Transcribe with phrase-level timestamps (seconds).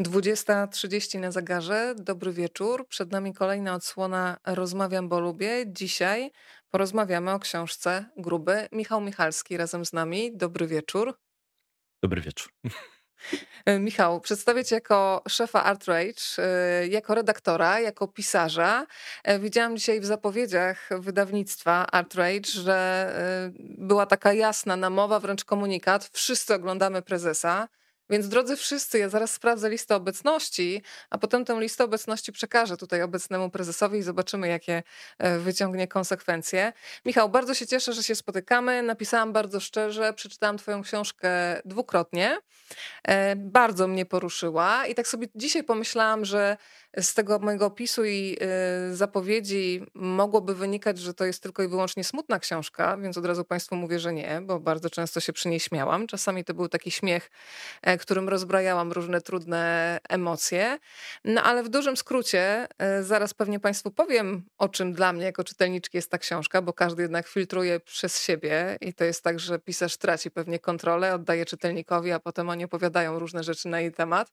[0.00, 1.94] 20.30 na zegarze.
[1.98, 2.88] Dobry wieczór.
[2.88, 5.64] Przed nami kolejna odsłona Rozmawiam, bo lubię.
[5.66, 6.30] Dzisiaj
[6.70, 8.68] porozmawiamy o książce Gruby.
[8.72, 10.36] Michał Michalski razem z nami.
[10.36, 11.18] Dobry wieczór.
[12.02, 12.52] Dobry wieczór.
[13.66, 18.86] E, Michał, przedstawię Cię jako szefa Art Rage, e, jako redaktora, jako pisarza.
[19.24, 23.12] E, widziałam dzisiaj w zapowiedziach wydawnictwa Art Rage, że
[23.58, 26.10] była taka jasna namowa, wręcz komunikat.
[26.12, 27.68] Wszyscy oglądamy prezesa.
[28.10, 33.02] Więc drodzy wszyscy, ja zaraz sprawdzę listę obecności, a potem tę listę obecności przekażę tutaj
[33.02, 34.82] obecnemu prezesowi i zobaczymy, jakie
[35.18, 36.72] e, wyciągnie konsekwencje.
[37.04, 38.82] Michał, bardzo się cieszę, że się spotykamy.
[38.82, 41.28] Napisałam bardzo szczerze, przeczytałam Twoją książkę
[41.64, 42.38] dwukrotnie.
[43.08, 46.56] E, bardzo mnie poruszyła i tak sobie dzisiaj pomyślałam, że
[46.96, 48.36] z tego mojego opisu i
[48.90, 53.44] y, zapowiedzi mogłoby wynikać, że to jest tylko i wyłącznie smutna książka, więc od razu
[53.44, 56.06] Państwu mówię, że nie, bo bardzo często się przy niej śmiałam.
[56.06, 57.30] Czasami to był taki śmiech,
[57.82, 60.78] e, którym rozbrajałam różne trudne emocje.
[61.24, 65.44] No ale w dużym skrócie, e, zaraz pewnie Państwu powiem, o czym dla mnie jako
[65.44, 69.58] czytelniczki jest ta książka, bo każdy jednak filtruje przez siebie i to jest tak, że
[69.58, 74.32] pisarz traci pewnie kontrolę, oddaje czytelnikowi, a potem oni opowiadają różne rzeczy na jej temat.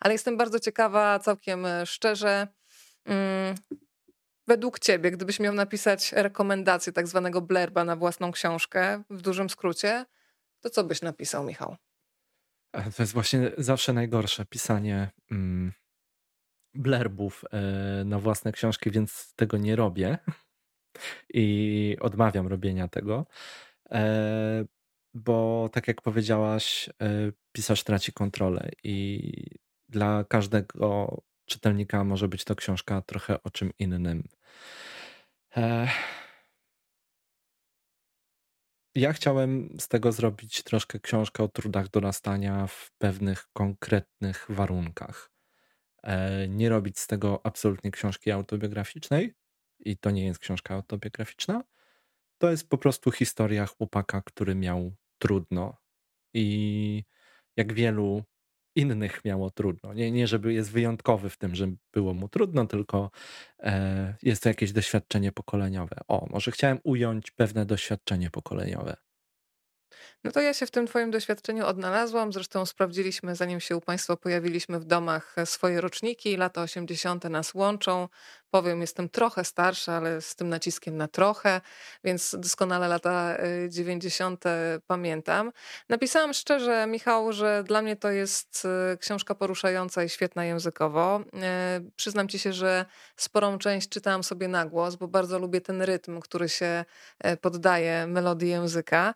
[0.00, 2.48] Ale jestem bardzo ciekawa całkiem szczerze, szczerze,
[3.04, 3.54] mm,
[4.46, 10.06] według ciebie, gdybyś miał napisać rekomendację tak zwanego blerba na własną książkę, w dużym skrócie,
[10.60, 11.76] to co byś napisał, Michał?
[12.72, 15.72] To jest właśnie zawsze najgorsze, pisanie mm,
[16.74, 20.18] blerbów e, na własne książki, więc tego nie robię
[21.34, 23.26] i odmawiam robienia tego,
[23.90, 24.64] e,
[25.14, 29.30] bo tak jak powiedziałaś, e, pisarz traci kontrolę i
[29.88, 34.28] dla każdego czytelnika może być to książka trochę o czym innym.
[38.94, 45.30] Ja chciałem z tego zrobić troszkę książkę o trudach dorastania w pewnych konkretnych warunkach.
[46.02, 49.34] E, nie robić z tego absolutnie książki autobiograficznej,
[49.80, 51.62] i to nie jest książka autobiograficzna.
[52.38, 55.76] To jest po prostu historia chłopaka, który miał trudno.
[56.34, 57.04] I
[57.56, 58.24] jak wielu
[58.76, 59.94] innych miało trudno.
[59.94, 63.10] Nie, nie żeby jest wyjątkowy w tym, że było mu trudno, tylko
[63.58, 65.96] e, jest to jakieś doświadczenie pokoleniowe.
[66.08, 68.96] O, może chciałem ująć pewne doświadczenie pokoleniowe.
[70.24, 72.32] No to ja się w tym Twoim doświadczeniu odnalazłam.
[72.32, 76.36] Zresztą sprawdziliśmy, zanim się u Państwa pojawiliśmy w domach, e, swoje roczniki.
[76.36, 77.30] Lata 80.
[77.30, 78.08] nas łączą.
[78.50, 81.60] Powiem, jestem trochę starsza, ale z tym naciskiem na trochę,
[82.04, 83.36] więc doskonale lata
[83.68, 84.46] 90.
[84.46, 85.52] E, pamiętam.
[85.88, 91.20] Napisałam szczerze, Michał, że dla mnie to jest e, książka poruszająca i świetna językowo.
[91.96, 92.84] Przyznam Ci się, że
[93.16, 96.84] sporą część czytałam sobie na głos, bo bardzo lubię ten rytm, który się
[97.40, 99.14] poddaje melodii języka.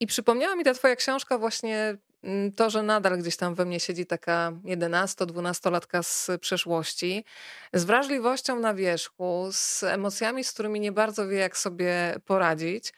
[0.00, 3.80] I przypomniała mi ta twoja książka właśnie mm, to, że nadal gdzieś tam we mnie
[3.80, 7.24] siedzi taka 11-12-latka z przeszłości,
[7.72, 12.92] z wrażliwością na wierzchu, z emocjami, z którymi nie bardzo wie, jak sobie poradzić.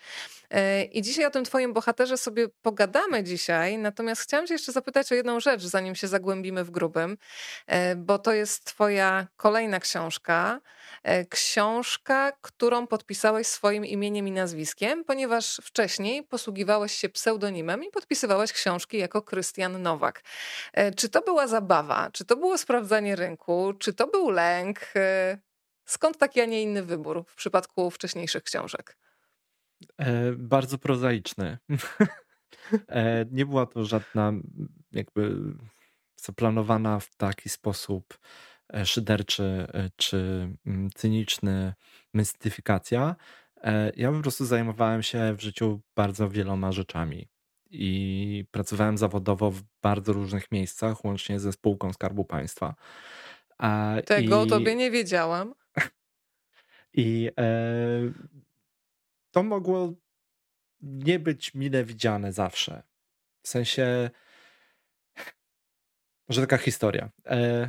[0.51, 5.13] E, I dzisiaj o tym Twoim bohaterze sobie pogadamy dzisiaj, natomiast chciałam Cię jeszcze zapytać
[5.13, 7.19] o jedną rzecz, zanim się zagłębimy w grubym,
[7.67, 10.61] e, bo to jest Twoja kolejna książka.
[11.03, 18.53] E, książka, którą podpisałeś swoim imieniem i nazwiskiem, ponieważ wcześniej posługiwałeś się pseudonimem i podpisywałeś
[18.53, 20.23] książki jako Krystian Nowak.
[20.97, 22.11] Czy to była zabawa?
[22.13, 23.73] Czy to było sprawdzanie rynku?
[23.79, 24.81] Czy to był lęk?
[25.85, 28.97] Skąd taki, a nie inny wybór w przypadku wcześniejszych książek?
[29.99, 31.59] E, bardzo prozaiczny.
[32.89, 34.33] e, nie była to żadna
[34.93, 35.37] jakby
[36.17, 38.19] zaplanowana w taki sposób
[38.75, 40.49] e, szyderczy e, czy
[40.95, 41.75] cyniczny
[42.15, 43.17] mystyfikacja.
[43.57, 47.29] E, ja po prostu zajmowałem się w życiu bardzo wieloma rzeczami
[47.71, 52.75] i pracowałem zawodowo w bardzo różnych miejscach, łącznie ze spółką Skarbu Państwa.
[54.07, 54.47] Tego I...
[54.47, 55.55] o tobie nie wiedziałam.
[56.95, 57.53] I e,
[59.39, 59.95] to mogło
[60.81, 62.83] nie być mile widziane zawsze.
[63.43, 64.11] W sensie,
[66.29, 67.11] może taka historia.
[67.27, 67.69] E,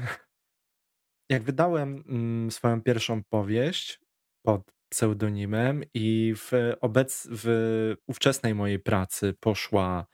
[1.29, 3.99] jak wydałem mm, swoją pierwszą powieść
[4.41, 6.51] pod pseudonimem i w,
[6.81, 10.05] obec, w ówczesnej mojej pracy poszła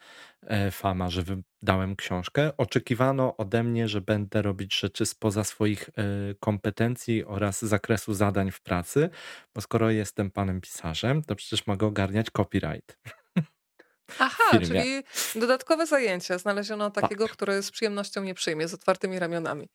[0.42, 2.51] e, fama, że wydałem książkę.
[2.57, 6.04] Oczekiwano ode mnie, że będę robić rzeczy spoza swoich e,
[6.39, 9.10] kompetencji oraz zakresu zadań w pracy,
[9.56, 12.98] bo skoro jestem panem pisarzem, to przecież mogę ogarniać copyright.
[14.19, 15.04] Aha, czyli
[15.36, 17.33] dodatkowe zajęcia znaleziono takiego, tak.
[17.33, 19.69] który z przyjemnością nie przyjmie, z otwartymi ramionami.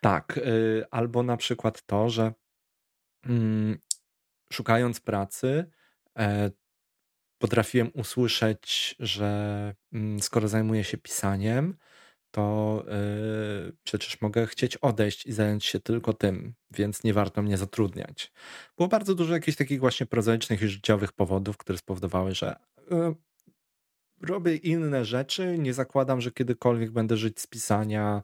[0.00, 2.32] Tak, y, albo na przykład to, że
[3.26, 3.78] mm,
[4.52, 5.70] szukając pracy,
[6.18, 6.50] e,
[7.38, 11.76] potrafiłem usłyszeć, że mm, skoro zajmuję się pisaniem,
[12.30, 12.84] to
[13.66, 18.32] yy, przecież mogę chcieć odejść i zająć się tylko tym, więc nie warto mnie zatrudniać.
[18.76, 22.56] Było bardzo dużo jakichś takich właśnie prozaicznych i życiowych powodów, które spowodowały, że
[22.90, 23.14] yy,
[24.22, 25.58] robię inne rzeczy.
[25.58, 28.22] Nie zakładam, że kiedykolwiek będę żyć z pisania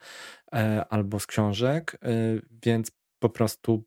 [0.90, 1.98] albo z książek,
[2.62, 3.84] więc po prostu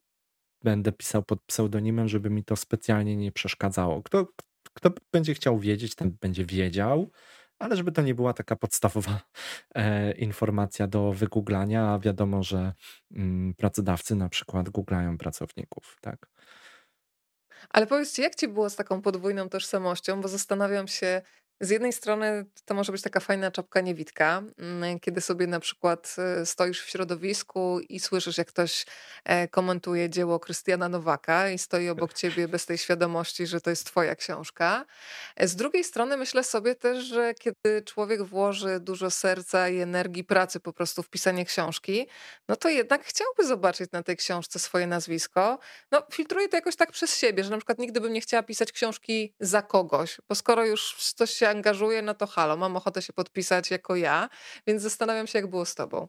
[0.62, 4.02] będę pisał pod pseudonimem, żeby mi to specjalnie nie przeszkadzało.
[4.02, 4.26] Kto,
[4.74, 7.10] kto będzie chciał wiedzieć, ten będzie wiedział
[7.58, 9.20] ale żeby to nie była taka podstawowa
[9.74, 12.72] e, informacja do wygooglania, a wiadomo, że
[13.12, 16.28] mm, pracodawcy na przykład googlają pracowników, tak?
[17.70, 20.20] Ale powiedzcie, jak ci było z taką podwójną tożsamością?
[20.20, 21.22] Bo zastanawiam się,
[21.60, 26.16] z jednej strony to może być taka fajna czapka niewidka, mm, kiedy sobie na przykład
[26.18, 28.86] e, stoisz w środowisku i słyszysz, jak ktoś
[29.24, 33.86] e, komentuje dzieło Krystiana Nowaka i stoi obok ciebie bez tej świadomości, że to jest
[33.86, 34.84] twoja książka.
[35.36, 40.24] E, z drugiej strony myślę sobie też, że kiedy człowiek włoży dużo serca i energii
[40.24, 42.06] pracy po prostu w pisanie książki,
[42.48, 45.58] no to jednak chciałby zobaczyć na tej książce swoje nazwisko.
[45.92, 48.72] No filtruję to jakoś tak przez siebie, że na przykład nigdy bym nie chciała pisać
[48.72, 53.12] książki za kogoś, bo skoro już coś się angażuję, no to halo, mam ochotę się
[53.12, 54.28] podpisać jako ja,
[54.66, 56.08] więc zastanawiam się, jak było z tobą.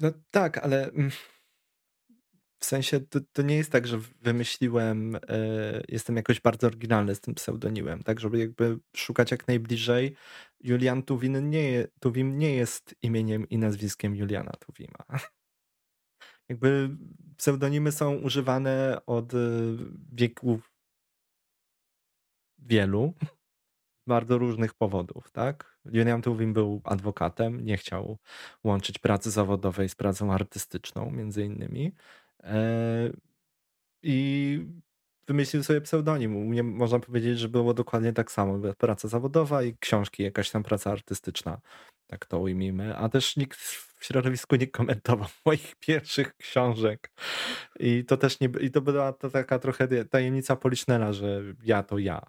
[0.00, 1.10] No tak, ale mm,
[2.58, 5.20] w sensie to, to nie jest tak, że wymyśliłem, y,
[5.88, 10.16] jestem jakoś bardzo oryginalny z tym pseudonimem, tak, żeby jakby szukać jak najbliżej.
[10.60, 15.04] Julian Tuwin nie, Tuwim nie jest imieniem i nazwiskiem Juliana Tuwima.
[16.48, 16.96] Jakby
[17.36, 19.38] pseudonimy są używane od e,
[20.12, 20.72] wieków
[22.58, 23.14] wielu
[24.08, 25.78] bardzo różnych powodów, tak?
[25.84, 28.18] Julian Tuwim był adwokatem, nie chciał
[28.64, 31.92] łączyć pracy zawodowej z pracą artystyczną, między innymi.
[32.44, 33.10] E,
[34.02, 34.60] I
[35.28, 36.36] wymyślił sobie pseudonim.
[36.36, 38.74] U mnie można powiedzieć, że było dokładnie tak samo.
[38.78, 41.60] Praca zawodowa i książki, jakaś tam praca artystyczna.
[42.06, 42.96] Tak to ujmijmy.
[42.96, 47.10] A też nikt w środowisku nie komentował moich pierwszych książek.
[47.80, 51.98] I to też nie, i to była to taka trochę tajemnica Policznela, że ja to
[51.98, 52.22] ja.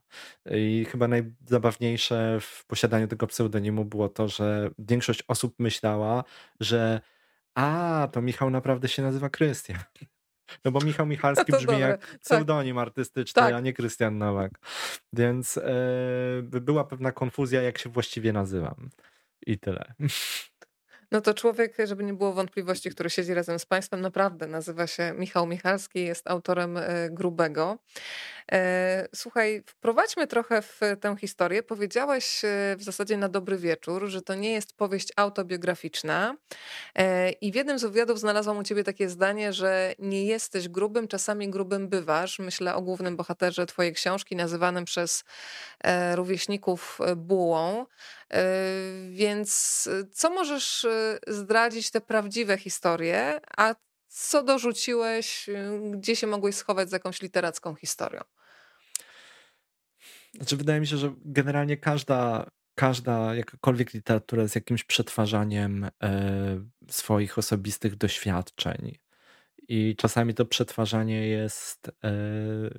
[0.52, 6.24] I chyba najzabawniejsze w posiadaniu tego pseudonimu było to, że większość osób myślała,
[6.60, 7.02] że
[7.56, 9.80] a, to Michał naprawdę się nazywa Krystian.
[10.66, 11.80] No bo Michał Michalski brzmi dobre.
[11.80, 12.82] jak pseudonim tak.
[12.82, 13.54] artystyczny, tak.
[13.54, 14.52] a nie Krystian Nowak.
[15.14, 15.62] Więc e,
[16.42, 18.90] była pewna konfuzja, jak się właściwie nazywam.
[19.46, 19.94] I tyle.
[21.12, 25.14] No to człowiek, żeby nie było wątpliwości, który siedzi razem z Państwem, naprawdę nazywa się
[25.14, 27.78] Michał Michalski, jest autorem e, Grubego.
[28.52, 31.64] E, słuchaj, wprowadźmy trochę w tę historię.
[31.64, 36.36] Powiedziałeś e, w zasadzie na dobry wieczór, że to nie jest powieść autobiograficzna.
[37.42, 41.50] I w jednym z wywiadów znalazłam u ciebie takie zdanie, że nie jesteś grubym, czasami
[41.50, 42.40] grubym bywasz.
[42.40, 45.24] Myślę o głównym bohaterze twojej książki, nazywanym przez
[46.16, 47.86] rówieśników bułą.
[49.12, 50.88] Więc co możesz
[51.28, 53.76] zdradzić te prawdziwe historie, a
[54.08, 55.50] co dorzuciłeś,
[55.92, 58.22] gdzie się mogłeś schować z jakąś literacką historią?
[60.34, 65.90] Znaczy, wydaje mi się, że generalnie każda, każda jakakolwiek literatura jest jakimś przetwarzaniem
[66.90, 68.98] swoich osobistych doświadczeń.
[69.68, 71.92] I czasami to przetwarzanie jest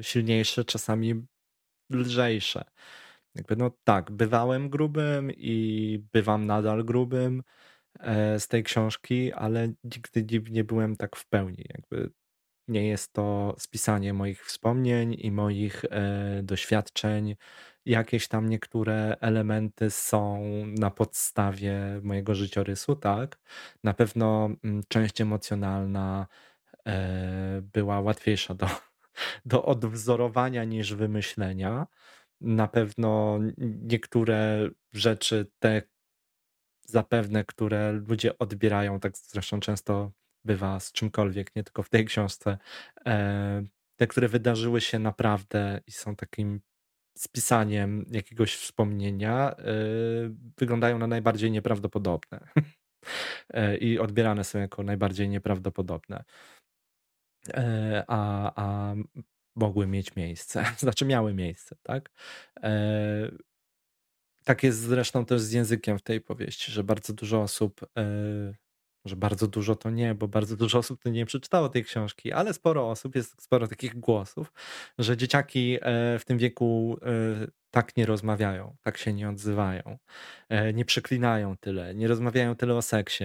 [0.01, 1.27] silniejsze, czasami
[1.91, 2.65] lżejsze.
[3.35, 7.43] Jakby no tak, bywałem grubym i bywam nadal grubym
[8.01, 11.65] e, z tej książki, ale nigdy nie byłem tak w pełni.
[11.75, 12.11] Jakby
[12.71, 17.37] nie jest to spisanie moich wspomnień i moich e, doświadczeń.
[17.85, 23.39] Jakieś tam niektóre elementy są na podstawie mojego życiorysu, tak.
[23.85, 26.27] Na pewno mm, część emocjonalna
[26.87, 28.67] e, była łatwiejsza do,
[29.45, 31.87] do odwzorowania niż wymyślenia.
[32.41, 33.39] Na pewno
[33.83, 35.83] niektóre rzeczy, te
[36.87, 40.13] zapewne, które ludzie odbierają, tak zresztą często
[40.45, 42.59] bywa z czymkolwiek, nie tylko w tej książce,
[43.07, 43.63] e,
[43.97, 46.61] te, które wydarzyły się naprawdę i są takim
[47.19, 49.65] spisaniem jakiegoś wspomnienia, e,
[50.59, 52.41] wyglądają na najbardziej nieprawdopodobne.
[53.55, 56.25] E, I odbierane są jako najbardziej nieprawdopodobne.
[58.09, 58.95] A, a
[59.61, 62.11] mogły mieć miejsce, znaczy miały miejsce, tak?
[64.45, 67.81] Tak jest zresztą też z językiem w tej powieści, że bardzo dużo osób
[69.05, 72.55] że bardzo dużo to nie, bo bardzo dużo osób to nie przeczytało tej książki, ale
[72.55, 74.53] sporo osób, jest sporo takich głosów,
[74.99, 77.07] że dzieciaki e, w tym wieku e,
[77.71, 79.99] tak nie rozmawiają, tak się nie odzywają,
[80.49, 83.25] e, nie przeklinają tyle, nie rozmawiają tyle o seksie.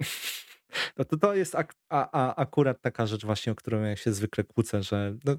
[0.96, 4.12] No to, to jest ak a, a, akurat taka rzecz właśnie, o którą ja się
[4.12, 5.36] zwykle kłócę, że no,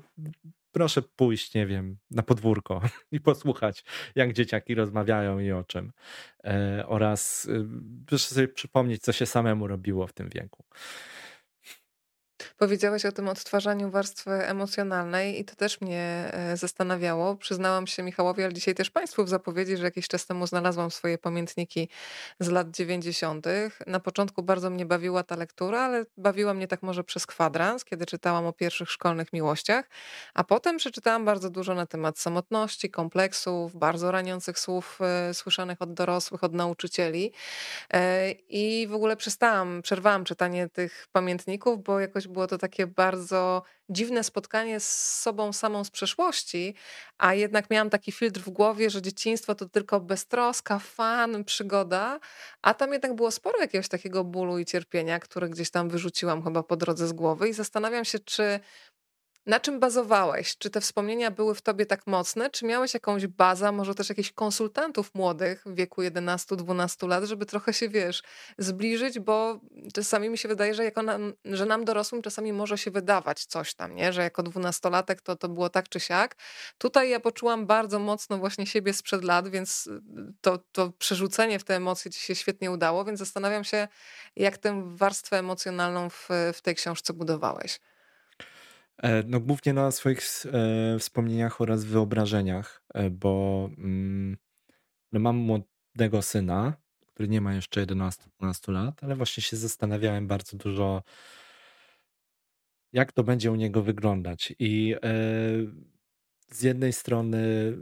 [0.72, 3.84] proszę pójść, nie wiem, na podwórko i posłuchać,
[4.16, 5.92] jak dzieciaki rozmawiają i o czym.
[6.44, 7.66] E, oraz y,
[8.08, 10.66] proszę sobie przypomnieć, co się samemu robiło w tym wieku.
[12.58, 17.36] Powiedziałeś o tym odtwarzaniu warstwy emocjonalnej i to też mnie e, zastanawiało.
[17.36, 21.18] Przyznałam się Michałowi, ale dzisiaj też Państwu w zapowiedzi, że jakiś czas temu znalazłam swoje
[21.18, 21.90] pamiętniki
[22.40, 23.46] z lat 90.
[23.88, 28.06] Na początku bardzo mnie bawiła ta lektura, ale bawiła mnie tak może przez kwadrans, kiedy
[28.06, 29.90] czytałam o pierwszych szkolnych miłościach,
[30.34, 35.94] a potem przeczytałam bardzo dużo na temat samotności, kompleksów, bardzo raniących słów e, słyszanych od
[35.94, 37.32] dorosłych, od nauczycieli.
[37.94, 43.64] E, I w ogóle przestałam, przerwałam czytanie tych pamiętników, bo jakoś było to takie bardzo
[43.90, 46.76] dziwne spotkanie z sobą samą z przeszłości,
[47.18, 52.20] a jednak miałam taki filtr w głowie, że dzieciństwo to tylko beztroska, fan, przygoda,
[52.62, 56.64] a tam jednak było sporo jakiegoś takiego bólu i cierpienia, które gdzieś tam wyrzuciłam chyba
[56.64, 58.60] po drodze z głowy i zastanawiam się, czy
[59.46, 60.58] na czym bazowałeś?
[60.58, 62.50] Czy te wspomnienia były w tobie tak mocne?
[62.50, 67.74] Czy miałeś jakąś bazę, może też jakichś konsultantów młodych w wieku 11-12 lat, żeby trochę
[67.74, 68.24] się, wiesz,
[68.58, 69.60] zbliżyć, bo
[69.94, 73.74] czasami mi się wydaje, że, jako nam, że nam dorosłym czasami może się wydawać coś
[73.74, 74.14] tam, nie?
[74.14, 76.36] że jako dwunastolatek to, to było tak czy siak.
[76.78, 80.02] Tutaj ja poczułam bardzo mocno właśnie siebie sprzed lat, więc y,
[80.42, 83.88] to, to przerzucenie w te emocje ci się świetnie udało, więc zastanawiam się,
[84.36, 87.80] jak tę warstwę emocjonalną w, w tej książce budowałeś.
[89.04, 94.38] E, no głównie na swoich e, wspomnieniach oraz wyobrażeniach, e, bo mm,
[95.12, 96.74] no mam młodego syna,
[97.08, 101.04] który nie ma jeszcze 11-12 lat, ale właśnie się zastanawiałem bardzo dużo,
[102.94, 104.54] jak to będzie u niego wyglądać.
[104.60, 104.96] I
[106.50, 107.74] z jednej strony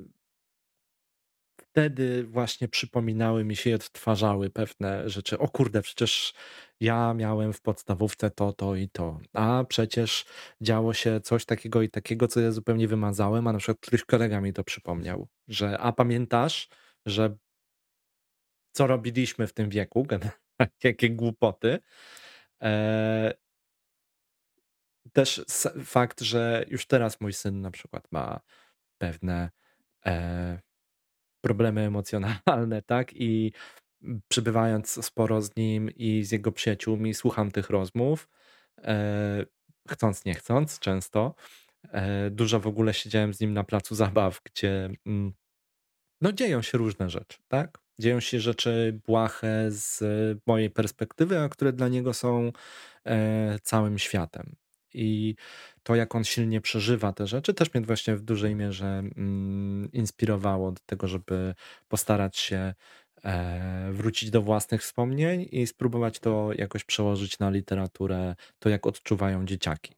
[1.62, 5.40] wtedy właśnie przypominały mi się i odtwarzały pewne rzeczy.
[5.40, 6.34] O kurde, przecież
[6.84, 9.20] ja miałem w podstawówce to, to i to.
[9.34, 10.26] A przecież
[10.62, 14.42] działo się coś takiego i takiego, co ja zupełnie wymazałem, a na przykład któryś kolega
[14.42, 16.70] mi to przypomniał, że a pamiętasz,
[17.06, 17.36] że
[18.72, 20.08] co robiliśmy w tym wieku,
[20.84, 21.80] jakie głupoty.
[22.62, 23.34] E,
[25.14, 25.46] też
[25.86, 28.40] fakt, że już teraz mój syn na przykład ma
[28.98, 29.50] pewne
[30.06, 30.60] e,
[31.42, 33.14] problemy emocjonalne, tak?
[33.14, 33.52] I
[34.28, 38.30] przybywając sporo z nim i z jego przyjaciółmi, słucham tych rozmów,
[38.78, 39.46] e,
[39.90, 41.36] chcąc, nie chcąc, często.
[41.92, 45.34] E, dużo w ogóle siedziałem z nim na placu zabaw, gdzie mm,
[46.22, 47.80] no dzieją się różne rzeczy, tak?
[48.00, 50.04] Dzieją się rzeczy błahe z
[50.48, 52.52] mojej perspektywy, a które dla niego są
[53.06, 54.56] e, całym światem.
[54.94, 55.36] I
[55.84, 60.72] to, jak on silnie przeżywa te rzeczy, też mnie właśnie w dużej mierze mm, inspirowało
[60.72, 61.56] do tego, żeby
[61.88, 62.74] postarać się
[63.92, 69.96] wrócić do własnych wspomnień i spróbować to jakoś przełożyć na literaturę, to jak odczuwają dzieciaki.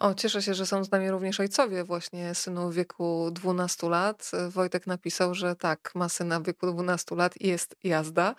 [0.00, 4.30] O, cieszę się, że są z nami również ojcowie właśnie synu w wieku 12 lat.
[4.48, 8.34] Wojtek napisał, że tak, ma syna w wieku 12 lat i jest jazda.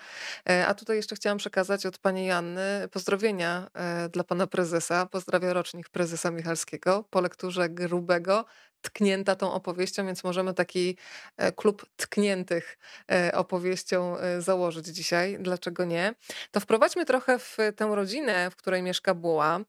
[0.50, 5.06] E, a tutaj jeszcze chciałam przekazać od pani Janny pozdrowienia e, dla pana prezesa.
[5.06, 8.46] Pozdrawia rocznik prezesa Michalskiego po lekturze grubego
[8.82, 10.98] tknięta tą opowieścią, więc możemy taki
[11.38, 12.78] e, klub tkniętych
[13.12, 15.38] e, opowieścią e, założyć dzisiaj.
[15.40, 16.14] Dlaczego nie?
[16.52, 19.60] To wprowadźmy trochę w tę rodzinę, w której mieszka Buła,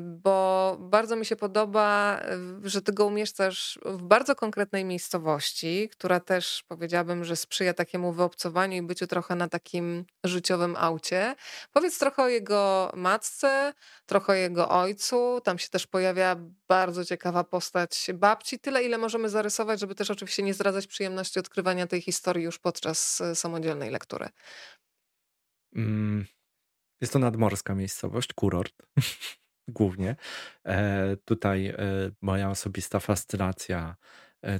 [0.00, 2.20] bo bardzo mi się podoba,
[2.62, 8.76] że ty go umieszczasz w bardzo konkretnej miejscowości, która też powiedziałabym, że sprzyja takiemu wyobcowaniu
[8.76, 11.34] i byciu trochę na takim życiowym aucie.
[11.72, 13.72] Powiedz trochę o jego matce,
[14.06, 15.40] trochę o jego ojcu.
[15.44, 16.36] Tam się też pojawia
[16.72, 21.86] bardzo ciekawa postać babci, tyle ile możemy zarysować, żeby też oczywiście nie zdradzać przyjemności odkrywania
[21.86, 24.28] tej historii już podczas e, samodzielnej lektury.
[25.76, 26.26] Mm,
[27.00, 28.74] jest to nadmorska miejscowość, kurort
[29.78, 30.16] głównie.
[30.66, 31.76] E, tutaj e,
[32.20, 33.96] moja osobista fascynacja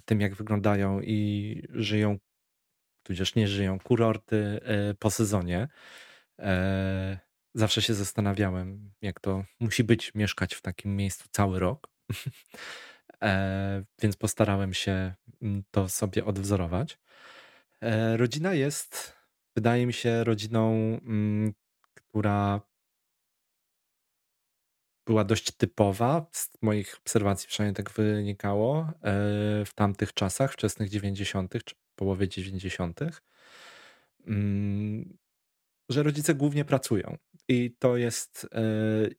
[0.05, 2.19] tym, jak wyglądają i żyją,
[3.03, 4.61] tudzież nie żyją kurorty
[4.99, 5.69] po sezonie.
[7.55, 11.93] Zawsze się zastanawiałem, jak to musi być mieszkać w takim miejscu cały rok.
[13.23, 16.99] E, więc postarałem się mm, to sobie odwzorować.
[17.81, 19.17] E, rodzina jest,
[19.57, 20.73] wydaje mi się, rodziną,
[21.07, 21.53] mm,
[21.95, 22.61] która
[25.07, 26.27] była dość typowa.
[26.33, 28.93] Z moich obserwacji przynajmniej tak wynikało e,
[29.65, 33.01] w tamtych czasach, wczesnych 90., czy połowie 90.,
[34.27, 35.19] mm,
[35.89, 37.17] że rodzice głównie pracują
[37.49, 38.49] i to jest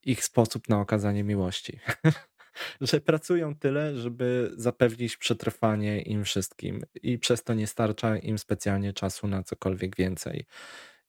[0.04, 1.80] ich sposób na okazanie miłości.
[2.82, 8.94] że pracują tyle, żeby zapewnić przetrwanie im wszystkim i przez to nie starcza im specjalnie
[8.94, 10.46] czasu na cokolwiek więcej.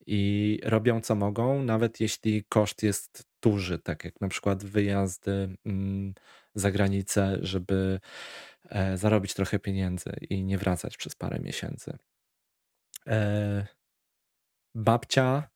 [0.06, 6.14] I robią co mogą, nawet jeśli koszt jest tuży, tak jak na przykład wyjazdy mm,
[6.54, 8.00] za granicę, żeby
[8.68, 11.98] e, zarobić trochę pieniędzy i nie wracać przez parę miesięcy.
[13.06, 13.66] E,
[14.74, 15.48] babcia,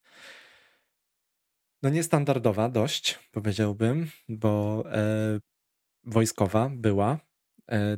[1.83, 5.41] no niestandardowa dość, powiedziałbym, bo e,
[6.09, 7.19] wojskowa była.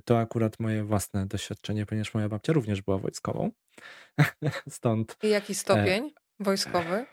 [0.04, 3.50] To akurat moje własne doświadczenie, ponieważ moja babcia również była wojskową.
[4.68, 5.16] Stąd.
[5.22, 7.06] I jaki stopień wojskowy?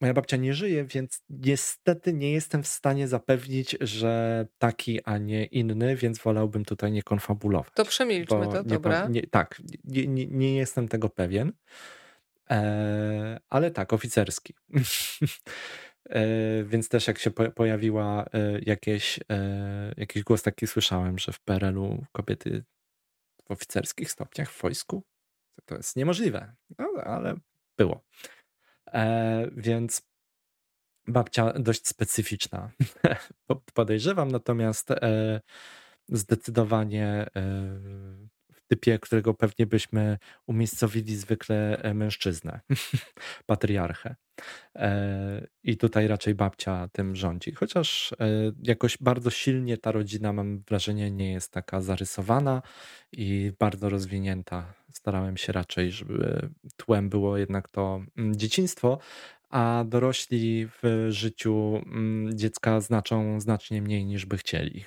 [0.00, 5.44] Moja babcia nie żyje, więc niestety nie jestem w stanie zapewnić, że taki, a nie
[5.44, 7.72] inny, więc wolałbym tutaj nie konfabulować.
[7.74, 9.08] To przemilczmy to, nie, dobra.
[9.08, 11.52] Nie, tak, nie, nie, nie, jestem tego pewien,
[12.50, 14.54] e, ale tak, oficerski.
[16.08, 21.32] e, więc też jak się po, pojawiła e, jakieś, e, jakiś głos taki słyszałem, że
[21.32, 22.64] w PRL-u kobiety
[23.42, 25.02] w oficerskich stopniach w wojsku,
[25.64, 27.34] to jest niemożliwe, no, ale
[27.78, 28.04] było.
[29.52, 30.02] Więc
[31.06, 32.70] babcia dość specyficzna,
[33.74, 34.88] podejrzewam, natomiast
[36.08, 37.26] zdecydowanie
[38.68, 42.60] typie, którego pewnie byśmy umiejscowili zwykle mężczyznę,
[43.46, 44.16] patriarchę.
[45.62, 47.52] I tutaj raczej babcia tym rządzi.
[47.52, 48.14] Chociaż
[48.62, 52.62] jakoś bardzo silnie ta rodzina, mam wrażenie, nie jest taka zarysowana
[53.12, 54.74] i bardzo rozwinięta.
[54.92, 58.98] Starałem się raczej, żeby tłem było jednak to mm, dzieciństwo,
[59.50, 64.84] a dorośli w życiu mm, dziecka znaczą znacznie mniej niż by chcieli.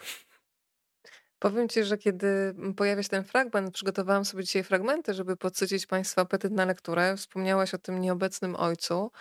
[1.41, 5.85] Powiem ci, że kiedy mm, pojawia się ten fragment, przygotowałam sobie dzisiaj fragmenty, żeby podsycić
[5.85, 7.17] Państwa apetyt na lekturę.
[7.17, 9.11] Wspomniałaś o tym nieobecnym ojcu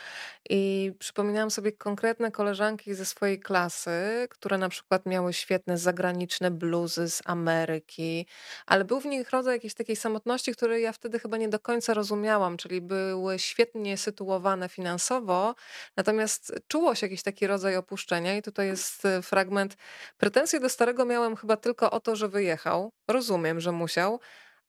[0.51, 3.91] i przypominałam sobie konkretne koleżanki ze swojej klasy,
[4.31, 8.27] które na przykład miały świetne zagraniczne bluzy z Ameryki,
[8.67, 11.95] ale był w nich rodzaj jakiejś takiej samotności, której ja wtedy chyba nie do końca
[11.95, 15.55] rozumiałam, czyli były świetnie sytuowane finansowo,
[15.97, 19.77] natomiast czuło się jakiś taki rodzaj opuszczenia i tutaj jest e, fragment.
[20.19, 24.21] Pretensje do starego miałem chyba tylko o to, to, że wyjechał, rozumiem, że musiał,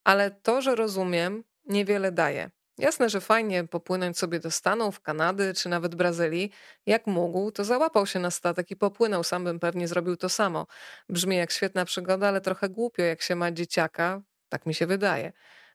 [0.03, 2.51] ale to, że rozumiem, niewiele daje.
[2.77, 6.51] Jasne, że fajnie popłynąć sobie do Stanów, Kanady czy nawet Brazylii.
[6.85, 9.23] Jak mógł, to załapał się na statek i popłynął.
[9.23, 10.67] Sam bym pewnie zrobił to samo.
[11.09, 14.21] Brzmi jak świetna przygoda, ale trochę głupio, jak się ma dzieciaka.
[14.49, 15.31] Tak mi się wydaje.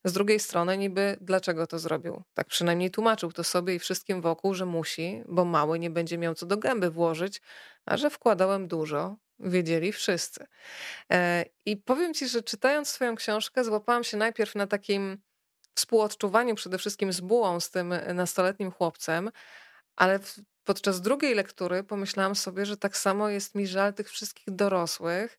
[0.06, 2.22] Z drugiej strony, niby dlaczego to zrobił?
[2.34, 6.34] Tak przynajmniej tłumaczył to sobie i wszystkim wokół, że musi, bo mały nie będzie miał
[6.34, 7.42] co do gęby włożyć,
[7.86, 10.46] a że wkładałem dużo, wiedzieli wszyscy.
[11.12, 15.18] E, I powiem ci, że czytając Twoją książkę, złapałam się najpierw na takim
[15.74, 19.30] współodczuwaniu przede wszystkim z bułą, z tym nastoletnim chłopcem,
[19.96, 20.20] ale
[20.64, 25.38] podczas drugiej lektury pomyślałam sobie, że tak samo jest mi żal tych wszystkich dorosłych,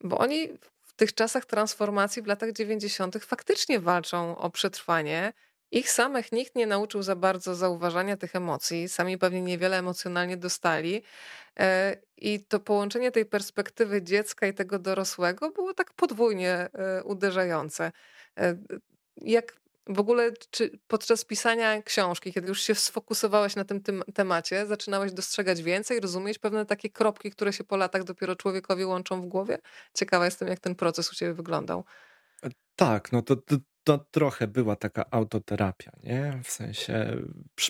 [0.00, 0.48] bo oni
[0.98, 3.24] tych czasach transformacji w latach 90.
[3.24, 5.32] faktycznie walczą o przetrwanie
[5.70, 11.02] ich samych nikt nie nauczył za bardzo zauważania tych emocji, sami pewnie niewiele emocjonalnie dostali.
[11.58, 17.92] E, I to połączenie tej perspektywy dziecka i tego dorosłego było tak podwójnie e, uderzające.
[18.38, 18.56] E,
[19.16, 19.56] jak
[19.88, 23.82] w ogóle, czy podczas pisania książki, kiedy już się sfokusowałeś na tym,
[24.14, 29.22] temacie, zaczynałeś dostrzegać więcej, rozumieć pewne takie kropki, które się po latach dopiero człowiekowi łączą
[29.22, 29.58] w głowie?
[29.94, 31.84] Ciekawa jestem, jak ten proces u ciebie wyglądał.
[32.76, 36.40] Tak, no to, to, to trochę była taka autoterapia, nie?
[36.44, 37.22] W sensie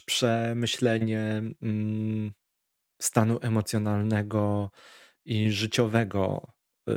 [0.06, 2.32] przemyślenie mm,
[3.02, 4.70] stanu emocjonalnego
[5.24, 6.52] i życiowego
[6.88, 6.94] y,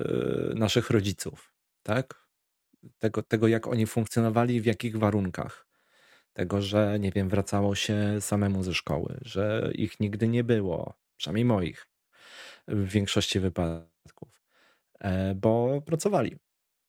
[0.56, 1.54] naszych rodziców,
[1.84, 2.21] tak?
[3.00, 5.68] Tego, tego, jak oni funkcjonowali, w jakich warunkach.
[6.34, 11.46] Tego, że nie wiem, wracało się samemu ze szkoły, że ich nigdy nie było, przynajmniej
[11.46, 11.88] moich,
[12.68, 14.42] w większości wypadków,
[15.00, 16.38] e, bo pracowali.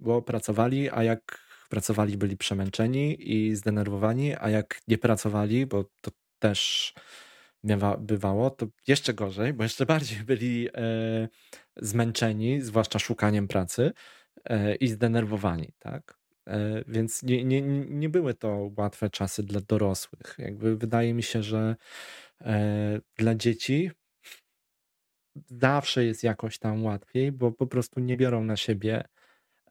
[0.00, 6.10] Bo pracowali, a jak pracowali, byli przemęczeni i zdenerwowani, a jak nie pracowali, bo to
[6.38, 6.92] też
[7.98, 11.28] bywało, to jeszcze gorzej, bo jeszcze bardziej byli e,
[11.76, 13.92] zmęczeni, zwłaszcza szukaniem pracy
[14.80, 16.18] i zdenerwowani, tak?
[16.46, 20.34] E, więc nie, nie, nie były to łatwe czasy dla dorosłych.
[20.38, 21.76] Jakby wydaje mi się, że
[22.40, 23.90] e, dla dzieci
[25.50, 29.04] zawsze jest jakoś tam łatwiej, bo po prostu nie biorą na siebie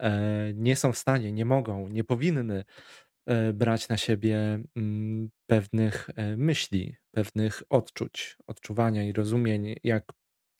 [0.02, 2.63] E, nie są w stanie, nie mogą, nie powinny
[3.26, 10.04] e, brać na siebie mm, pewnych e, myśli, pewnych odczuć, odczuwania i rozumień, jak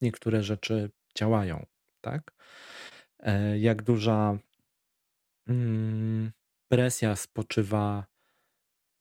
[0.02, 1.66] niektóre rzeczy działają,
[2.02, 2.32] tak?
[3.60, 4.38] Jak duża
[5.48, 6.32] mm,
[6.72, 8.06] presja spoczywa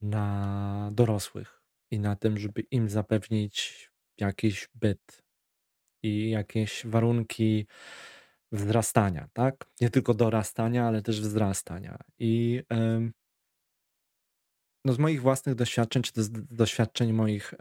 [0.03, 5.23] na dorosłych i na tym, żeby im zapewnić jakiś byt
[6.03, 7.67] i jakieś warunki
[8.53, 9.71] wzrastania, tak?
[9.81, 11.99] Nie tylko dorastania, ale też wzrastania.
[12.19, 12.63] I
[14.85, 17.55] no z moich własnych doświadczeń, czy z doświadczeń moich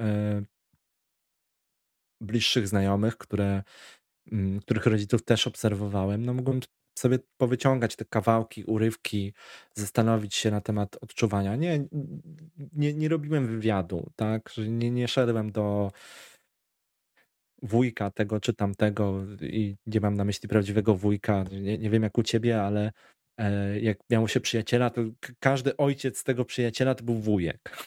[2.21, 3.63] bliższych znajomych, które,
[4.61, 6.59] których rodziców też obserwowałem, no mogłem
[6.99, 9.33] sobie powyciągać te kawałki, urywki,
[9.73, 11.55] zastanowić się na temat odczuwania.
[11.55, 11.87] Nie,
[12.73, 14.53] nie, nie robiłem wywiadu, tak?
[14.67, 15.91] Nie, nie szedłem do
[17.61, 21.43] wujka tego czy tamtego i nie mam na myśli prawdziwego wujka.
[21.43, 22.91] Nie, nie wiem jak u ciebie, ale
[23.37, 25.01] e, jak miało się przyjaciela, to
[25.39, 27.77] każdy ojciec tego przyjaciela to był wujek.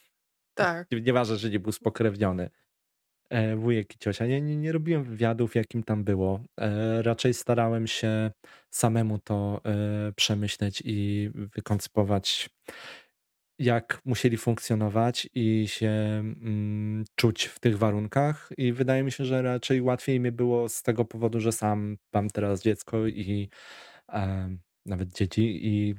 [0.55, 0.88] Tak.
[1.02, 2.50] Nieważne, że nie był spokrewniony.
[3.33, 4.27] E, wujek i ciocia.
[4.27, 6.40] Nie, nie, nie robiłem wywiadów, jakim tam było.
[6.61, 8.31] E, raczej starałem się
[8.71, 9.61] samemu to
[10.16, 12.51] przemyśleć i wykoncypować
[13.59, 18.51] jak musieli funkcjonować i się mm, czuć w tych warunkach.
[18.57, 22.31] I wydaje mi się, że raczej łatwiej mi było z tego powodu, że sam mam
[22.31, 23.49] teraz dziecko i
[24.09, 25.95] e, nawet dzieci i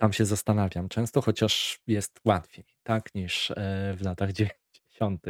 [0.00, 4.32] sam się zastanawiam często, chociaż jest łatwiej, tak, niż e, w latach
[4.92, 5.22] 90.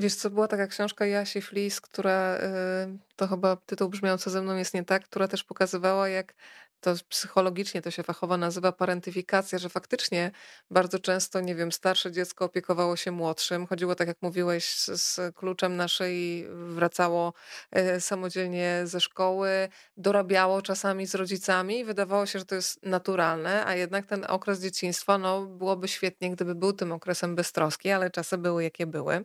[0.00, 4.42] Wiesz co, była taka książka Jasi Flis, która, y, to chyba tytuł brzmiał Co ze
[4.42, 6.34] mną jest nie tak, która też pokazywała, jak
[6.80, 10.30] to psychologicznie to się fachowo nazywa parentyfikacja, że faktycznie
[10.70, 13.66] bardzo często, nie wiem, starsze dziecko opiekowało się młodszym.
[13.66, 17.32] Chodziło, tak jak mówiłeś, z, kluczem naszej, wracało
[17.70, 21.84] e, samodzielnie ze szkoły, dorabiało czasami z rodzicami.
[21.84, 26.54] Wydawało się, że to jest naturalne, a jednak ten okres dzieciństwa, no, byłoby świetnie, gdyby
[26.54, 29.24] był tym okresem beztroski, ale czasy były, jakie były.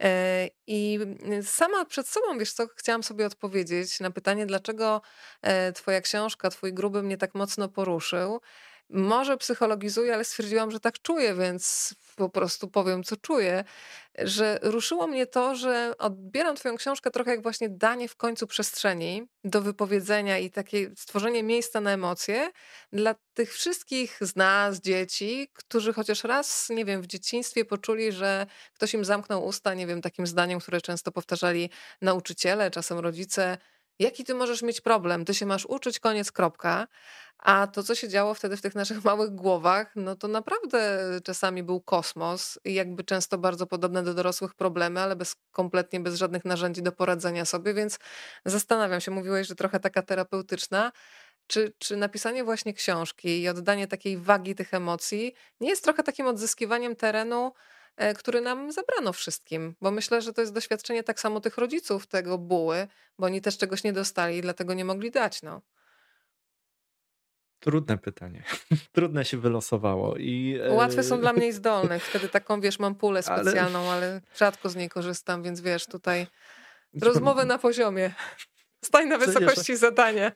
[0.00, 0.98] E, I
[1.42, 5.02] sama przed sobą, wiesz co, chciałam sobie odpowiedzieć na pytanie, dlaczego
[5.42, 8.40] e, twoja książka, twój gruby mnie tak mocno poruszył.
[8.90, 13.64] Może psychologizuję, ale stwierdziłam, że tak czuję, więc po prostu powiem, co czuję.
[14.18, 19.22] Że ruszyło mnie to, że odbieram Twoją książkę trochę jak właśnie danie w końcu przestrzeni
[19.44, 22.50] do wypowiedzenia i takie stworzenie miejsca na emocje
[22.92, 28.46] dla tych wszystkich z nas, dzieci, którzy chociaż raz, nie wiem, w dzieciństwie poczuli, że
[28.74, 31.70] ktoś im zamknął usta, nie wiem, takim zdaniem, które często powtarzali
[32.02, 33.58] nauczyciele, czasem rodzice
[34.00, 35.24] Jaki ty możesz mieć problem?
[35.24, 36.86] Ty się masz uczyć, koniec, kropka.
[37.38, 41.62] A to, co się działo wtedy w tych naszych małych głowach, no to naprawdę czasami
[41.62, 46.44] był kosmos i jakby często bardzo podobne do dorosłych problemy, ale bez, kompletnie bez żadnych
[46.44, 47.98] narzędzi do poradzenia sobie, więc
[48.44, 50.92] zastanawiam się, mówiłeś, że trochę taka terapeutyczna.
[51.46, 56.26] Czy, czy napisanie właśnie książki i oddanie takiej wagi tych emocji nie jest trochę takim
[56.26, 57.52] odzyskiwaniem terenu,
[58.16, 59.74] który nam zabrano wszystkim.
[59.80, 63.58] Bo myślę, że to jest doświadczenie tak samo tych rodziców tego buły, bo oni też
[63.58, 65.42] czegoś nie dostali i dlatego nie mogli dać.
[65.42, 65.60] No.
[67.60, 68.44] Trudne pytanie.
[68.92, 70.16] Trudne się wylosowało.
[70.16, 72.04] I, Łatwe są dla mnie i zdolnych.
[72.04, 73.90] Wtedy taką, wiesz, mam pulę specjalną, ale...
[73.90, 76.26] ale rzadko z niej korzystam, więc wiesz, tutaj
[77.02, 78.14] rozmowy na poziomie.
[78.84, 80.32] Stań na wysokości zadania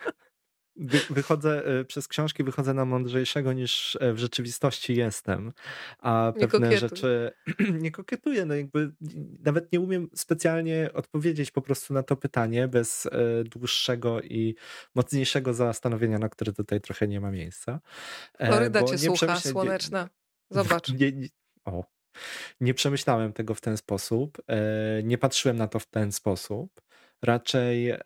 [1.11, 5.53] wychodzę e, przez książki, wychodzę na mądrzejszego niż e, w rzeczywistości jestem.
[5.99, 6.89] A nie pewne kokietuj.
[6.89, 7.31] rzeczy
[7.83, 8.45] nie kokietuję.
[8.45, 8.93] No jakby
[9.41, 13.11] nawet nie umiem specjalnie odpowiedzieć po prostu na to pytanie bez e,
[13.45, 14.55] dłuższego i
[14.95, 17.81] mocniejszego zastanowienia, na które tutaj trochę nie ma miejsca.
[18.47, 20.09] Floryda cię słucha, słoneczna.
[20.51, 20.89] Zobacz.
[20.93, 21.29] Nie, nie,
[21.65, 21.85] o,
[22.61, 24.43] nie przemyślałem tego w ten sposób.
[25.03, 26.81] Nie patrzyłem na to w ten sposób.
[27.23, 27.91] Raczej.
[27.91, 28.01] E,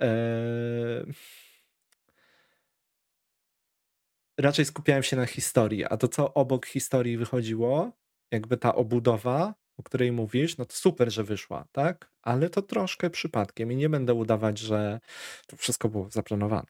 [4.39, 7.93] raczej skupiałem się na historii, a to co obok historii wychodziło,
[8.33, 12.11] jakby ta obudowa, o której mówisz, no to super, że wyszła, tak?
[12.23, 15.01] Ale to troszkę przypadkiem i nie będę udawać, że
[15.47, 16.69] to wszystko było zaplanowane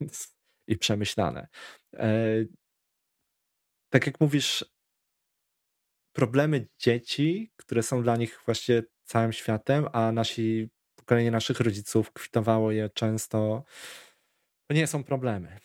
[0.68, 1.48] i przemyślane.
[1.94, 2.44] E,
[3.90, 4.64] tak jak mówisz,
[6.12, 12.72] problemy dzieci, które są dla nich właśnie całym światem, a nasi pokolenie naszych rodziców kwitowało
[12.72, 13.64] je często,
[14.68, 15.58] to nie są problemy.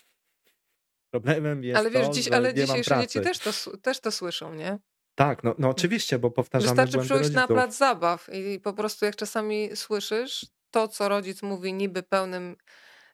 [1.12, 4.12] Problemem jest ale wiesz, to, dziś, że ale nie dzisiejsze dzieci też to, też to
[4.12, 4.80] słyszą, nie?
[5.15, 9.15] Tak, no, no oczywiście, bo powtarzamy Wystarczy przyjść na plac zabaw i po prostu jak
[9.15, 12.56] czasami słyszysz to, co rodzic mówi niby pełnym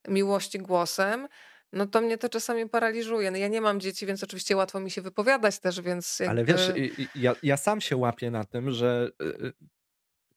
[0.07, 1.27] miłości głosem,
[1.73, 3.31] no to mnie to czasami paraliżuje.
[3.31, 6.31] No ja nie mam dzieci, więc oczywiście łatwo mi się wypowiadać też, więc jakby...
[6.31, 6.71] Ale wiesz,
[7.15, 9.53] ja, ja sam się łapię na tym, że y, y,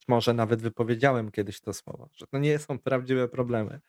[0.09, 3.81] może nawet wypowiedziałem kiedyś to słowo, że to nie są prawdziwe problemy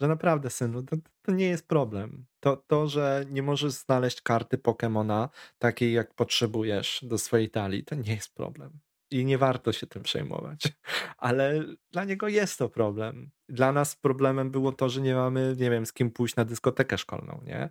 [0.00, 2.26] że naprawdę, synu, to, to nie jest problem.
[2.40, 7.94] To, to, że nie możesz znaleźć karty Pokemona takiej, jak potrzebujesz do swojej talii, to
[7.94, 8.78] nie jest problem.
[9.10, 10.62] I nie warto się tym przejmować.
[11.16, 13.30] Ale dla niego jest to problem.
[13.48, 16.98] Dla nas problemem było to, że nie mamy, nie wiem, z kim pójść na dyskotekę
[16.98, 17.70] szkolną, nie?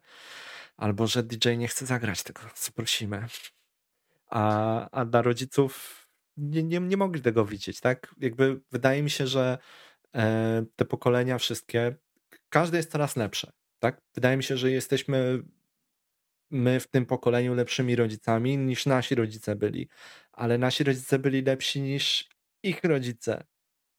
[0.77, 3.25] Albo że DJ nie chce zagrać tego, co prosimy.
[4.29, 6.04] A, a dla rodziców
[6.37, 8.15] nie, nie, nie mogli tego widzieć, tak?
[8.17, 9.57] Jakby wydaje mi się, że
[10.15, 11.95] e, te pokolenia wszystkie
[12.49, 13.51] każde jest coraz lepsze.
[13.79, 14.01] Tak?
[14.15, 15.43] Wydaje mi się, że jesteśmy
[16.51, 19.89] my w tym pokoleniu lepszymi rodzicami niż nasi rodzice byli.
[20.31, 22.29] Ale nasi rodzice byli lepsi niż
[22.63, 23.43] ich rodzice,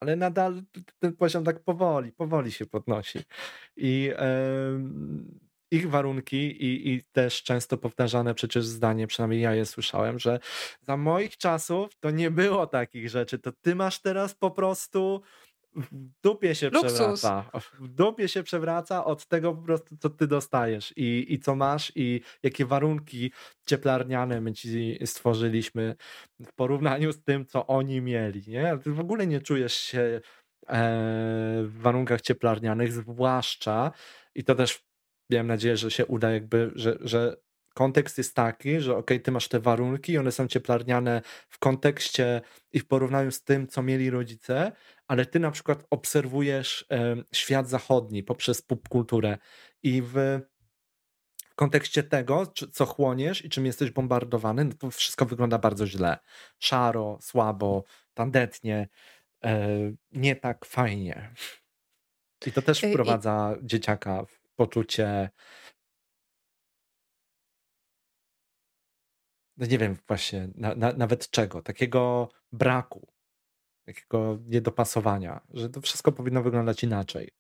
[0.01, 0.62] ale nadal
[0.99, 3.18] ten poziom tak powoli, powoli się podnosi.
[3.77, 4.12] I
[5.77, 10.39] ich warunki i, i też często powtarzane przecież zdanie, przynajmniej ja je słyszałem, że
[10.81, 15.23] za moich czasów to nie było takich rzeczy, to ty masz teraz po prostu
[15.77, 15.89] w
[16.23, 16.93] dupie się Luksus.
[16.93, 17.51] przewraca.
[17.81, 21.93] W dupie się przewraca od tego po prostu, co ty dostajesz i, i co masz
[21.95, 23.33] i jakie warunki
[23.67, 25.97] cieplarniane my ci stworzyliśmy
[26.41, 28.43] w porównaniu z tym, co oni mieli.
[28.49, 28.79] Nie?
[28.85, 30.21] Ty w ogóle nie czujesz się e,
[31.62, 33.93] w warunkach cieplarnianych, zwłaszcza
[34.35, 34.86] i to też
[35.31, 37.37] miałem nadzieję, że się uda jakby, że, że
[37.75, 42.41] kontekst jest taki, że ok, ty masz te warunki, one są cieplarniane w kontekście
[42.73, 44.73] i w porównaniu z tym, co mieli rodzice,
[45.09, 49.39] ale ty na przykład obserwujesz e, świat zachodni poprzez popkulturę
[49.83, 50.41] i w
[51.55, 56.19] kontekście tego, co chłoniesz i czym jesteś bombardowany, no to wszystko wygląda bardzo źle.
[56.59, 57.85] Szaro, słabo,
[58.15, 58.89] tandetnie,
[59.45, 59.69] e,
[60.12, 61.35] nie tak fajnie.
[62.47, 63.67] I to też wprowadza I...
[63.67, 65.31] dzieciaka w poczucie
[69.57, 73.09] no nie wiem właśnie na, na, nawet czego, takiego braku,
[73.87, 77.31] takiego niedopasowania, że to wszystko powinno wyglądać inaczej.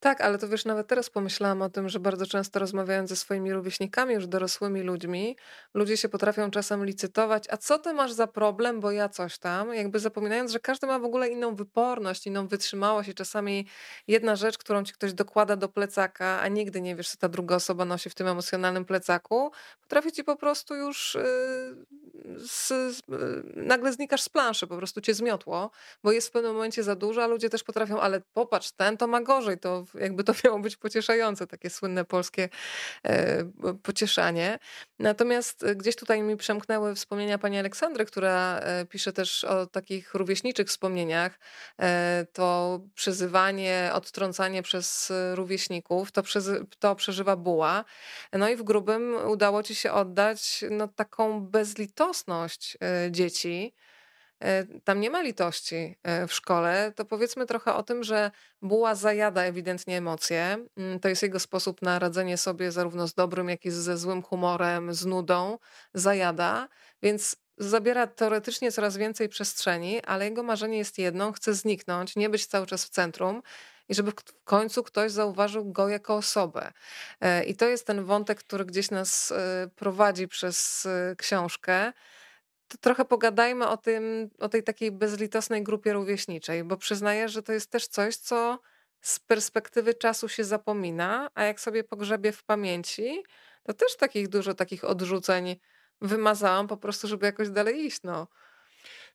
[0.00, 3.52] Tak, ale to wiesz, nawet teraz pomyślałam o tym, że bardzo często rozmawiając ze swoimi
[3.52, 5.36] rówieśnikami, już dorosłymi ludźmi,
[5.74, 9.74] ludzie się potrafią czasem licytować, a co ty masz za problem, bo ja coś tam,
[9.74, 13.66] jakby zapominając, że każdy ma w ogóle inną wyporność, inną wytrzymałość i czasami
[14.08, 17.56] jedna rzecz, którą ci ktoś dokłada do plecaka, a nigdy nie wiesz, co ta druga
[17.56, 22.70] osoba nosi w tym emocjonalnym plecaku, potrafi ci po prostu już yy, z,
[23.08, 25.70] yy, nagle znikasz z planszy, po prostu cię zmiotło,
[26.02, 29.06] bo jest w pewnym momencie za dużo, a ludzie też potrafią, ale popatrz, ten to
[29.06, 32.48] ma gorzej, to jakby to miało być pocieszające, takie słynne polskie
[33.04, 33.44] e,
[33.82, 34.58] pocieszanie.
[34.98, 40.14] Natomiast e, gdzieś tutaj mi przemknęły wspomnienia pani Aleksandry, która e, pisze też o takich
[40.14, 41.38] rówieśniczych wspomnieniach.
[42.32, 46.22] To przezywanie, odtrącanie przez rówieśników, to,
[46.78, 47.84] to przeżywa buła.
[48.32, 52.78] No i w grubym udało ci się oddać no, taką bezlitosność
[53.10, 53.74] dzieci,
[54.84, 58.30] tam nie ma litości e, w szkole, to powiedzmy trochę o tym, że
[58.62, 60.58] buła zajada ewidentnie emocje.
[60.76, 64.22] Mm, to jest jego sposób na radzenie sobie zarówno z dobrym, jak i ze złym
[64.22, 65.58] humorem, z nudą.
[65.94, 66.68] Zajada,
[67.02, 72.46] więc zabiera teoretycznie coraz więcej przestrzeni, ale jego marzenie jest jedno: chce zniknąć, nie być
[72.46, 73.42] cały czas w centrum
[73.88, 76.72] i żeby w końcu ktoś zauważył go jako osobę.
[77.20, 79.32] E, I to jest ten wątek, który gdzieś nas
[79.76, 81.92] prowadzi przez książkę
[82.70, 87.52] to trochę pogadajmy o tym, o tej takiej bezlitosnej grupie rówieśniczej, bo przyznaję, że to
[87.52, 88.58] jest też coś, co
[89.00, 93.22] z perspektywy czasu się zapomina, a jak sobie pogrzebie w pamięci,
[93.62, 95.56] to też takich dużo takich odrzuceń
[96.00, 98.26] wymazałam po prostu, żeby jakoś dalej iść, no.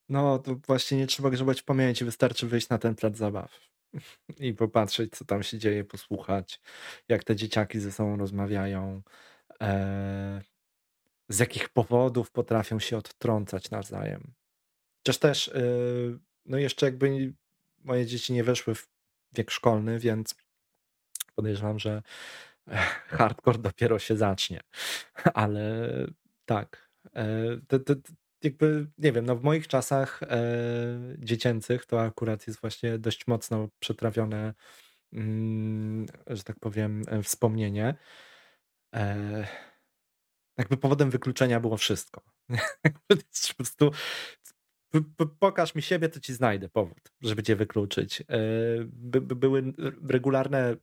[0.10, 3.60] No, to właśnie nie trzeba grzebać w pamięci, wystarczy wyjść na ten plac zabaw
[4.40, 6.62] i popatrzeć, co tam się dzieje, posłuchać,
[7.10, 9.02] jak te dzieciaki ze sobą rozmawiają.
[11.30, 14.34] Z jakich powodów potrafią się odtrącać nawzajem.
[14.98, 17.34] Chociaż też, yy, no jeszcze jakby
[17.84, 18.88] moje dzieci nie weszły w
[19.32, 20.36] wiek szkolny, więc
[21.36, 22.02] podejrzewam, że
[23.18, 24.62] hardcore dopiero się zacznie.
[25.34, 25.90] Ale
[26.46, 27.26] tak, e,
[27.68, 27.94] to, to,
[28.44, 30.38] jakby, nie wiem, no w moich czasach e,
[31.18, 34.54] dziecięcych to akurat jest właśnie dość mocno przetrawione,
[35.14, 37.96] mm, że tak powiem, e, wspomnienie.
[40.58, 42.22] Jakby powodem wykluczenia było wszystko.
[43.08, 43.92] po prostu
[45.40, 48.22] pokaż mi siebie, to ci znajdę powód, żeby cię wykluczyć.
[48.22, 48.26] E,
[48.86, 49.74] by, by były
[50.10, 50.76] regularne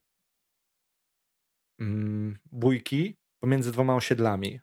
[1.81, 4.61] mm, bójki pomiędzy dwoma osiedlami.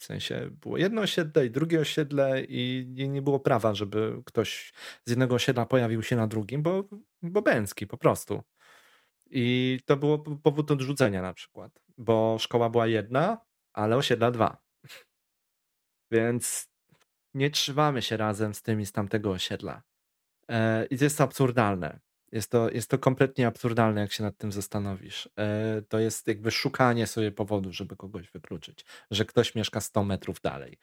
[0.00, 4.72] W sensie było jedno osiedle i drugie osiedle i nie było prawa, żeby ktoś
[5.06, 6.88] z jednego osiedla pojawił się na drugim, bo,
[7.22, 8.42] bo bęcki po prostu.
[9.30, 13.38] I to było powód odrzucenia na przykład, bo szkoła była jedna,
[13.78, 14.58] ale osiedla dwa.
[16.10, 16.68] Więc
[17.34, 19.82] nie trzymamy się razem z tymi z tamtego osiedla.
[20.48, 22.00] E, I to jest absurdalne.
[22.32, 25.28] Jest to, jest to kompletnie absurdalne, jak się nad tym zastanowisz.
[25.38, 30.40] E, to jest jakby szukanie sobie powodu, żeby kogoś wykluczyć, że ktoś mieszka 100 metrów
[30.40, 30.78] dalej.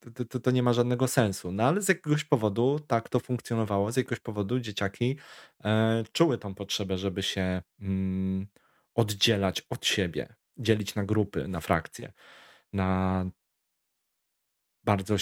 [0.00, 1.52] To, to, to, nie ma żadnego sensu.
[1.52, 3.92] No ale z jakiegoś powodu tak to funkcjonowało.
[3.92, 5.16] Z jakiegoś powodu dzieciaki
[5.64, 8.46] e, czuły tą potrzebę, żeby się mm,
[8.94, 12.12] oddzielać od siebie, dzielić na grupy, na frakcje,
[12.72, 13.24] na
[14.84, 15.16] bardzo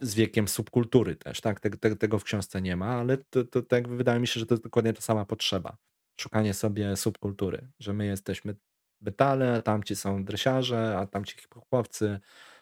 [0.00, 1.60] z wiekiem subkultury też, tak?
[1.60, 4.46] Te, te, tego w książce nie ma, ale to, to, to wydaje mi się, że
[4.46, 5.76] to jest dokładnie ta sama potrzeba.
[6.20, 8.56] Szukanie sobie subkultury, że my jesteśmy
[9.00, 12.20] betale, a tamci są dresiarze, a tamci hip-hopowcy,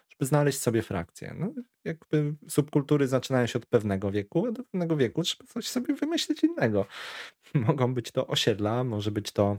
[0.09, 1.35] żeby znaleźć sobie frakcję.
[1.39, 5.93] No, jakby subkultury zaczynają się od pewnego wieku, a do pewnego wieku trzeba coś sobie
[5.93, 6.85] wymyślić innego.
[7.53, 9.57] Mogą być to osiedla, może być to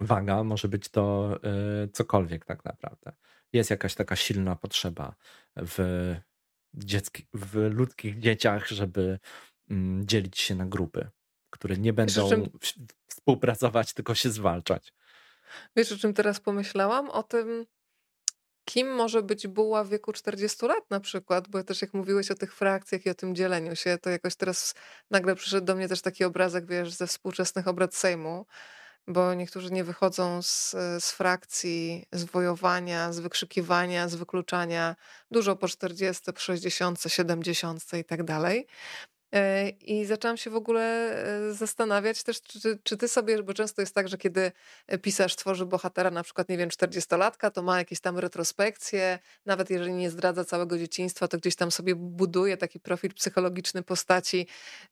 [0.00, 1.36] waga, może być to
[1.84, 3.12] y, cokolwiek tak naprawdę.
[3.52, 5.14] Jest jakaś taka silna potrzeba
[5.56, 6.14] w,
[6.74, 9.18] dziecki, w ludzkich dzieciach, żeby
[9.70, 11.10] mm, dzielić się na grupy,
[11.50, 12.48] które nie będą czym...
[13.08, 14.92] współpracować, tylko się zwalczać.
[15.76, 17.10] Wiesz, o czym teraz pomyślałam?
[17.10, 17.66] O tym,
[18.64, 22.34] kim może być buła w wieku 40 lat na przykład, bo też jak mówiłeś o
[22.34, 24.74] tych frakcjach i o tym dzieleniu się, to jakoś teraz
[25.10, 28.46] nagle przyszedł do mnie też taki obrazek, wiesz, ze współczesnych obrad Sejmu,
[29.06, 30.70] bo niektórzy nie wychodzą z,
[31.04, 34.96] z frakcji, z wojowania, z wykrzykiwania, z wykluczania,
[35.30, 38.66] dużo po 40, po 60, 70 i tak dalej.
[39.34, 40.82] E, I zaczęłam się w ogóle
[41.48, 44.52] e, zastanawiać też, czy, czy ty sobie, bo często jest tak, że kiedy
[45.02, 49.92] pisarz tworzy bohatera, na przykład, nie wiem, 40-latka, to ma jakieś tam retrospekcje, nawet jeżeli
[49.92, 54.46] nie zdradza całego dzieciństwa, to gdzieś tam sobie buduje taki profil psychologiczny postaci,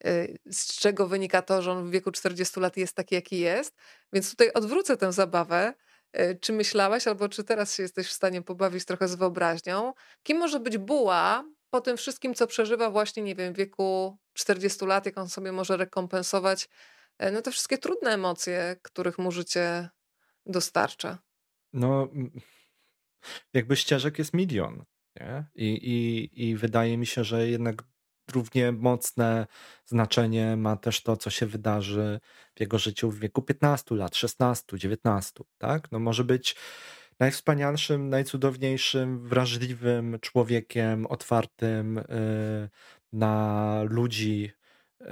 [0.04, 3.74] e, z czego wynika to, że on w wieku 40 lat jest taki, jaki jest.
[4.12, 5.74] Więc tutaj odwrócę tę zabawę.
[6.40, 9.92] Czy myślałaś, albo czy teraz się jesteś w stanie pobawić trochę z wyobraźnią?
[10.22, 14.86] Kim może być buła, po tym wszystkim, co przeżywa właśnie, nie wiem, w wieku 40
[14.86, 16.68] lat, jak on sobie może rekompensować
[17.18, 19.88] e, no te wszystkie trudne emocje, których mu życie
[20.46, 21.18] dostarcza.
[21.72, 22.08] No,
[23.52, 24.84] jakby ścieżek jest milion.
[25.20, 25.44] Nie?
[25.54, 27.82] I, i, I wydaje mi się, że jednak
[28.32, 29.46] równie mocne
[29.86, 32.20] znaczenie ma też to, co się wydarzy
[32.54, 35.44] w jego życiu w wieku 15 lat, 16, 19.
[35.58, 35.92] Tak?
[35.92, 36.56] No może być
[37.20, 42.68] najwspanialszym, najcudowniejszym, wrażliwym człowiekiem, otwartym y,
[43.12, 44.50] na ludzi,
[45.00, 45.06] y,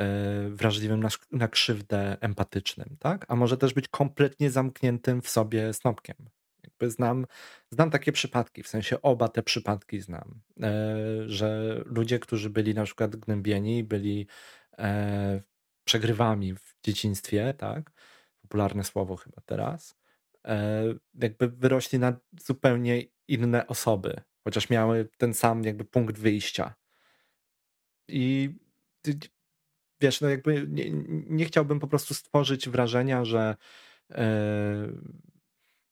[0.51, 3.27] wrażliwym na, na krzywdę, empatycznym, tak?
[3.29, 6.17] A może też być kompletnie zamkniętym w sobie snopkiem.
[6.65, 7.27] Jakby znam,
[7.71, 10.63] znam takie przypadki, w sensie oba te przypadki znam, y,
[11.29, 14.27] że ludzie, którzy byli na przykład gnębieni, byli
[14.79, 15.41] e,
[15.85, 17.91] przegrywami w dzieciństwie, tak?
[18.43, 19.97] Popularne słowo chyba teraz
[20.47, 26.75] E, jakby wyrośli na zupełnie inne osoby, chociaż miały ten sam jakby punkt wyjścia.
[28.09, 28.51] I
[30.01, 30.91] wiesz, no jakby nie,
[31.29, 33.57] nie chciałbym po prostu stworzyć wrażenia, że,
[34.11, 34.89] e,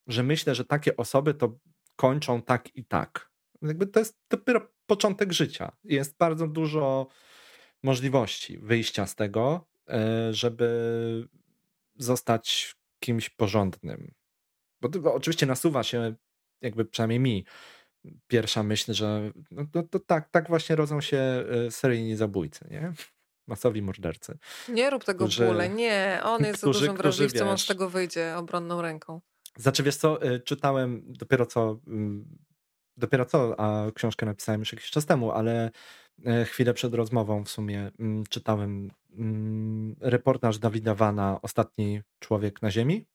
[0.06, 1.58] że myślę, że takie osoby to
[1.96, 3.30] kończą tak i tak.
[3.62, 5.72] Jakby to jest dopiero początek życia.
[5.84, 7.06] Jest bardzo dużo
[7.82, 11.28] możliwości wyjścia z tego, e, żeby
[11.96, 14.14] zostać kimś porządnym,
[14.80, 16.14] bo oczywiście nasuwa się,
[16.60, 17.44] jakby przynajmniej mi,
[18.26, 21.18] pierwsza myśl, że no, to, to tak, tak właśnie rodzą się
[21.66, 22.92] e, seryjni zabójcy, nie?
[23.46, 24.38] Masowi mordercy.
[24.68, 26.20] Nie rób tego którzy, bóle, nie.
[26.24, 29.20] On jest którzy, za dużym wrażliwcem, on z tego wyjdzie obronną ręką.
[29.56, 32.38] Znaczy, wiesz co, e, czytałem dopiero co, mm,
[32.96, 35.70] dopiero co, a książkę napisałem już jakiś czas temu, ale
[36.26, 42.70] e, chwilę przed rozmową w sumie mm, czytałem mm, reportaż Dawida Wana Ostatni człowiek na
[42.70, 43.06] ziemi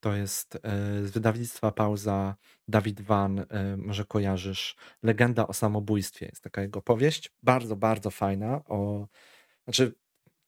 [0.00, 0.60] to jest e,
[1.04, 2.36] z wydawnictwa Pauza
[2.68, 6.26] Dawid Van, e, może kojarzysz, Legenda o samobójstwie.
[6.26, 8.64] Jest taka jego powieść, bardzo, bardzo fajna.
[8.64, 9.06] O,
[9.64, 9.94] znaczy,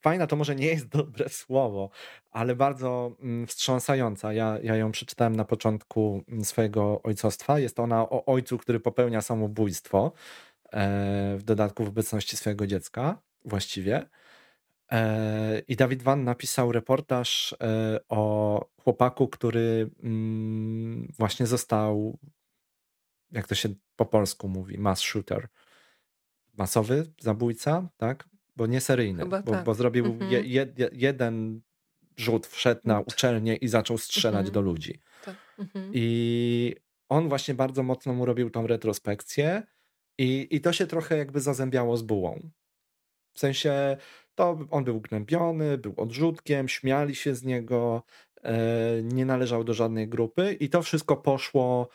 [0.00, 1.90] fajna to może nie jest dobre słowo,
[2.30, 4.32] ale bardzo mm, wstrząsająca.
[4.32, 7.58] Ja, ja ją przeczytałem na początku mm, swojego ojcostwa.
[7.58, 10.12] Jest ona o ojcu, który popełnia samobójstwo,
[10.72, 14.06] e, w dodatku w obecności swojego dziecka właściwie.
[14.92, 22.18] E, I Dawid Van napisał reportaż e, o chłopaku, który mm, właśnie został,
[23.32, 25.48] jak to się po polsku mówi, mass shooter.
[26.58, 28.28] Masowy zabójca, tak?
[28.56, 29.64] Bo nie seryjny, bo, tak.
[29.64, 30.30] bo, zrobił mhm.
[30.30, 31.60] je, je, jeden
[32.16, 34.52] rzut, wszedł na uczelnię i zaczął strzelać mhm.
[34.52, 35.00] do ludzi.
[35.24, 35.36] Tak.
[35.58, 35.90] Mhm.
[35.94, 36.76] I
[37.08, 39.62] on właśnie bardzo mocno mu robił tą retrospekcję
[40.18, 42.50] i, i to się trochę jakby zazębiało z bułą.
[43.32, 43.96] W sensie
[44.40, 48.02] to on był gnębiony, był odrzutkiem, śmiali się z niego,
[48.42, 51.88] e, nie należał do żadnej grupy i to wszystko poszło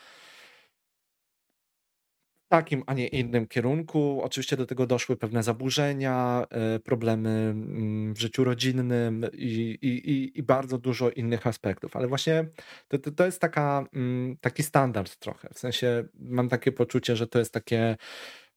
[2.33, 4.21] w takim, a nie innym kierunku.
[4.23, 10.43] Oczywiście do tego doszły pewne zaburzenia, e, problemy mm, w życiu rodzinnym i, i, i
[10.43, 11.95] bardzo dużo innych aspektów.
[11.95, 12.45] Ale właśnie
[12.87, 15.49] to, to, to jest taka, mm, taki standard trochę.
[15.53, 17.97] W sensie mam takie poczucie, że to jest takie,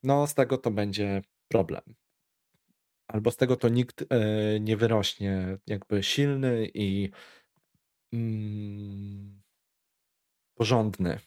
[0.03, 1.83] no z tego to będzie problem
[3.09, 7.11] albo z tego to nikt e, nie wyrośnie jakby silny i
[8.13, 9.43] mm,
[10.55, 11.19] porządny.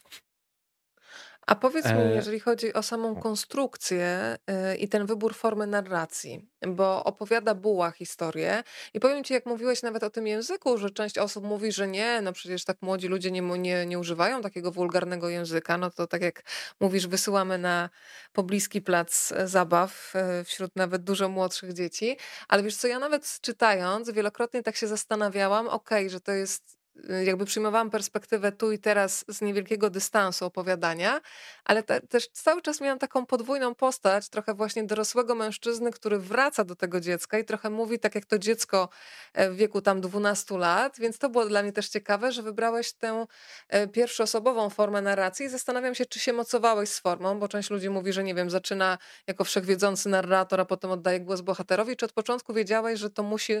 [1.46, 4.36] A powiedz mi, e, jeżeli chodzi o samą konstrukcję
[4.72, 8.62] y, i ten wybór formy narracji, bo opowiada Buła historię
[8.94, 12.20] i powiem ci, jak mówiłeś nawet o tym języku, że część osób mówi, że nie,
[12.22, 16.22] no przecież tak młodzi ludzie nie, nie, nie używają takiego wulgarnego języka, no to tak
[16.22, 16.42] jak
[16.80, 17.90] mówisz, wysyłamy na
[18.32, 22.16] pobliski plac e, zabaw e, wśród nawet dużo młodszych dzieci,
[22.48, 26.81] ale wiesz co, ja nawet czytając wielokrotnie tak się zastanawiałam, okej, okay, że to jest
[27.24, 31.20] jakby przyjmowałam perspektywę tu i teraz z niewielkiego dystansu opowiadania,
[31.64, 36.64] ale te, też cały czas miałam taką podwójną postać, trochę właśnie dorosłego mężczyzny, który wraca
[36.64, 38.88] do tego dziecka i trochę mówi tak jak to dziecko
[39.34, 42.92] e, w wieku tam 12 lat, więc to było dla mnie też ciekawe, że wybrałeś
[42.92, 43.26] tę
[43.68, 47.90] e, pierwszoosobową formę narracji i zastanawiam się, czy się mocowałeś z formą, bo część ludzi
[47.90, 52.12] mówi, że nie wiem, zaczyna jako wszechwiedzący narrator, a potem oddaje głos bohaterowi, czy od
[52.12, 53.52] początku wiedziałeś, że to musi,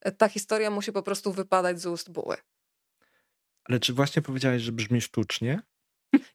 [0.00, 2.36] e, ta historia musi po prostu wypadać z ust buły?
[3.70, 5.62] Ale czy właśnie powiedziałeś, że brzmi sztucznie?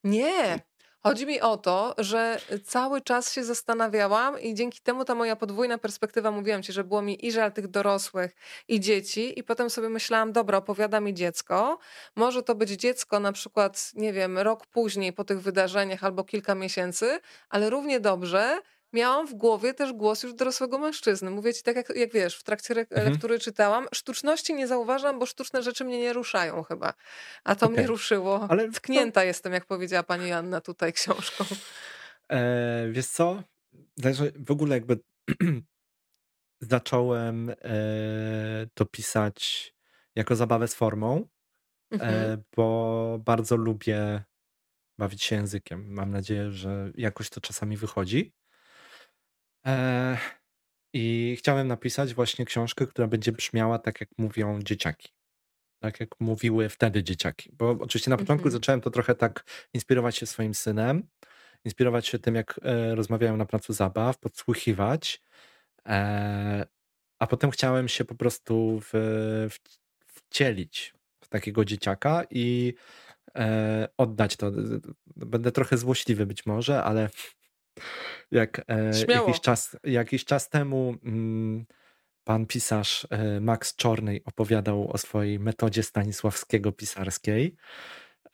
[0.03, 0.59] Nie.
[1.03, 5.77] Chodzi mi o to, że cały czas się zastanawiałam i dzięki temu ta moja podwójna
[5.77, 8.36] perspektywa, mówiłam ci, że było mi i żal tych dorosłych
[8.67, 11.79] i dzieci i potem sobie myślałam, dobra, opowiada mi dziecko,
[12.15, 16.55] może to być dziecko na przykład, nie wiem, rok później po tych wydarzeniach albo kilka
[16.55, 17.19] miesięcy,
[17.49, 18.59] ale równie dobrze
[18.96, 21.32] miałam w głowie też głos już dorosłego mężczyzny.
[21.32, 23.12] Mówię ci tak, jak, jak wiesz, w trakcie mhm.
[23.12, 23.88] lektury czytałam.
[23.93, 26.93] Sztuczności nie zauważam, bo sztuczne rzeczy mnie nie ruszają chyba.
[27.43, 27.78] A to okay.
[27.78, 28.48] mnie ruszyło.
[28.50, 29.26] Ale Tknięta to...
[29.26, 31.46] jestem, jak powiedziała pani Janna tutaj książką.
[32.30, 33.43] E, wiesz co?
[34.36, 35.00] W ogóle jakby
[36.62, 37.56] zacząłem e,
[38.74, 39.74] to pisać
[40.16, 41.28] jako zabawę z formą,
[41.91, 42.32] e, mhm.
[42.32, 44.24] e, bo bardzo lubię
[44.98, 45.93] bawić się językiem.
[45.93, 48.34] Mam nadzieję, że jakoś to czasami wychodzi.
[49.66, 50.18] E,
[50.93, 55.09] I chciałem napisać właśnie książkę, która będzie brzmiała tak, jak mówią dzieciaki.
[55.80, 57.49] Tak jak mówiły wtedy dzieciaki.
[57.53, 58.51] Bo oczywiście na początku mhm.
[58.51, 59.43] zacząłem to trochę tak
[59.74, 61.07] inspirować się swoim synem,
[61.66, 65.22] inspirować się tym, jak e, rozmawiają na placu zabaw, podsłuchiwać.
[65.88, 66.66] E,
[67.20, 68.89] a potem chciałem się po prostu w,
[69.49, 69.59] w,
[70.07, 70.93] wcielić
[71.24, 72.74] w takiego dzieciaka i
[73.97, 74.51] oddać to.
[75.16, 77.09] Będę trochę złośliwy być może, ale
[78.32, 81.65] jak e, jakiś, czas, jakiś czas temu mm,
[82.23, 87.55] pan pisarz e, Max Czornej opowiadał o swojej metodzie Stanisławskiego pisarskiej,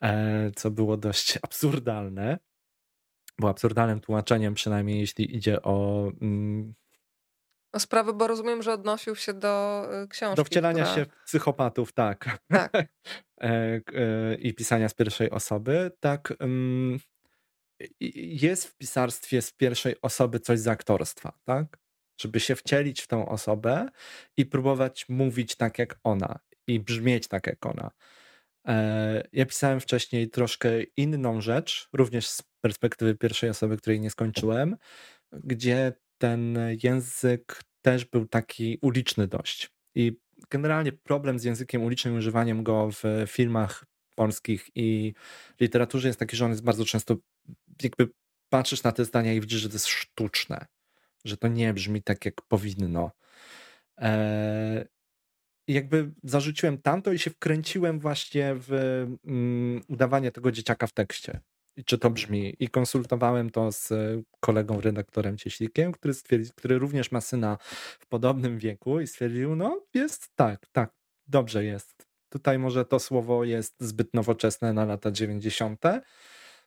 [0.04, 2.40] e, co było dość absurdalne.
[3.40, 6.08] Było absurdalnym tłumaczeniem, przynajmniej jeśli idzie o.
[6.22, 6.74] Mm,
[7.74, 10.36] o sprawę, bo rozumiem, że odnosił się do y, książki.
[10.36, 10.96] Do wcielania która...
[10.96, 12.40] się w psychopatów, tak.
[12.48, 12.72] tak.
[14.40, 15.92] I pisania z pierwszej osoby.
[16.00, 16.34] Tak.
[16.40, 17.00] Mm,
[18.16, 21.78] jest w pisarstwie z pierwszej osoby coś z aktorstwa, tak?
[22.22, 23.90] Żeby się wcielić w tą osobę
[24.38, 27.92] i próbować mówić tak jak ona i brzmieć tak jak ona.
[28.68, 34.78] E, ja pisałem wcześniej troszkę inną rzecz, również z perspektywy pierwszej osoby, której nie skończyłem,
[35.32, 39.70] gdzie ten język też był taki uliczny dość.
[39.96, 40.18] I
[40.50, 45.14] generalnie problem z językiem ulicznym, używaniem go w filmach polskich i
[45.60, 47.18] literaturze jest taki, że on jest bardzo często
[47.84, 48.10] jakby
[48.50, 50.66] patrzysz na te zdania i widzisz, że to jest sztuczne,
[51.26, 53.12] że to nie brzmi tak, jak powinno.
[53.98, 54.86] Eee,
[55.68, 58.72] jakby zarzuciłem tamto i się wkręciłem właśnie w
[59.26, 61.40] mm, udawanie tego dzieciaka w tekście.
[61.76, 62.56] I czy to brzmi.
[62.60, 63.94] I konsultowałem to z
[64.40, 67.58] kolegą redaktorem Cieślikiem, który, stwierdził, który również ma syna
[68.00, 70.92] w podobnym wieku i stwierdził, no jest tak, tak,
[71.28, 72.08] dobrze jest.
[72.30, 75.82] Tutaj może to słowo jest zbyt nowoczesne na lata 90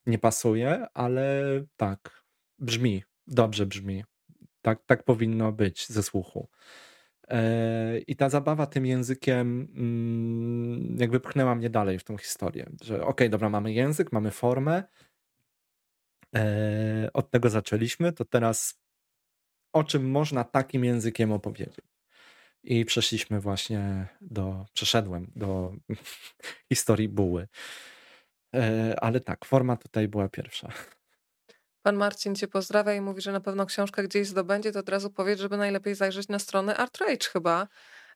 [0.06, 1.42] nie pasuje, ale
[1.76, 2.24] tak,
[2.58, 4.04] brzmi, dobrze brzmi.
[4.62, 6.48] Tak, tak powinno być ze słuchu.
[7.28, 12.94] E, I ta zabawa tym językiem mm, jakby pchnęła mnie dalej w tą historię, że
[12.94, 14.82] okej, okay, dobra, mamy język, mamy formę,
[16.36, 18.80] e, od tego zaczęliśmy, to teraz
[19.72, 21.84] o czym można takim językiem opowiedzieć.
[22.62, 25.74] I przeszliśmy właśnie do, przeszedłem do
[26.72, 27.48] historii buły.
[28.54, 30.68] E, ale tak, forma tutaj była pierwsza.
[31.82, 35.10] Pan Marcin cię pozdrawia i mówi, że na pewno książka gdzieś zdobędzie, to od razu
[35.10, 37.68] powiedz, żeby najlepiej zajrzeć na stronę ArtRage chyba,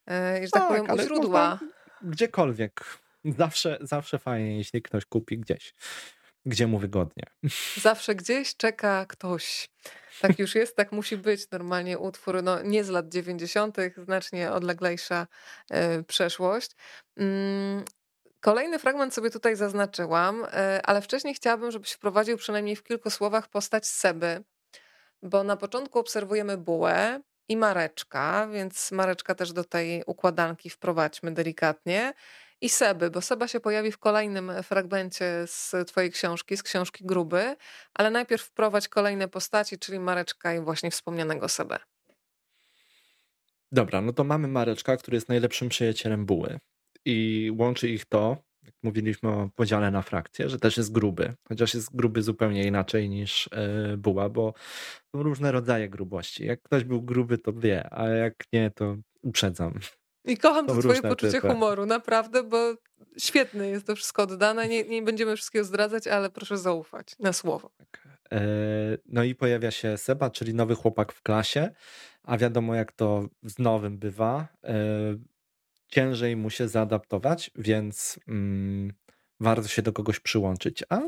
[0.09, 1.59] e, że tak, tak powiem, u źródła.
[2.01, 2.85] Gdziekolwiek.
[3.25, 5.73] Zawsze, zawsze fajnie, jeśli ktoś kupi gdzieś,
[6.45, 7.23] gdzie mu wygodnie.
[7.77, 9.69] Zawsze gdzieś czeka ktoś.
[10.21, 11.51] Tak już jest, tak musi być.
[11.51, 15.27] Normalnie utwór no, nie z lat 90., znacznie odleglejsza
[15.99, 16.71] y, przeszłość.
[18.41, 23.47] Kolejny fragment sobie tutaj zaznaczyłam, e, ale wcześniej chciałabym, żebyś wprowadził przynajmniej w kilku słowach
[23.47, 24.43] postać Seby,
[25.23, 32.13] bo na początku obserwujemy bułę i Mareczka, więc Mareczka też do tej układanki wprowadźmy delikatnie.
[32.61, 37.55] i Seby, bo Seba się pojawi w kolejnym fragmencie z twojej książki, z książki Gruby,
[37.93, 41.79] ale najpierw wprowadź kolejne postaci, czyli Mareczka i właśnie wspomnianego Sebę.
[43.71, 46.59] Dobra, no to mamy Mareczka, który jest najlepszym przyjacielem Buły
[47.09, 51.73] i łączy ich to, jak mówiliśmy o podziale na frakcje, że też jest gruby, chociaż
[51.73, 53.49] jest gruby zupełnie inaczej niż
[53.89, 54.53] yy, Buła, bo
[55.15, 56.45] są różne rodzaje grubości.
[56.45, 59.79] Jak ktoś był gruby, to wie, a jak nie, to uprzedzam.
[60.25, 61.47] I kocham to twoje poczucie typy.
[61.47, 62.75] humoru, naprawdę, bo
[63.17, 64.67] świetne jest to wszystko oddane.
[64.67, 67.71] Nie, nie będziemy wszystkiego zdradzać, ale proszę zaufać na słowo.
[67.77, 68.07] Tak.
[68.33, 68.41] E,
[69.05, 71.69] no i pojawia się Seba, czyli nowy chłopak w klasie,
[72.23, 74.47] a wiadomo jak to z nowym bywa.
[75.89, 78.93] E, ciężej mu się zaadaptować, więc mm,
[79.39, 80.83] warto się do kogoś przyłączyć.
[80.89, 80.99] A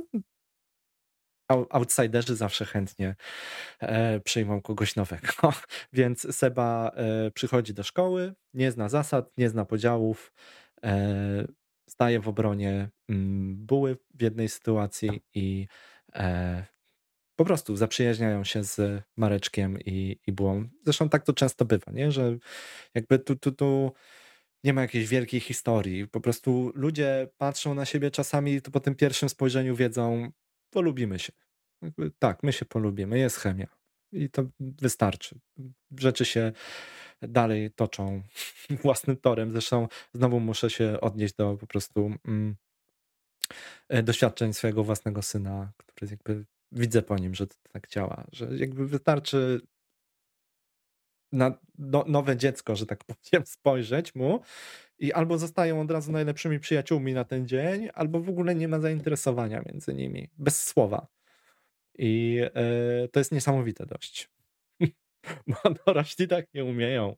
[1.70, 3.16] outsiderzy zawsze chętnie
[3.80, 5.28] e, przyjmą kogoś nowego.
[5.94, 10.34] Więc Seba e, przychodzi do szkoły, nie zna zasad, nie zna podziałów,
[10.84, 11.48] e,
[11.90, 15.68] staje w obronie mm, buły w jednej sytuacji i
[17.36, 20.68] po prostu zaprzyjaźniają się z Mareczkiem i, i bułą.
[20.86, 22.12] Zresztą tak to często bywa, nie?
[22.12, 22.38] że
[22.96, 23.92] jakby tu, tu, tu
[24.64, 26.07] nie ma jakiejś wielkiej historii.
[26.07, 30.32] Po prostu ludzie patrzą na siebie czasami i po tym pierwszym spojrzeniu wiedzą,
[30.70, 31.34] polubimy się.
[32.20, 33.68] Tak, my się polubimy, jest chemia.
[34.12, 35.39] I to wystarczy.
[35.99, 36.51] Rzeczy się
[37.22, 38.24] dalej toczą
[38.84, 39.51] własnym torem.
[39.51, 42.55] Zresztą znowu muszę się odnieść do po prostu mm,
[43.89, 48.57] e, doświadczeń swojego własnego syna, który jakby widzę po nim, że to tak działa, że
[48.57, 49.62] jakby wystarczy
[51.32, 54.42] na no, nowe dziecko, że tak powiem, spojrzeć mu
[55.00, 58.80] i albo zostają od razu najlepszymi przyjaciółmi na ten dzień, albo w ogóle nie ma
[58.80, 61.08] zainteresowania między nimi, bez słowa.
[61.98, 64.30] I e, to jest niesamowite dość.
[65.48, 65.56] Bo
[65.86, 67.16] dorośli tak nie umieją.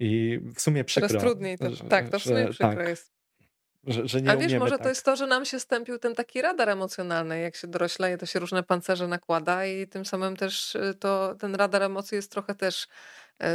[0.00, 1.08] I w sumie przykro.
[1.08, 3.12] Teraz trudniej tak, to w sumie przykro tak, jest.
[3.86, 4.82] Że, że nie A wiesz, może tak.
[4.82, 7.40] to jest to, że nam się stępił ten taki radar emocjonalny.
[7.40, 11.54] Jak się dorośleje, to się różne pancerze nakłada i tym samym też y, to, ten
[11.54, 12.86] radar emocji jest trochę też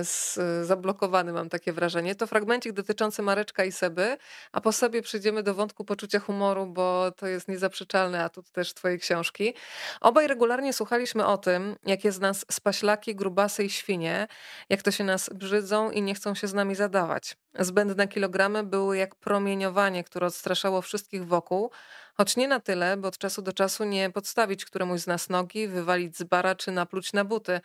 [0.03, 2.15] z, zablokowany, mam takie wrażenie.
[2.15, 4.17] To fragmencik dotyczący Mareczka i Seby,
[4.51, 8.99] a po sobie przejdziemy do wątku poczucia humoru, bo to jest niezaprzeczalny atut też twojej
[8.99, 9.53] książki.
[10.01, 14.27] Obaj regularnie słuchaliśmy o tym, jakie z nas spaślaki, grubasy i świnie,
[14.69, 17.37] jak to się nas brzydzą i nie chcą się z nami zadawać.
[17.59, 21.71] Zbędne kilogramy były jak promieniowanie, które odstraszało wszystkich wokół,
[22.17, 25.67] choć nie na tyle, by od czasu do czasu nie podstawić któremuś z nas nogi,
[25.67, 27.61] wywalić z bara czy napluć na buty.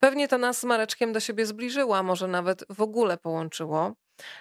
[0.00, 3.92] Pewnie to nas z Mareczkiem do siebie zbliżyło, a może nawet w ogóle połączyło.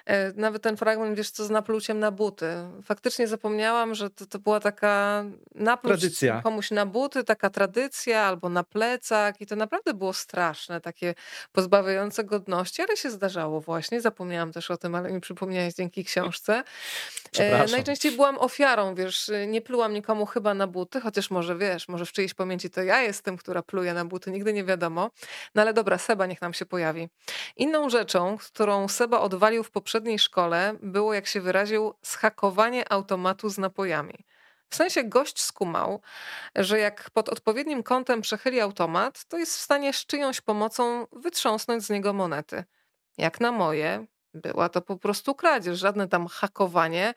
[0.06, 2.48] E, nawet ten fragment, wiesz co, z napluciem na buty.
[2.84, 6.42] Faktycznie zapomniałam, że to, to była taka napluć tradycja.
[6.42, 11.16] komuś na buty, taka tradycja albo na plecak i to naprawdę było straszne, takie
[11.52, 14.02] pozbawiające godności, ale się zdarzało właśnie.
[14.02, 16.64] Zapomniałam też o tym, ale mi przypomniałeś dzięki książce.
[17.40, 22.06] E, najczęściej byłam ofiarą, wiesz, nie plułam nikomu chyba na buty, chociaż może wiesz, może
[22.06, 25.12] w czyjejś pamięci to ja jestem, która pluje na buty, nigdy nie wiadomo.
[25.56, 27.10] No ale dobra, Seba niech nam się pojawi.
[27.56, 33.58] Inną rzeczą, którą Seba odwalił w poprzedniej szkole było, jak się wyraził, schakowanie automatu z
[33.58, 34.26] napojami.
[34.70, 36.02] W sensie gość skumał,
[36.56, 41.84] że jak pod odpowiednim kątem przechyli automat, to jest w stanie z czyjąś pomocą wytrząsnąć
[41.84, 42.64] z niego monety.
[43.18, 47.14] Jak na moje, była to po prostu kradzież, żadne tam hakowanie,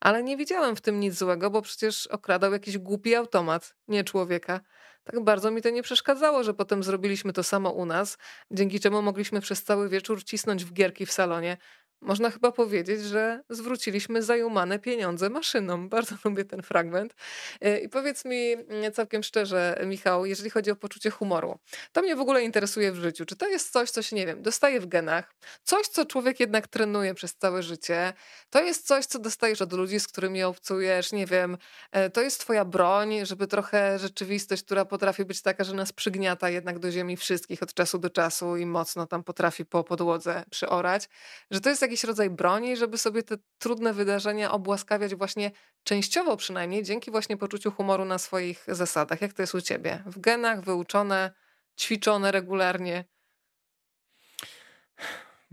[0.00, 4.60] ale nie widziałem w tym nic złego, bo przecież okradał jakiś głupi automat, nie człowieka.
[5.04, 8.18] Tak bardzo mi to nie przeszkadzało, że potem zrobiliśmy to samo u nas,
[8.50, 11.56] dzięki czemu mogliśmy przez cały wieczór cisnąć w gierki w salonie,
[12.02, 15.88] można chyba powiedzieć, że zwróciliśmy zajumane pieniądze maszynom.
[15.88, 17.14] Bardzo lubię ten fragment.
[17.60, 21.58] E, I powiedz mi mm, całkiem szczerze, Michał, jeżeli chodzi o poczucie humoru,
[21.92, 23.24] to mnie w ogóle interesuje w życiu.
[23.24, 25.34] Czy to jest coś, co się, nie wiem, dostaje w genach,
[25.64, 28.12] coś, co człowiek jednak trenuje przez całe życie,
[28.50, 31.58] to jest coś, co dostajesz od ludzi, z którymi obcujesz, nie wiem,
[31.92, 36.50] e, to jest twoja broń, żeby trochę rzeczywistość, która potrafi być taka, że nas przygniata
[36.50, 41.08] jednak do ziemi wszystkich od czasu do czasu i mocno tam potrafi po podłodze przyorać,
[41.50, 45.50] że to jest jak jakiś rodzaj broni, żeby sobie te trudne wydarzenia obłaskawiać właśnie
[45.84, 49.20] częściowo przynajmniej dzięki właśnie poczuciu humoru na swoich zasadach.
[49.20, 50.02] Jak to jest u ciebie?
[50.06, 51.32] W genach wyuczone,
[51.80, 53.04] ćwiczone regularnie?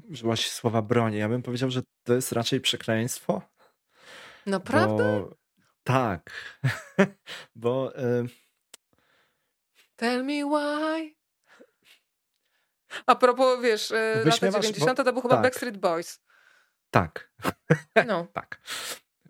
[0.10, 1.18] Użyłaś słowa broni.
[1.18, 3.42] Ja bym powiedział, że to jest raczej przekleństwo.
[4.46, 5.22] Naprawdę?
[5.30, 5.36] Bo...
[5.84, 6.32] Tak.
[7.56, 8.00] bo...
[8.00, 8.28] Y...
[9.96, 11.16] Tell me why.
[13.06, 14.98] A propos, wiesz, e, lata 90.
[14.98, 15.04] Bo...
[15.04, 15.44] to był chyba tak.
[15.44, 16.29] Backstreet Boys.
[16.92, 17.32] Tak.
[18.08, 18.28] No.
[18.34, 18.62] tak.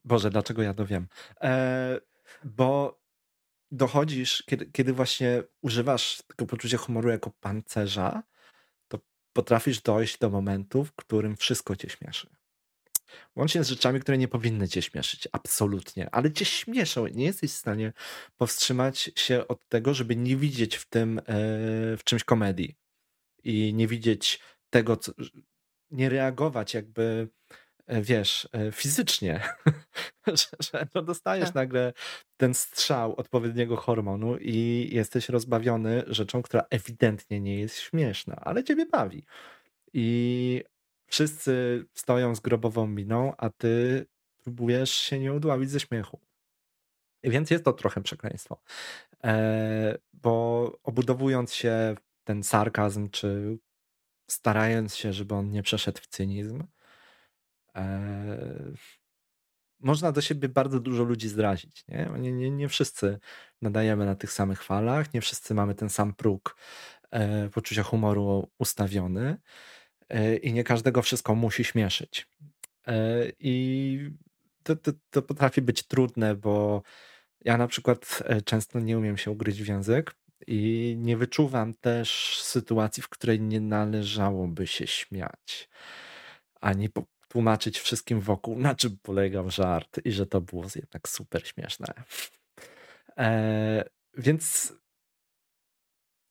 [0.06, 1.08] Boże, dlaczego ja to wiem?
[1.42, 2.00] E,
[2.44, 3.00] bo
[3.72, 8.24] dochodzisz, kiedy, kiedy właśnie używasz tego poczucia humoru jako pancerza,
[8.88, 9.00] to
[9.34, 12.30] potrafisz dojść do momentu, w którym wszystko cię śmieszy.
[13.36, 17.08] Łącznie z rzeczami, które nie powinny cię śmieszyć, absolutnie, ale cię śmieszą.
[17.08, 17.94] Nie jesteś w stanie
[18.38, 21.24] powstrzymać się od tego, żeby nie widzieć w tym, e,
[21.98, 22.76] w czymś komedii
[23.44, 24.40] i nie widzieć
[24.70, 25.12] tego, co,
[25.92, 27.30] nie reagować jakby,
[27.88, 29.42] e, wiesz, e, fizycznie,
[30.72, 31.56] że, no dostajesz tak.
[31.56, 31.94] nagle
[32.38, 38.86] ten strzał odpowiedniego hormonu i jesteś rozbawiony rzeczą, która ewidentnie nie jest śmieszna, ale ciebie
[38.86, 39.26] bawi.
[39.94, 40.64] I
[41.08, 44.06] wszyscy stoją z grobową miną, a ty
[44.44, 46.20] próbujesz się nie udławić ze śmiechu.
[47.24, 48.62] Więc jest to trochę przekleństwo.
[49.24, 53.58] E, bo obudowując się ten sarkazm, czy
[54.30, 56.64] starając się, żeby on nie przeszedł w cynizm,
[57.76, 58.74] e,
[59.80, 61.88] można do siebie bardzo dużo ludzi zdrazić.
[61.88, 62.10] Nie?
[62.20, 63.20] Nie, nie, nie wszyscy
[63.62, 66.56] nadajemy na tych samych falach, nie wszyscy mamy ten sam próg
[67.12, 69.38] e, poczucia humoru ustawiony.
[70.10, 72.28] E, i nie każdego wszystko musi śmieszyć.
[73.40, 74.12] I
[74.64, 76.82] to, to, to potrafi być trudne, bo
[77.46, 80.16] ja na przykład e, często nie umiem się ugryźć w język
[80.48, 85.70] i nie wyczuwam też sytuacji, w której nie należałoby się śmiać,
[86.62, 86.90] ani
[87.28, 91.94] tłumaczyć wszystkim wokół, na czym polegał żart i że to było jednak super śmieszne.
[93.18, 94.74] E, więc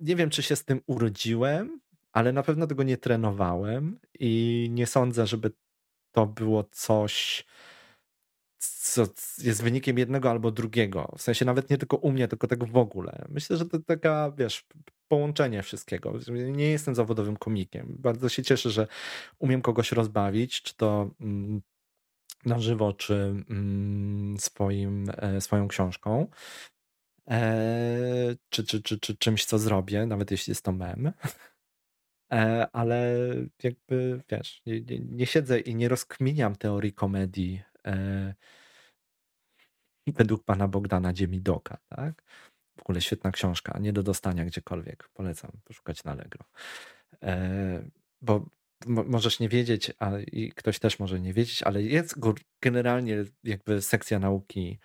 [0.00, 1.80] nie wiem, czy się z tym urodziłem,
[2.12, 5.52] ale na pewno tego nie trenowałem i nie sądzę, żeby
[6.12, 7.44] to było coś,
[8.59, 9.06] co
[9.38, 11.14] jest wynikiem jednego albo drugiego.
[11.18, 13.24] W sensie nawet nie tylko u mnie, tylko tego w ogóle.
[13.28, 14.66] Myślę, że to taka, wiesz,
[15.09, 16.12] połączenie wszystkiego.
[16.52, 17.96] Nie jestem zawodowym komikiem.
[17.98, 18.86] Bardzo się cieszę, że
[19.38, 21.62] umiem kogoś rozbawić, czy to mm,
[22.44, 23.14] na żywo, czy
[23.50, 26.26] mm, swoim, e, swoją książką.
[27.30, 31.12] E, czy, czy, czy, czy czymś, co zrobię, nawet jeśli jest to mem.
[32.32, 33.16] E, ale
[33.62, 37.62] jakby wiesz, nie, nie, nie siedzę i nie rozkminiam teorii komedii
[40.07, 42.22] według pana Bogdana Dziemidoka, tak?
[42.78, 45.09] W ogóle świetna książka, nie do dostania gdziekolwiek.
[45.14, 46.45] Polecam poszukać na Allegro.
[47.22, 47.82] E,
[48.20, 48.47] bo
[48.86, 52.14] możesz nie wiedzieć, a i ktoś też może nie wiedzieć, ale jest
[52.62, 54.78] generalnie jakby sekcja nauki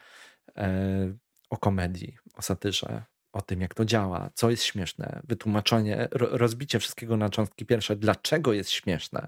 [0.57, 1.13] e,
[1.49, 7.17] o komedii, o satyrze, o tym, jak to działa, co jest śmieszne, wytłumaczenie, rozbicie wszystkiego
[7.17, 9.27] na cząstki pierwsze, dlaczego jest śmieszne,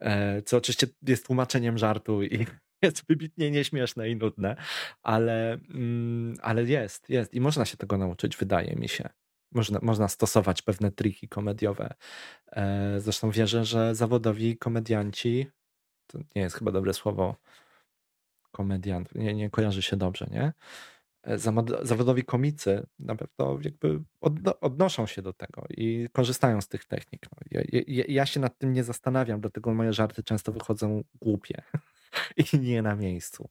[0.00, 2.46] e, co oczywiście jest tłumaczeniem żartu i
[2.82, 4.56] jest wybitnie nieśmieszne i nudne,
[5.02, 9.08] ale, mm, ale jest, jest i można się tego nauczyć, wydaje mi się.
[9.52, 11.94] Można, można stosować pewne triki komediowe.
[12.52, 15.46] E, zresztą wierzę, że zawodowi komedianci,
[16.06, 17.36] to nie jest chyba dobre słowo,
[18.50, 20.52] komediant, nie, nie kojarzy się dobrze, nie?
[21.22, 21.38] E,
[21.82, 24.02] zawodowi komicy na pewno jakby
[24.60, 27.26] odnoszą się do tego i korzystają z tych technik.
[27.32, 31.62] No, ja, ja, ja, się nad tym nie zastanawiam, dlatego moje żarty często wychodzą głupie
[32.52, 33.48] i nie na miejscu.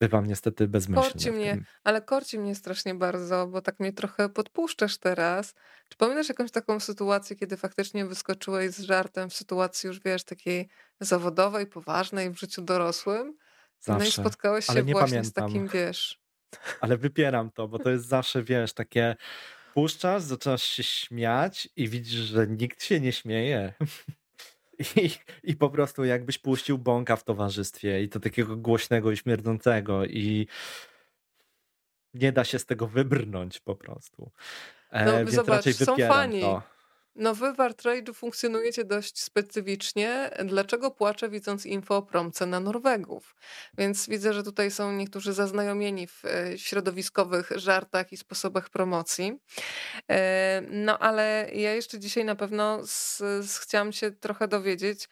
[0.00, 1.10] Bywam niestety bezmyślny.
[1.12, 5.54] Korci mnie, ale korci mnie strasznie bardzo, bo tak mnie trochę podpuszczasz teraz.
[5.88, 10.68] Czy pamiętasz jakąś taką sytuację, kiedy faktycznie wyskoczyłeś z żartem w sytuacji już, wiesz, takiej
[11.00, 13.36] zawodowej, poważnej w życiu dorosłym?
[13.80, 13.98] Zawsze.
[13.98, 15.24] No i spotkałeś się właśnie pamiętam.
[15.24, 16.20] z takim, wiesz,
[16.80, 19.16] ale wypieram to, bo to jest zawsze, wiesz, takie
[19.74, 23.72] puszczasz, zaczynasz się śmiać i widzisz, że nikt się nie śmieje.
[24.96, 25.10] I,
[25.42, 30.46] I po prostu jakbyś puścił bąka w towarzystwie i to takiego głośnego i śmierdzącego i
[32.14, 34.30] nie da się z tego wybrnąć po prostu.
[34.90, 36.40] E, no, więc zobacz, raczej są fani.
[36.40, 36.73] To.
[37.16, 40.30] No wy w Artrage'u funkcjonujecie dość specyficznie.
[40.44, 43.34] Dlaczego płaczę widząc info o promce na Norwegów?
[43.78, 49.38] Więc widzę, że tutaj są niektórzy zaznajomieni w e, środowiskowych żartach i sposobach promocji.
[50.10, 55.08] E, no ale ja jeszcze dzisiaj na pewno z, z chciałam się trochę dowiedzieć,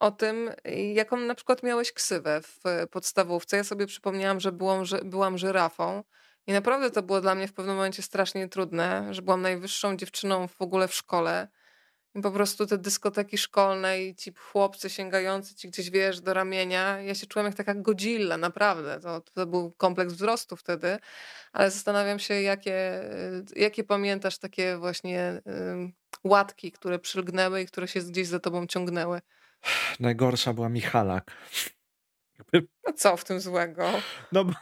[0.00, 0.50] o tym,
[0.94, 3.56] jaką na przykład miałeś ksywę w podstawówce.
[3.56, 6.02] Ja sobie przypomniałam, że byłam, że byłam żyrafą
[6.46, 10.48] i naprawdę to było dla mnie w pewnym momencie strasznie trudne, że byłam najwyższą dziewczyną
[10.48, 11.48] w ogóle w szkole.
[12.14, 17.00] I po prostu te dyskoteki szkolne i ci chłopcy sięgający ci gdzieś, wiesz, do ramienia.
[17.00, 19.00] Ja się czułam jak taka godzilla, naprawdę.
[19.00, 20.98] To, to był kompleks wzrostu wtedy.
[21.52, 23.00] Ale zastanawiam się, jakie,
[23.56, 25.92] jakie pamiętasz takie właśnie y,
[26.24, 29.20] łatki, które przylgnęły i które się gdzieś za tobą ciągnęły.
[30.00, 31.30] Najgorsza była Michalak.
[32.52, 33.90] No co w tym złego?
[34.32, 34.52] No bo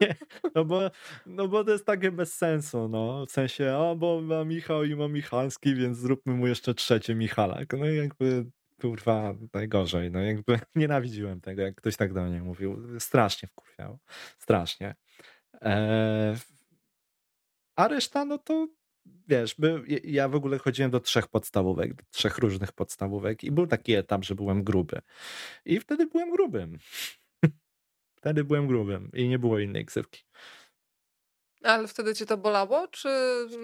[0.54, 0.90] no bo,
[1.26, 3.26] no bo to jest takie bez sensu, no.
[3.26, 7.72] W sensie, o, bo ma Michał i ma Michalski, więc zróbmy mu jeszcze trzecie Michalak.
[7.78, 8.46] No i jakby,
[8.80, 10.10] kurwa, najgorzej.
[10.10, 13.00] No jakby nienawidziłem tego, jak ktoś tak do mnie mówił.
[13.00, 13.98] Strasznie wkurwiał.
[14.38, 14.94] Strasznie.
[15.62, 16.36] E,
[17.76, 18.68] a reszta, no to
[19.28, 23.66] wiesz, by, ja w ogóle chodziłem do trzech podstawówek, do trzech różnych podstawówek i był
[23.66, 25.00] taki etap, że byłem gruby.
[25.64, 26.78] I wtedy byłem grubym.
[28.20, 30.22] Wtedy byłem grubym i nie było innej ksywki.
[31.62, 32.88] Ale wtedy cię to bolało?
[32.88, 33.08] Czy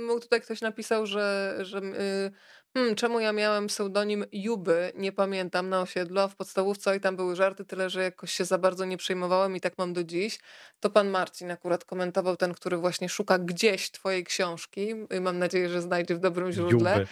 [0.06, 2.30] mógł tutaj ktoś napisał, że, że yy,
[2.74, 7.16] hmm, czemu ja miałem pseudonim Juby, nie pamiętam, na osiedlu, a w podstawówce i tam
[7.16, 10.38] były żarty, tyle że jakoś się za bardzo nie przejmowałem i tak mam do dziś.
[10.80, 15.68] To pan Marcin akurat komentował, ten, który właśnie szuka gdzieś twojej książki i mam nadzieję,
[15.68, 16.92] że znajdzie w dobrym źródle.
[16.92, 17.06] Juby.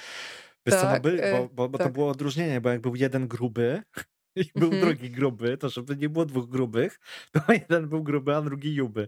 [0.67, 1.87] Wiesz tak, co, no by, bo, y, bo, bo tak.
[1.87, 3.83] to było odróżnienie, bo jak był jeden gruby,
[4.37, 4.83] i był mhm.
[4.83, 7.01] drugi gruby, to żeby nie było dwóch grubych,
[7.33, 9.07] to jeden był gruby, a drugi juby.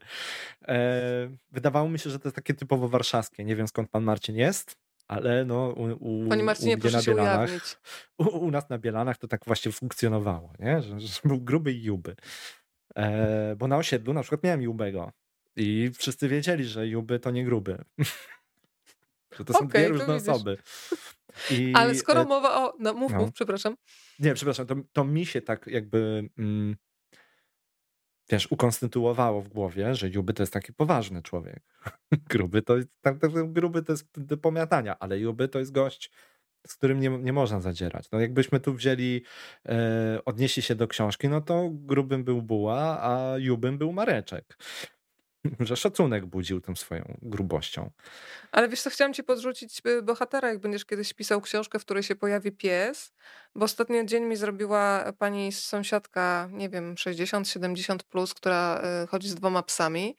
[0.69, 3.45] E, wydawało mi się, że to jest takie typowo warszawskie.
[3.45, 4.77] Nie wiem skąd pan Marcin jest,
[5.09, 7.51] ale no u, u, Panie Marcinie, u proszę się Bielanach,
[8.19, 10.83] u, u, nas na Bielanach to tak właśnie funkcjonowało, nie?
[10.83, 12.17] Że, że był gruby i juby.
[12.97, 15.13] E, bo na osiedlu na przykład miałem jubego
[15.57, 17.85] i wszyscy wiedzieli, że juby to nie gruby.
[19.39, 20.59] że to są okay, dwie różne osoby.
[21.51, 22.75] I, Ale skoro e, mowa o...
[22.79, 23.19] No mów, no.
[23.19, 23.77] mów, przepraszam.
[24.19, 26.29] Nie, przepraszam, to, to mi się tak jakby...
[26.39, 26.77] Mm,
[28.31, 31.63] wiesz, ukonstytuowało w głowie, że Juby to jest taki poważny człowiek.
[32.31, 36.11] gruby to jest, tak, tak, gruby to jest do pomiatania, ale Juby to jest gość,
[36.67, 38.11] z którym nie, nie można zadzierać.
[38.11, 39.23] No jakbyśmy tu wzięli,
[39.69, 44.59] e, odnieśli się do książki, no to grubym był Buła, a Jubym był Mareczek.
[45.61, 47.91] Że szacunek budził tą swoją grubością.
[48.53, 52.03] Ale wiesz co, chciałam ci podrzucić y, bohatera, jak będziesz kiedyś pisał książkę, w której
[52.03, 53.13] się pojawi pies,
[53.55, 59.35] bo ostatnio dzień mi zrobiła pani sąsiadka, nie wiem, 60-70 plus, która y, chodzi z
[59.35, 60.17] dwoma psami.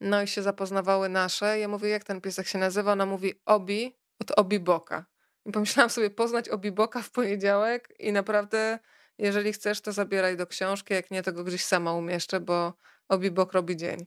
[0.00, 1.58] No i się zapoznawały nasze.
[1.58, 2.92] Ja mówię, jak ten piesek się nazywa?
[2.92, 5.06] Ona mówi Obi od Obi Boka.
[5.46, 8.78] I pomyślałam sobie, poznać Obi Boka w poniedziałek i naprawdę,
[9.18, 12.74] jeżeli chcesz, to zabieraj do książki, jak nie, to go gdzieś sama umieszczę, bo
[13.08, 14.06] Obi Bok robi dzień.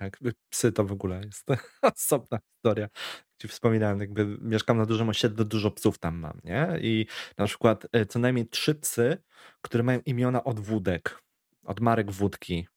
[0.00, 1.46] Tak, psy to w ogóle jest
[1.94, 2.88] osobna historia.
[3.42, 6.78] Ci wspominałem, jakby mieszkam na dużym osiedlu, dużo psów tam mam, nie?
[6.80, 7.06] I
[7.38, 9.18] na przykład e, co najmniej trzy psy,
[9.62, 11.22] które mają imiona od wódek,
[11.64, 12.68] od marek wódki.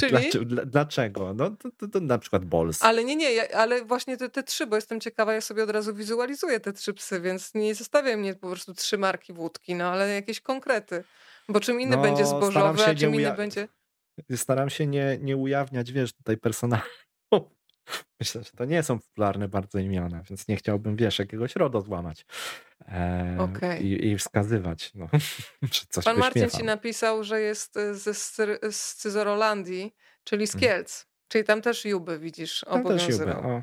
[0.00, 0.30] Czyli?
[0.66, 1.34] Dlaczego?
[1.34, 2.82] No to, to, to, na przykład Bols.
[2.82, 5.70] Ale nie, nie, ja, ale właśnie te, te trzy, bo jestem ciekawa, ja sobie od
[5.70, 9.84] razu wizualizuję te trzy psy, więc nie zostawiam mnie po prostu trzy marki wódki, no
[9.84, 11.04] ale jakieś konkrety.
[11.48, 13.68] Bo czym inny no, będzie zbożowy, a czym inny będzie
[14.36, 16.82] staram się nie, nie ujawniać, wiesz, tutaj personalu.
[18.20, 22.26] Myślę, że to nie są popularne bardzo imiona, więc nie chciałbym, wiesz, jakiegoś RODO złamać
[22.88, 23.80] e, okay.
[23.80, 25.08] i, i, wskazywać, no,
[25.72, 29.94] że coś Pan Marcin ci napisał, że jest e, ze, z Scyzorolandii,
[30.24, 30.60] czyli z hmm.
[30.60, 31.06] Kielc, hmm.
[31.28, 33.34] czyli tam też Juby, widzisz, obowiązywał.
[33.34, 33.62] Też Juby.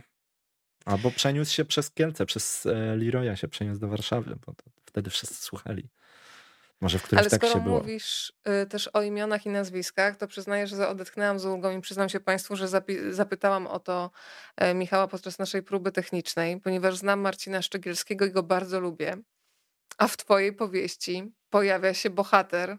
[0.86, 4.54] Albo przeniósł się przez Kielce, przez e, Leroya się przeniósł do Warszawy, bo
[4.86, 5.90] wtedy wszyscy słuchali.
[6.84, 7.78] Może w którymś Ale skoro było.
[7.78, 12.10] mówisz y, też o imionach i nazwiskach, to przyznaję, że odetchnęłam z ulgą i przyznam
[12.10, 12.68] się Państwu, że
[13.10, 14.12] zapytałam o to
[14.58, 19.18] e, Michała podczas naszej próby technicznej, ponieważ znam Marcina Szczegielskiego i go bardzo lubię.
[19.98, 22.78] A w Twojej powieści pojawia się bohater,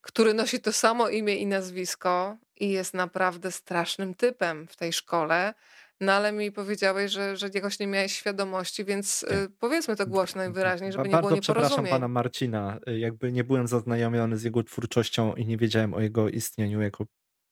[0.00, 5.54] który nosi to samo imię i nazwisko i jest naprawdę strasznym typem w tej szkole.
[6.00, 10.44] No ale mi powiedziałeś, że, że jakoś nie miałeś świadomości, więc y, powiedzmy to głośno
[10.44, 14.42] i wyraźnie, żeby nie było Bardzo przepraszam pana Marcina, y, jakby nie byłem zaznajomiony z
[14.42, 17.06] jego twórczością i nie wiedziałem o jego istnieniu jako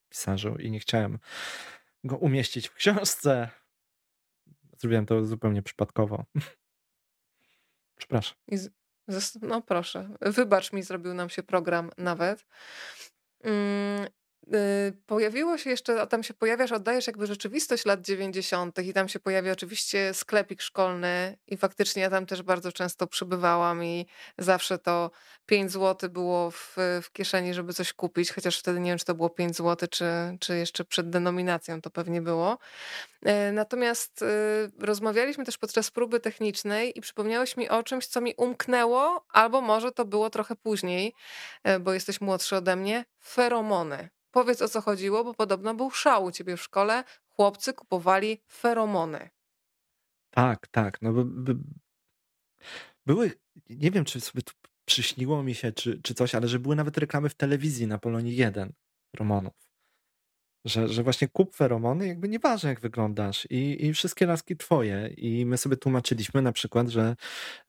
[0.09, 1.19] pisarzu i nie chciałem
[2.05, 3.49] go umieścić w książce.
[4.79, 6.25] Zrobiłem to zupełnie przypadkowo.
[7.99, 8.39] Przepraszam.
[9.43, 12.47] no proszę, wybacz mi, zrobił nam się program nawet.
[14.47, 18.79] Y, pojawiło się jeszcze, tam się pojawiasz, oddajesz jakby rzeczywistość lat 90.
[18.79, 23.85] i tam się pojawia oczywiście sklepik szkolny i faktycznie ja tam też bardzo często przybywałam
[23.85, 24.07] i
[24.39, 25.11] zawsze to
[25.47, 29.15] 5 zł było w, w kieszeni, żeby coś kupić, chociaż wtedy nie wiem, czy to
[29.15, 30.05] było 5 zł, czy,
[30.41, 32.59] czy jeszcze przed denominacją to pewnie było.
[33.27, 34.27] Y, natomiast y,
[34.79, 39.93] rozmawialiśmy też podczas próby technicznej i przypomniałeś mi o czymś, co mi umknęło, albo może
[39.93, 41.15] to było trochę później,
[41.81, 44.09] bo jesteś młodszy ode mnie, feromony.
[44.33, 47.05] Powiedz o co chodziło, bo podobno był szał u ciebie w szkole.
[47.29, 49.31] Chłopcy kupowali feromony.
[50.31, 51.03] Tak, tak.
[51.03, 51.57] No, by,
[53.07, 53.33] były,
[53.71, 54.53] nie wiem, czy sobie to
[54.85, 58.37] przyśniło mi się, czy, czy coś, ale że były nawet reklamy w telewizji na Polonii
[58.37, 58.73] 1
[59.17, 59.55] feromonów.
[60.65, 65.09] Że, że właśnie kup feromony, jakby nieważne jak wyglądasz i, i wszystkie laski twoje.
[65.17, 67.17] I my sobie tłumaczyliśmy na przykład, że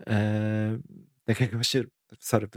[0.08, 0.80] e,
[1.26, 1.84] tak jak właśnie
[2.20, 2.48] sorry,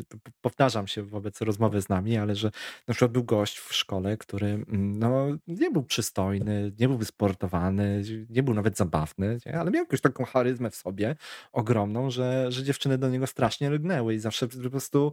[0.41, 2.51] powtarzam się wobec rozmowy z nami, ale że
[2.89, 8.03] na przykład był gość w szkole, który mm, no, nie był przystojny, nie był wysportowany,
[8.31, 9.59] nie był nawet zabawny, nie?
[9.59, 11.17] ale miał jakąś taką charyzmę w sobie
[11.53, 15.13] ogromną, że, że dziewczyny do niego strasznie rygnęły i zawsze po prostu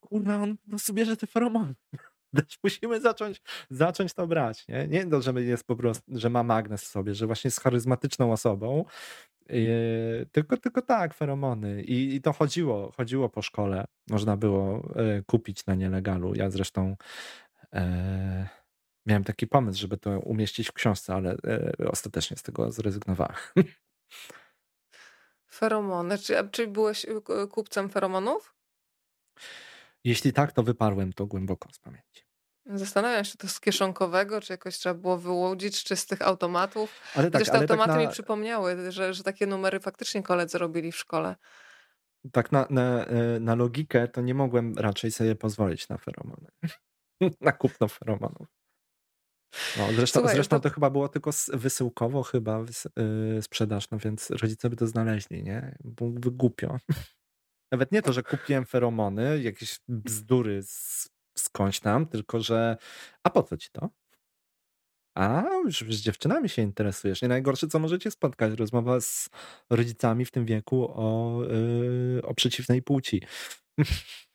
[0.00, 1.74] kurwa, on po prostu bierze te feromony.
[2.64, 4.68] musimy zacząć, zacząć to brać.
[4.68, 7.60] Nie, nie to, że jest po prostu, że ma magnes w sobie, że właśnie jest
[7.60, 8.84] charyzmatyczną osobą,
[10.32, 11.82] tylko, tylko tak, feromony.
[11.82, 13.84] I, I, to chodziło, chodziło po szkole.
[14.10, 16.34] Można było yy, kupić na nielegalu.
[16.34, 16.96] Ja zresztą
[17.72, 17.80] yy,
[19.06, 21.36] miałem taki pomysł, żeby to umieścić w książce, ale
[21.78, 23.36] yy, ostatecznie z tego zrezygnowałem.
[25.52, 26.18] Feromony.
[26.18, 28.54] Czy, czy byłeś y, kupcem feromonów?
[30.04, 32.31] Jeśli tak, to wyparłem to głęboko z pamięci.
[32.66, 37.00] Zastanawiam się, czy to z kieszonkowego, czy jakoś trzeba było wyłudzić, czy z tych automatów.
[37.14, 38.06] Ale tak, te ale tak automaty tak na...
[38.06, 41.36] mi przypomniały, że, że takie numery faktycznie koledzy robili w szkole.
[42.32, 46.46] Tak na, na, e, na logikę to nie mogłem raczej sobie pozwolić na feromony.
[47.40, 48.48] na kupno feromonów.
[49.78, 50.68] No, zresztą Słuchaj, zresztą to...
[50.68, 50.74] to...
[50.74, 52.64] chyba było tylko wysyłkowo chyba
[52.96, 55.76] yy, sprzedaż, no więc rodzice by to znaleźli, nie?
[55.84, 56.76] Byłby głupio.
[57.72, 62.76] Nawet nie to, że kupiłem feromony, jakieś bzdury z, skądś tam, tylko że
[63.22, 63.90] a po co ci to?
[65.14, 67.22] A, już z dziewczynami się interesujesz.
[67.22, 69.28] Nie najgorsze, co możecie spotkać, rozmowa z
[69.70, 71.38] rodzicami w tym wieku o,
[72.14, 73.22] yy, o przeciwnej płci.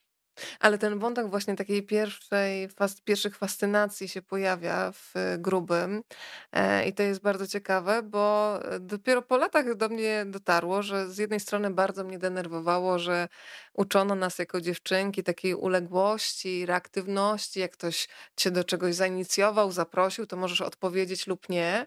[0.60, 6.04] Ale ten wątek właśnie takiej pierwszej, fas, pierwszych fascynacji się pojawia w grubym
[6.52, 11.18] e, i to jest bardzo ciekawe, bo dopiero po latach do mnie dotarło, że z
[11.18, 13.28] jednej strony bardzo mnie denerwowało, że
[13.74, 20.38] uczono nas jako dziewczynki takiej uległości, reaktywności, jak ktoś cię do czegoś zainicjował, zaprosił, to
[20.38, 21.86] możesz odpowiedzieć lub nie,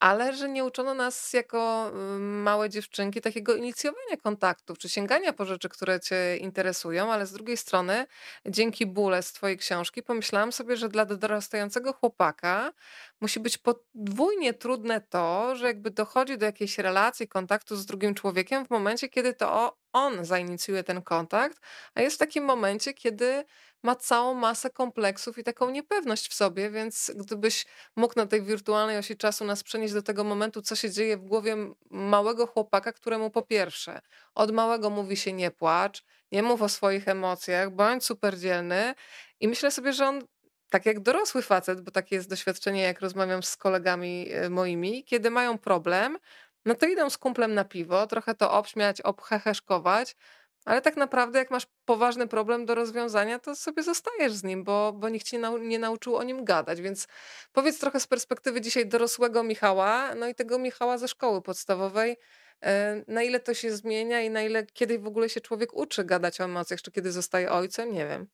[0.00, 5.68] ale że nie uczono nas jako małe dziewczynki takiego inicjowania kontaktów, czy sięgania po rzeczy,
[5.68, 8.06] które cię interesują, ale z drugiej strony,
[8.46, 12.72] dzięki bóle z twojej książki, pomyślałam sobie, że dla dorastającego chłopaka
[13.20, 18.66] musi być podwójnie trudne to, że jakby dochodzi do jakiejś relacji, kontaktu z drugim człowiekiem
[18.66, 21.58] w momencie, kiedy to on zainicjuje ten kontakt,
[21.94, 23.44] a jest w takim momencie, kiedy
[23.82, 27.66] ma całą masę kompleksów i taką niepewność w sobie, więc gdybyś
[27.96, 31.24] mógł na tej wirtualnej osi czasu nas przenieść do tego momentu, co się dzieje w
[31.24, 31.56] głowie
[31.90, 34.00] małego chłopaka, któremu po pierwsze
[34.34, 38.94] od małego mówi się nie płacz, nie mów o swoich emocjach, bądź superdzielny
[39.40, 40.22] i myślę sobie, że on
[40.70, 45.30] tak jak dorosły facet, bo takie jest doświadczenie, jak rozmawiam z kolegami e, moimi, kiedy
[45.30, 46.18] mają problem,
[46.64, 50.16] no to idą z kumplem na piwo, trochę to obśmiać, obheheszkować,
[50.64, 54.92] ale tak naprawdę, jak masz poważny problem do rozwiązania, to sobie zostajesz z nim, bo,
[54.92, 56.80] bo nikt cię nau nie nauczył o nim gadać.
[56.80, 57.08] Więc
[57.52, 62.16] powiedz trochę z perspektywy dzisiaj dorosłego Michała, no i tego Michała ze szkoły podstawowej,
[62.62, 66.04] e, na ile to się zmienia i na ile kiedy w ogóle się człowiek uczy
[66.04, 68.26] gadać o emocjach, czy kiedy zostaje ojcem, nie wiem.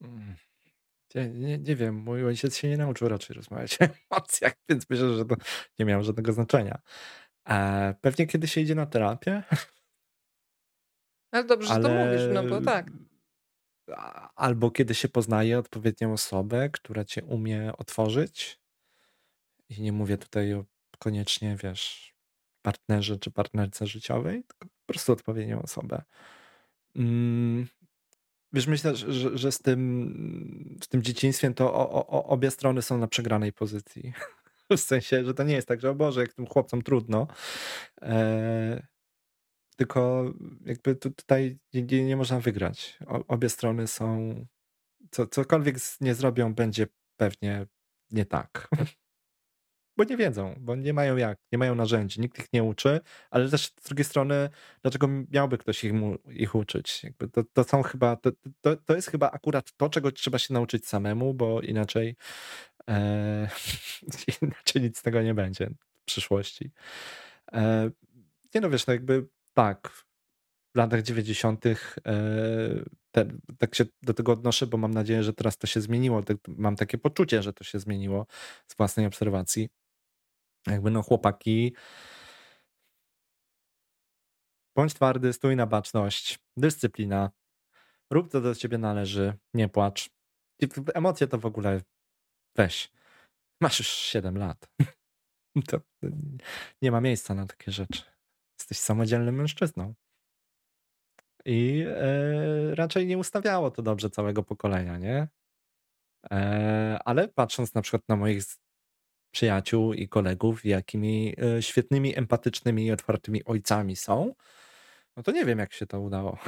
[0.00, 0.36] Mm.
[1.14, 5.16] Nie, nie, nie wiem, mój ojciec się nie nauczył raczej rozmawiać o emocjach, więc myślę,
[5.16, 5.36] że to
[5.78, 6.78] nie miało żadnego znaczenia.
[7.48, 9.42] E, pewnie kiedy się idzie na terapię.
[11.32, 11.82] Ale dobrze, ale...
[11.82, 12.90] że to mówisz, no bo tak.
[14.36, 18.60] Albo kiedy się poznaje odpowiednią osobę, która cię umie otworzyć.
[19.68, 20.64] I nie mówię tutaj o
[20.98, 22.14] koniecznie, wiesz,
[22.62, 26.02] partnerze czy partnerce życiowej, tylko po prostu odpowiednią osobę.
[26.96, 27.66] Mm,
[28.52, 32.98] wiesz, myślę, że, że z, tym, z tym dzieciństwem to o, o, obie strony są
[32.98, 34.12] na przegranej pozycji.
[34.76, 37.26] W sensie, że to nie jest tak, że o Boże, jak tym chłopcom trudno.
[38.02, 38.86] E,
[39.76, 40.24] tylko
[40.64, 42.98] jakby tutaj nie, nie można wygrać.
[43.06, 44.34] O, obie strony są.
[45.10, 47.66] Co, cokolwiek nie zrobią, będzie pewnie
[48.10, 48.68] nie tak.
[49.96, 53.00] Bo nie wiedzą, bo nie mają jak, nie mają narzędzi, nikt ich nie uczy,
[53.30, 54.48] ale też z drugiej strony,
[54.82, 55.92] dlaczego miałby ktoś ich,
[56.28, 57.04] ich uczyć?
[57.04, 60.54] Jakby to, to są chyba, to, to, to jest chyba akurat to, czego trzeba się
[60.54, 62.16] nauczyć samemu, bo inaczej
[62.88, 63.48] E,
[64.42, 66.70] inaczej nic z tego nie będzie w przyszłości.
[67.52, 67.90] E,
[68.54, 69.88] nie no wiesz, no jakby tak,
[70.74, 71.66] w latach 90.
[71.66, 71.76] E,
[73.10, 73.26] te,
[73.58, 76.22] tak się do tego odnoszę, bo mam nadzieję, że teraz to się zmieniło.
[76.22, 78.26] Tak, mam takie poczucie, że to się zmieniło
[78.66, 79.68] z własnej obserwacji.
[80.66, 81.74] Jakby no chłopaki
[84.76, 87.30] bądź twardy, stój na baczność, dyscyplina,
[88.10, 90.10] rób to do ciebie należy, nie płacz.
[90.94, 91.80] Emocje to w ogóle
[92.56, 92.92] weź,
[93.60, 94.68] masz już 7 lat.
[95.68, 95.80] To
[96.82, 98.02] nie ma miejsca na takie rzeczy.
[98.58, 99.94] Jesteś samodzielnym mężczyzną.
[101.44, 105.28] I e, raczej nie ustawiało to dobrze całego pokolenia, nie?
[106.30, 108.44] E, ale patrząc na przykład na moich
[109.30, 114.34] przyjaciół i kolegów, jakimi e, świetnymi, empatycznymi i otwartymi ojcami są,
[115.16, 116.38] no to nie wiem, jak się to udało.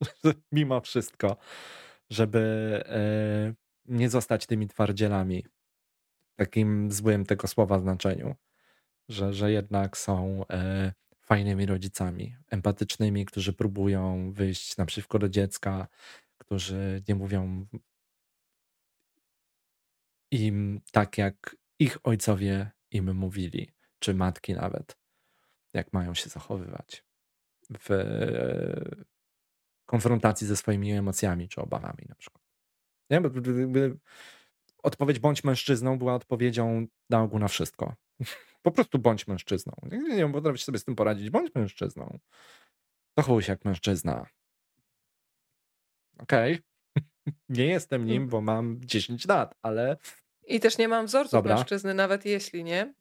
[0.52, 1.36] Mimo wszystko,
[2.10, 2.84] żeby
[3.90, 5.44] nie zostać tymi twardzielami
[6.32, 8.34] w takim złym tego słowa znaczeniu,
[9.08, 15.88] że, że jednak są e, fajnymi rodzicami, empatycznymi, którzy próbują wyjść naprzeciwko do dziecka,
[16.38, 17.66] którzy nie mówią
[20.30, 24.96] im tak, jak ich ojcowie im mówili, czy matki nawet,
[25.72, 27.04] jak mają się zachowywać
[27.80, 27.88] w
[29.86, 32.49] konfrontacji ze swoimi emocjami czy obawami na przykład.
[33.10, 33.22] Nie?
[34.82, 37.94] Odpowiedź bądź mężczyzną była odpowiedzią na ogół na wszystko.
[38.62, 39.72] Po prostu bądź mężczyzną.
[39.82, 42.18] Nie, nie potrafisz sobie z tym poradzić, bądź mężczyzną.
[43.18, 44.26] Zachowuj się jak mężczyzna.
[46.18, 46.52] Okej.
[46.52, 47.34] Okay.
[47.48, 49.96] Nie jestem nim, bo mam 10 lat, ale.
[50.46, 51.56] I też nie mam wzorców Dobra.
[51.56, 52.94] mężczyzny, nawet jeśli nie.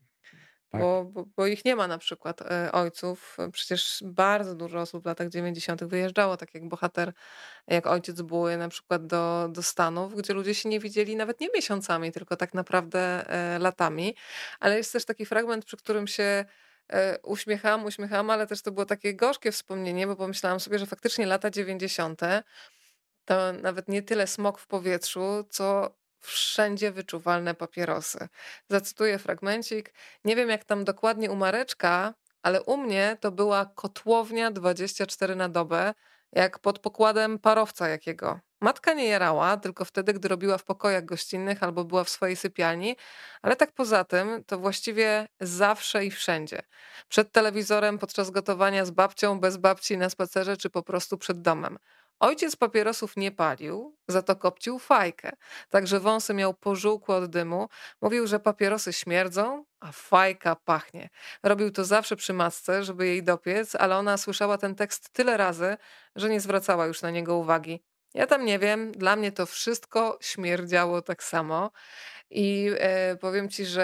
[0.70, 0.82] Tak.
[0.82, 3.38] Bo, bo, bo, ich nie ma na przykład e, ojców.
[3.52, 5.84] Przecież bardzo dużo osób w latach 90.
[5.84, 7.14] wyjeżdżało, tak jak bohater,
[7.68, 11.48] jak ojciec Buły na przykład do, do Stanów, gdzie ludzie się nie widzieli nawet nie
[11.56, 13.00] miesiącami, tylko tak naprawdę
[13.30, 14.16] e, latami.
[14.60, 16.46] Ale jest też taki fragment, przy którym się
[16.90, 21.26] e, uśmiechałam, uśmiechałam, ale też to było takie gorzkie wspomnienie, bo pomyślałam sobie, że faktycznie
[21.26, 22.22] lata 90.
[23.26, 28.28] to nawet nie tyle smog w powietrzu, co wszędzie wyczuwalne papierosy.
[28.70, 29.94] Zacytuję fragmencik.
[30.26, 35.50] Nie wiem, jak tam dokładnie u Mareczka, ale u mnie to była kotłownia 24 na
[35.50, 35.94] dobę,
[36.32, 38.40] jak pod pokładem parowca jakiego.
[38.62, 42.96] Matka nie jarała, tylko wtedy, gdy robiła w pokojach gościnnych albo była w swojej sypialni,
[43.42, 46.62] ale tak poza tym to właściwie zawsze i wszędzie.
[47.10, 51.78] Przed telewizorem, podczas gotowania z babcią, bez babci na spacerze czy po prostu przed domem.
[52.20, 55.32] Ojciec papierosów nie palił, za to kopcił fajkę,
[55.70, 57.70] także wąsy miał pożółkłe od dymu.
[58.02, 61.10] Mówił, że papierosy śmierdzą, a fajka pachnie.
[61.44, 65.78] Robił to zawsze przy matce, żeby jej dopiec, ale ona słyszała ten tekst tyle razy,
[66.16, 67.84] że nie zwracała już na niego uwagi.
[68.14, 71.72] Ja tam nie wiem, dla mnie to wszystko śmierdziało tak samo.
[72.32, 73.84] I e, powiem ci, że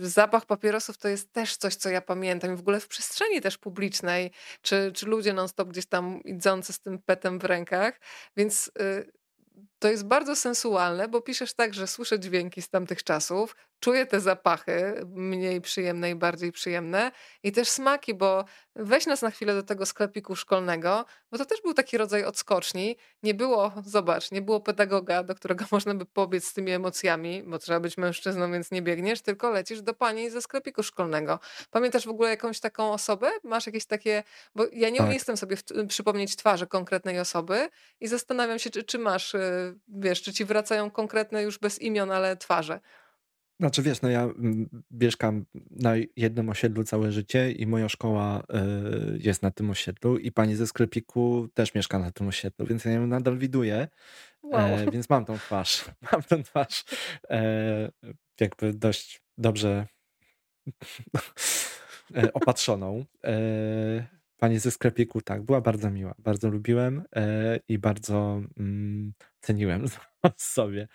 [0.00, 2.52] e, zapach papierosów to jest też coś, co ja pamiętam.
[2.52, 4.30] I w ogóle w przestrzeni też publicznej,
[4.62, 8.00] czy, czy ludzie non-stop gdzieś tam idący z tym petem w rękach.
[8.36, 9.04] Więc e,
[9.78, 14.20] to jest bardzo sensualne, bo piszesz tak, że słyszę dźwięki z tamtych czasów, czuję te
[14.20, 17.12] zapachy, mniej przyjemne i bardziej przyjemne,
[17.42, 18.44] i też smaki, bo
[18.76, 22.96] weź nas na chwilę do tego sklepiku szkolnego, bo to też był taki rodzaj odskoczni.
[23.22, 27.58] Nie było, zobacz, nie było pedagoga, do którego można by pobiec z tymi emocjami, bo
[27.58, 31.40] trzeba być mężczyzną, więc nie biegniesz, tylko lecisz do pani ze sklepiku szkolnego.
[31.70, 33.30] Pamiętasz w ogóle jakąś taką osobę?
[33.44, 34.22] Masz jakieś takie,
[34.54, 35.12] bo ja nie tak.
[35.12, 37.68] jestem sobie w, przypomnieć twarzy konkretnej osoby
[38.00, 42.10] i zastanawiam się, czy, czy masz, y, wiesz, czy ci wracają konkretne już bez imion,
[42.10, 42.80] ale twarze.
[43.60, 48.42] Znaczy wiesz, no ja mm, mieszkam na jednym osiedlu całe życie i moja szkoła
[49.14, 52.84] y, jest na tym osiedlu i pani ze sklepiku też mieszka na tym osiedlu, więc
[52.84, 53.88] ja ją nadal widuję,
[54.42, 54.60] wow.
[54.60, 56.84] e, więc mam tą twarz, mam tą twarz
[57.30, 57.90] e,
[58.40, 59.86] jakby dość dobrze
[62.16, 63.04] e, opatrzoną.
[63.24, 69.84] E, pani ze sklepiku, tak, była bardzo miła, bardzo lubiłem e, i bardzo mm, ceniłem
[70.36, 70.88] sobie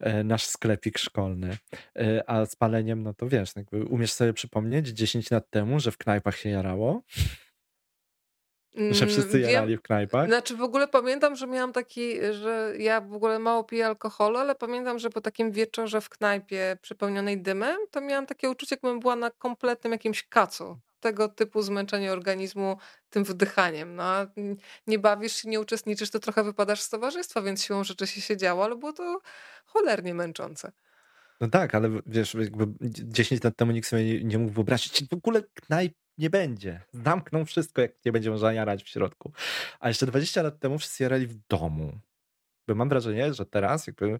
[0.00, 1.56] e, nasz sklepik szkolny.
[1.96, 5.90] E, a z paleniem, no to wiesz, jakby umiesz sobie przypomnieć 10 lat temu, że
[5.90, 7.02] w knajpach się jarało?
[8.74, 10.26] Że mm, wszyscy Wiem, jarali w knajpach?
[10.28, 14.54] Znaczy w ogóle pamiętam, że miałam taki, że ja w ogóle mało piję alkoholu, ale
[14.54, 19.16] pamiętam, że po takim wieczorze w knajpie przepełnionej dymem, to miałam takie uczucie, jakbym była
[19.16, 22.76] na kompletnym jakimś kacu tego typu zmęczenie organizmu
[23.10, 23.94] tym wdychaniem.
[23.94, 24.04] No,
[24.86, 28.64] nie bawisz się, nie uczestniczysz, to trochę wypadasz z towarzystwa, więc siłą rzeczy się siedziało,
[28.64, 29.20] ale było to
[29.66, 30.72] cholernie męczące.
[31.40, 35.12] No tak, ale wiesz, jakby 10 lat temu nikt sobie nie, nie mógł wyobrazić, w
[35.12, 36.80] ogóle knajp nie będzie.
[36.92, 39.32] Zamkną wszystko, jak nie będzie można jarać w środku.
[39.80, 41.98] A jeszcze 20 lat temu wszyscy jarali w domu.
[42.68, 44.18] Bo mam wrażenie, że teraz jakby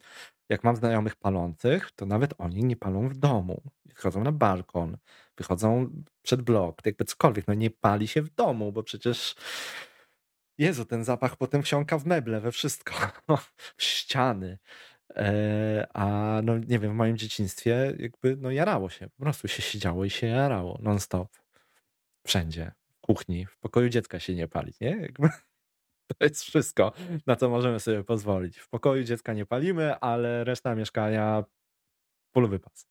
[0.48, 3.62] jak mam znajomych palących, to nawet oni nie palą w domu.
[3.84, 4.96] Wychodzą na balkon,
[5.38, 5.90] wychodzą
[6.22, 7.46] przed blok, jakby cokolwiek.
[7.48, 9.34] No nie pali się w domu, bo przecież
[10.58, 12.94] Jezu, ten zapach potem wsiąka w meble, we wszystko,
[13.76, 14.58] w ściany.
[15.16, 19.62] E, a no nie wiem, w moim dzieciństwie jakby no jarało się, po prostu się
[19.62, 21.28] siedziało i się jarało non-stop.
[22.26, 24.90] Wszędzie, w kuchni, w pokoju dziecka się nie pali, nie?
[24.90, 25.28] Jakby
[26.18, 26.92] to jest wszystko,
[27.26, 28.58] na co możemy sobie pozwolić.
[28.58, 31.44] W pokoju dziecka nie palimy, ale reszta mieszkania
[32.34, 32.86] full wypas.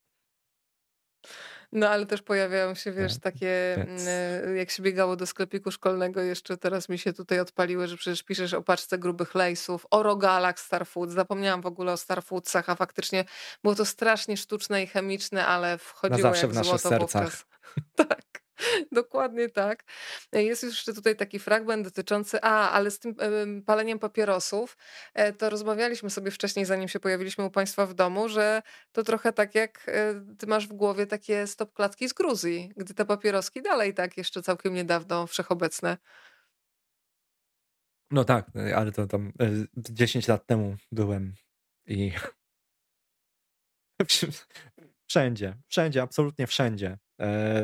[1.72, 5.72] No ale też pojawiają się, wiesz, no, takie, mm, e, jak się biegało do sklepiku
[5.72, 10.04] szkolnego, jeszcze teraz mi się tutaj odpaliły, że przecież piszesz o paczce grubych lejsów, o
[10.04, 11.12] rogalach Starfood.
[11.12, 13.26] Zapomniałam w ogóle o Starfoodsach, a faktycznie
[13.64, 17.46] było to strasznie sztuczne i chemiczne, ale wchodziło Na zawsze jak w naszych sercach.
[17.96, 18.27] tak.
[18.92, 19.84] Dokładnie tak.
[20.34, 23.16] Jest jeszcze tutaj taki fragment dotyczący, a, ale z tym
[23.66, 24.78] paleniem papierosów,
[25.14, 29.34] e, to rozmawialiśmy sobie wcześniej, zanim się pojawiliśmy u Państwa w domu, że to trochę
[29.34, 33.94] tak jak e, Ty masz w głowie takie stopklatki z Gruzji, gdy te papieroski dalej
[33.94, 35.98] tak jeszcze całkiem niedawno wszechobecne.
[38.12, 38.46] No tak,
[38.76, 39.34] ale to tam
[39.78, 41.34] 10 lat temu byłem
[41.88, 42.12] i
[45.08, 46.98] wszędzie, wszędzie, absolutnie wszędzie.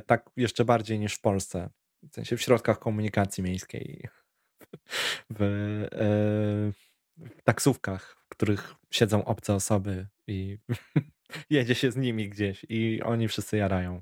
[0.05, 1.69] Tak jeszcze bardziej niż w Polsce.
[2.11, 4.07] W sensie w środkach komunikacji miejskiej,
[5.29, 5.39] w,
[7.17, 10.57] w taksówkach, w których siedzą obce osoby i
[11.49, 14.01] jedzie się z nimi gdzieś i oni wszyscy jarają.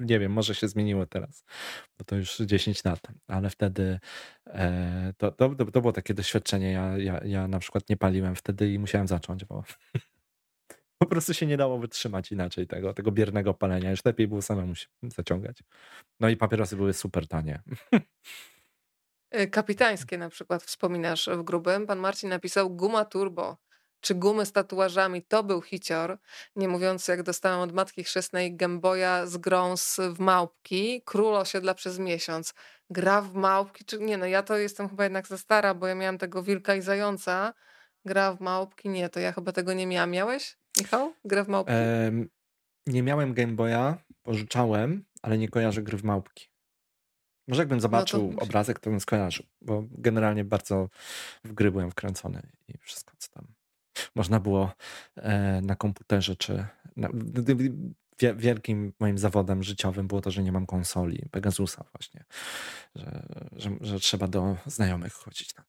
[0.00, 1.44] Nie wiem, może się zmieniło teraz,
[1.98, 3.98] bo to już 10 lat, ale wtedy
[4.46, 6.72] e, to, to, to było takie doświadczenie.
[6.72, 9.64] Ja, ja, ja na przykład nie paliłem wtedy i musiałem zacząć, bo
[10.98, 13.90] po prostu się nie dało wytrzymać inaczej tego, tego biernego palenia.
[13.90, 15.62] Już lepiej było samemu się zaciągać.
[16.20, 17.62] No i papierosy były super tanie.
[19.30, 21.86] E, kapitańskie na przykład wspominasz w grubym.
[21.86, 23.56] Pan Marcin napisał guma turbo
[24.00, 26.18] czy gumy z tatuażami to był hicior,
[26.56, 31.98] nie mówiąc jak dostałam od matki chrzestnej Gameboya z grąs w małpki, król osiedla przez
[31.98, 32.54] miesiąc.
[32.90, 35.94] Gra w małpki, czy nie no, ja to jestem chyba jednak za stara, bo ja
[35.94, 37.54] miałam tego wilka i zająca.
[38.04, 40.10] Gra w małpki, nie, to ja chyba tego nie miałam.
[40.10, 41.14] Miałeś, Michał?
[41.24, 41.72] Gra w małpki?
[41.74, 42.28] Ehm,
[42.86, 46.48] nie miałem Gameboya, pożyczałem, ale nie kojarzę gry w małpki.
[47.48, 48.44] Może jakbym zobaczył no to...
[48.44, 50.88] obrazek, to bym skojarzył, bo generalnie bardzo
[51.44, 53.46] w gry byłem wkręcony i wszystko, co tam
[54.14, 54.72] można było
[55.16, 56.66] e, na komputerze, czy
[56.96, 57.08] na,
[58.36, 62.24] wielkim moim zawodem życiowym było to, że nie mam konsoli Pegasusa właśnie,
[62.94, 65.64] że, że, że trzeba do znajomych chodzić na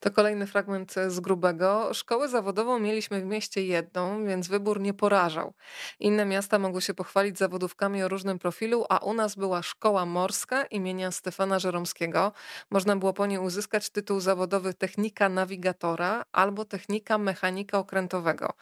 [0.00, 1.94] to kolejny fragment z grubego.
[1.94, 5.54] Szkołę zawodową mieliśmy w mieście jedną, więc wybór nie porażał.
[6.00, 10.64] Inne miasta mogły się pochwalić zawodówkami o różnym profilu, a u nas była szkoła morska
[10.64, 12.32] imienia Stefana Żeromskiego.
[12.70, 18.54] Można było po niej uzyskać tytuł zawodowy technika nawigatora albo technika mechanika okrętowego.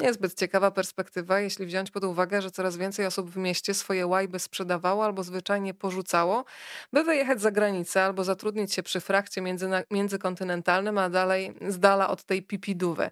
[0.00, 4.38] Niezbyt ciekawa perspektywa, jeśli wziąć pod uwagę, że coraz więcej osób w mieście swoje łajby
[4.38, 6.44] sprzedawało albo zwyczajnie porzucało,
[6.92, 9.42] by wyjechać za granicę albo zatrudnić się przy frakcie
[9.90, 13.10] międzykontynentalnym, a dalej z dala od tej pipidówy.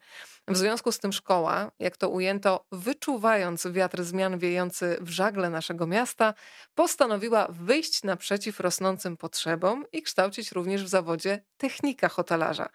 [0.48, 5.86] W związku z tym szkoła, jak to ujęto, wyczuwając wiatr zmian wiejący w żagle naszego
[5.86, 6.34] miasta,
[6.74, 12.68] postanowiła wyjść naprzeciw rosnącym potrzebom i kształcić również w zawodzie technika hotelarza.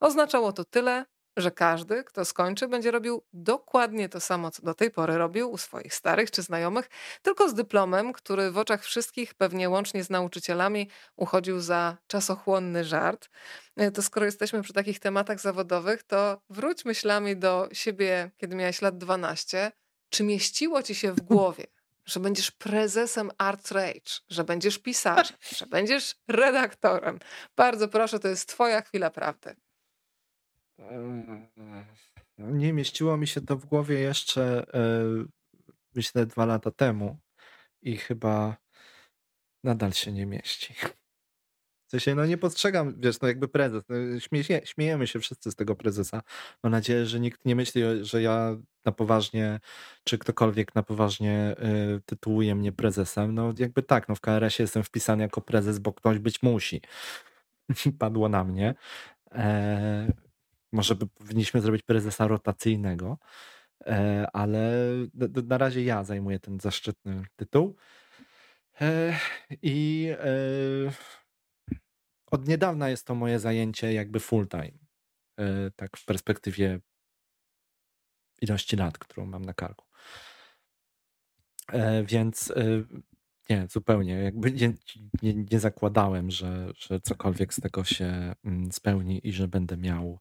[0.00, 1.04] Oznaczało to tyle,
[1.36, 5.58] że każdy, kto skończy, będzie robił dokładnie to samo, co do tej pory robił u
[5.58, 6.90] swoich starych czy znajomych,
[7.22, 13.28] tylko z dyplomem, który w oczach wszystkich, pewnie łącznie z nauczycielami, uchodził za czasochłonny żart.
[13.76, 18.82] E, to skoro jesteśmy przy takich tematach zawodowych, to wróć myślami do siebie, kiedy miałeś
[18.82, 19.72] lat 12.
[20.08, 21.66] Czy mieściło ci się w głowie,
[22.04, 27.18] że będziesz prezesem Art Rage, że będziesz pisarzem, że będziesz redaktorem?
[27.56, 29.56] Bardzo proszę, to jest twoja chwila prawdy.
[32.38, 35.04] No, nie mieściło mi się to w głowie jeszcze, e,
[35.94, 37.18] myślę, dwa lata temu
[37.82, 38.56] i chyba
[39.64, 40.74] nadal się nie mieści.
[41.86, 45.56] W sensie, no nie postrzegam, wiesz, no jakby prezes, no śmieje, śmiejemy się wszyscy z
[45.56, 46.22] tego prezesa.
[46.62, 49.60] Mam nadzieję, że nikt nie myśli, że ja na poważnie,
[50.04, 51.56] czy ktokolwiek na poważnie
[51.96, 53.34] y, tytułuje mnie prezesem.
[53.34, 56.80] No jakby tak, no w KRS-ie jestem wpisany jako prezes, bo ktoś być musi.
[57.98, 58.74] Padło na mnie.
[59.32, 60.12] E,
[60.72, 63.18] może powinniśmy zrobić prezesa rotacyjnego,
[63.86, 64.72] e, ale
[65.46, 67.76] na razie ja zajmuję ten zaszczytny tytuł.
[68.80, 69.16] E,
[69.62, 70.26] I e,
[72.26, 74.78] od niedawna jest to moje zajęcie jakby full time.
[75.76, 76.80] Tak w perspektywie
[78.42, 79.86] ilości lat, którą mam na karku.
[82.04, 82.52] Więc
[83.50, 84.14] nie, zupełnie.
[84.14, 84.72] Jakby nie,
[85.22, 90.18] nie, nie, zakładałem, że, że cokolwiek z tego się mm, spełni i że będę miał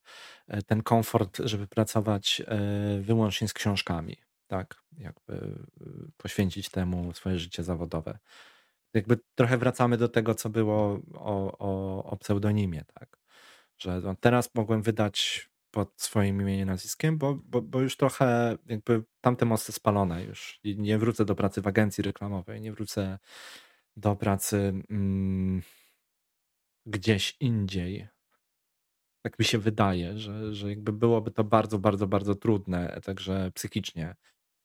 [0.48, 4.18] e, ten komfort, żeby pracować e, wyłącznie z książkami.
[4.48, 5.86] Tak, jakby e,
[6.18, 8.20] poświęcić temu swoje życie zawodowe.
[8.94, 13.18] Jakby trochę wracamy do tego, co było o, o, o pseudonimie, tak.
[13.78, 19.04] Że no, teraz mogłem wydać pod swoim imieniem nazwiskiem, bo, bo, bo już trochę jakby
[19.22, 20.60] tamte mosty spalone już.
[20.64, 23.20] I nie wrócę do pracy w agencji reklamowej, nie wrócę
[23.98, 25.62] do pracy mm,
[26.86, 28.08] gdzieś indziej.
[29.22, 34.16] Tak mi się wydaje, że, że jakby byłoby to bardzo, bardzo, bardzo trudne, także psychicznie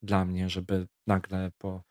[0.03, 1.83] dla mnie, żeby nagle po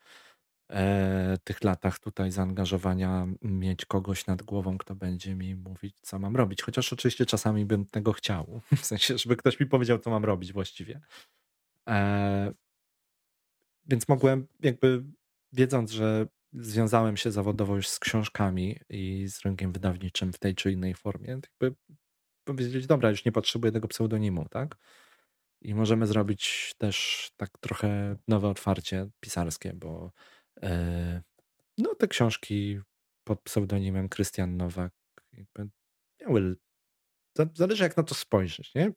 [1.44, 6.62] tych latach tutaj zaangażowania mieć kogoś nad głową, kto będzie mi mówić, co mam robić.
[6.62, 8.60] Chociaż oczywiście czasami bym tego chciał.
[8.82, 11.00] W sensie, żeby ktoś mi powiedział, co mam robić właściwie.
[11.88, 12.52] E,
[13.86, 15.04] więc mogłem jakby
[15.52, 20.72] wiedząc, że związałem się zawodowo już z książkami i z rynkiem wydawniczym w tej czy
[20.72, 21.74] innej formie, jakby
[22.44, 24.76] powiedzieć, dobra, już nie potrzebuję tego pseudonimu, tak?
[25.62, 30.33] I możemy zrobić też tak trochę nowe otwarcie pisarskie, bo E,
[31.78, 32.80] no, te książki
[33.24, 34.92] pod pseudonimem Krystian Nowak
[36.20, 36.56] miały.
[37.54, 38.74] Zależy, jak na to spojrzeć.
[38.74, 38.92] Nie?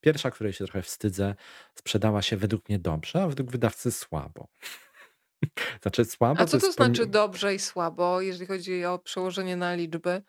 [0.00, 1.34] Pierwsza, której się trochę wstydzę,
[1.74, 4.48] sprzedała się według mnie dobrze, a według wydawcy słabo.
[5.82, 6.40] Znaczy słabo.
[6.40, 10.22] A co to, to znaczy dobrze i słabo, jeżeli chodzi o przełożenie na liczby?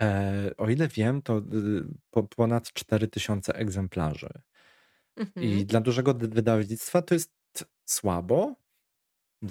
[0.00, 1.42] E, o ile wiem, to y,
[2.10, 4.30] po, ponad 4000 egzemplarzy.
[5.16, 5.46] Mhm.
[5.46, 7.32] I dla dużego wydawnictwa to jest
[7.84, 8.54] słabo.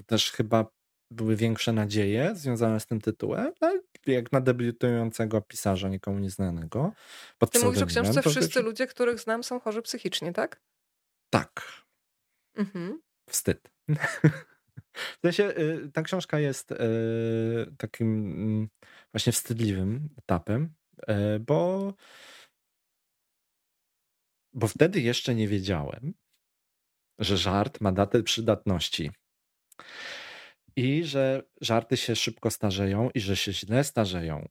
[0.06, 0.66] Też chyba
[1.12, 6.94] były większe nadzieje związane z tym tytułem, ale jak na debiutującego pisarza nikomu nieznanego.
[7.38, 10.62] Pod Ty mówisz o książce Wszyscy ludzie, których znam są chorzy psychicznie, tak?
[11.30, 11.84] Tak.
[12.56, 13.02] Mhm.
[13.30, 13.70] Wstyd.
[14.94, 16.76] W sensie y, ta książka jest y,
[17.78, 18.70] takim mm,
[19.14, 20.74] właśnie wstydliwym etapem,
[21.10, 21.94] y, bo,
[24.54, 26.14] bo wtedy jeszcze nie wiedziałem,
[27.20, 29.12] że żart ma datę przydatności.
[30.76, 34.50] I że żarty się szybko starzeją i że się źle starzeją.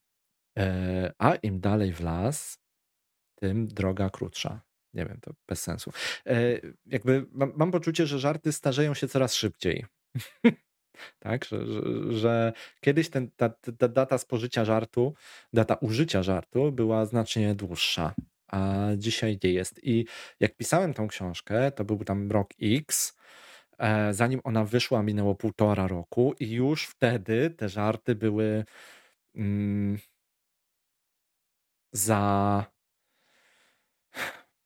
[1.18, 2.58] A im dalej w las,
[3.34, 4.60] tym droga krótsza.
[4.94, 5.92] Nie wiem, to bez sensu.
[6.86, 9.84] Jakby mam, mam poczucie, że żarty starzeją się coraz szybciej.
[11.18, 11.82] tak, że, że,
[12.12, 13.48] że, kiedyś ten, ta,
[13.78, 15.14] ta data spożycia żartu,
[15.52, 18.14] data użycia żartu była znacznie dłuższa,
[18.46, 19.80] a dzisiaj nie jest.
[19.84, 20.06] I
[20.40, 23.21] jak pisałem tą książkę, to był tam rok X, e,
[24.10, 28.64] zanim ona wyszła, minęło półtora roku i już wtedy te żarty były
[29.34, 29.98] mm,
[31.92, 32.64] za.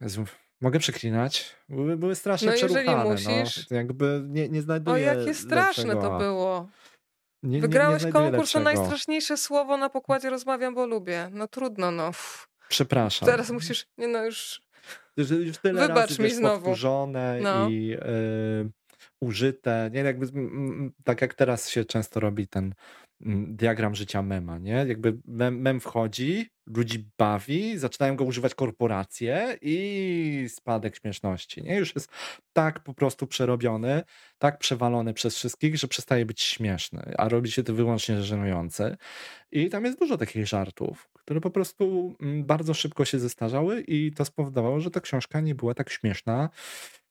[0.00, 0.24] Jezu,
[0.60, 1.56] Mogę przeklinać?
[1.68, 3.04] Były, były strasznie no, przeruchane.
[3.04, 3.10] No.
[3.10, 3.70] Musisz...
[3.70, 3.76] No.
[3.76, 6.10] Jakby nie, nie znajduję O, jakie straszne lepszego.
[6.10, 6.68] to było.
[7.42, 11.28] Nie, Wygrałeś nie, konkurs na najstraszniejsze słowo na pokładzie Rozmawiam, bo lubię.
[11.32, 12.10] No trudno, no.
[12.68, 13.28] Przepraszam.
[13.28, 14.60] Teraz musisz, nie no już...
[15.16, 16.74] Już, już tyle Wybacz razy, mi znowu.
[17.42, 17.68] No.
[17.68, 17.98] i yy,
[19.26, 19.90] użyte.
[19.92, 20.26] Nie, jakby,
[21.04, 22.74] tak jak teraz się często robi ten
[23.48, 24.84] diagram życia mema, nie?
[24.88, 31.76] Jakby mem, mem wchodzi, ludzi bawi, zaczynają go używać korporacje i spadek śmieszności, nie?
[31.76, 32.10] Już jest
[32.52, 34.02] tak po prostu przerobiony,
[34.38, 38.96] tak przewalony przez wszystkich, że przestaje być śmieszny, a robi się to wyłącznie żenujące.
[39.52, 44.24] I tam jest dużo takich żartów, które po prostu bardzo szybko się zestarzały i to
[44.24, 46.50] spowodowało, że ta książka nie była tak śmieszna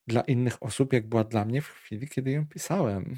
[0.08, 3.16] dla innych osób, jak była dla mnie w chwili, kiedy ją pisałem.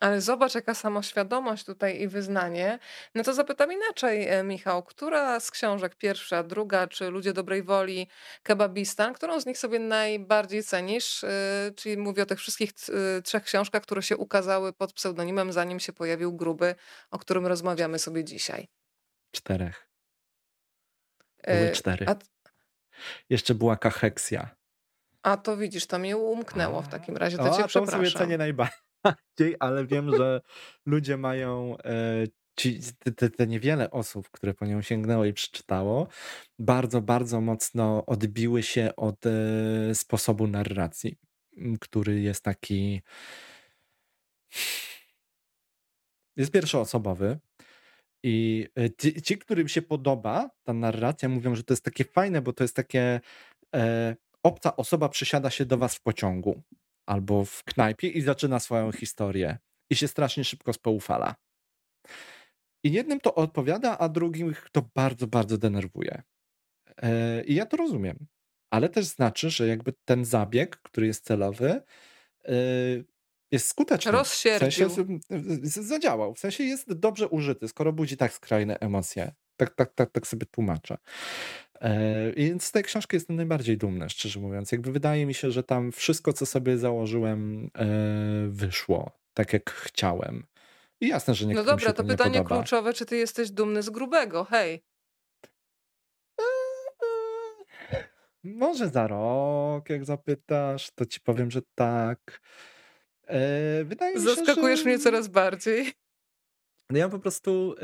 [0.00, 2.78] Ale zobacz, jaka samoświadomość tutaj i wyznanie.
[3.14, 4.82] No to zapytam inaczej, e, Michał.
[4.82, 8.08] Która z książek, pierwsza, druga, czy Ludzie dobrej woli,
[8.42, 11.24] Kebabistan, którą z nich sobie najbardziej cenisz?
[11.24, 12.70] E, czyli mówię o tych wszystkich
[13.18, 16.74] e, trzech książkach, które się ukazały pod pseudonimem, zanim się pojawił Gruby,
[17.10, 18.68] o którym rozmawiamy sobie dzisiaj.
[19.30, 19.88] Czterech.
[21.46, 22.06] Były cztery.
[22.08, 22.16] A...
[23.30, 24.55] Jeszcze była kacheksja.
[25.26, 28.06] A to widzisz, to mnie umknęło w takim razie, to o, cię a przepraszam.
[28.06, 30.40] sobie cenię najbardziej, ale wiem, że
[30.86, 32.26] ludzie mają e,
[32.56, 32.80] ci,
[33.16, 36.08] te, te niewiele osób, które po nią sięgnęło i przeczytało,
[36.58, 41.16] bardzo, bardzo mocno odbiły się od e, sposobu narracji,
[41.80, 43.02] który jest taki
[46.36, 47.38] jest pierwszoosobowy
[48.22, 52.42] i e, ci, ci, którym się podoba ta narracja, mówią, że to jest takie fajne,
[52.42, 53.20] bo to jest takie
[53.74, 54.16] e,
[54.46, 56.62] obca osoba przysiada się do was w pociągu
[57.06, 59.58] albo w knajpie i zaczyna swoją historię
[59.90, 61.34] i się strasznie szybko spoufala.
[62.84, 66.22] I jednym to odpowiada, a drugim to bardzo, bardzo denerwuje.
[67.02, 68.26] E, I ja to rozumiem.
[68.70, 71.82] Ale też znaczy, że jakby ten zabieg, który jest celowy,
[72.44, 72.52] e,
[73.50, 74.12] jest skuteczny.
[74.12, 74.88] Rozsierdził.
[74.88, 75.18] W sensie
[75.64, 76.34] zadziałał.
[76.34, 79.34] W sensie jest dobrze użyty, skoro budzi tak skrajne emocje.
[79.56, 80.96] Tak, tak, tak, tak sobie tłumaczę.
[81.80, 84.72] E, więc z tej książki jestem najbardziej dumny, szczerze mówiąc.
[84.72, 87.86] Jakby wydaje mi się, że tam wszystko, co sobie założyłem, e,
[88.48, 90.46] wyszło tak, jak chciałem.
[91.00, 94.44] I jasne, że nie No dobra, to, pytanie kluczowe, czy ty jesteś dumny z grubego?
[94.44, 94.82] Hej.
[96.40, 96.44] E,
[98.44, 102.40] może za rok, jak zapytasz, to ci powiem, że tak.
[103.84, 104.84] Wydaje mi się, Zaskakujesz że...
[104.86, 105.92] mnie coraz bardziej.
[106.90, 107.74] No ja po prostu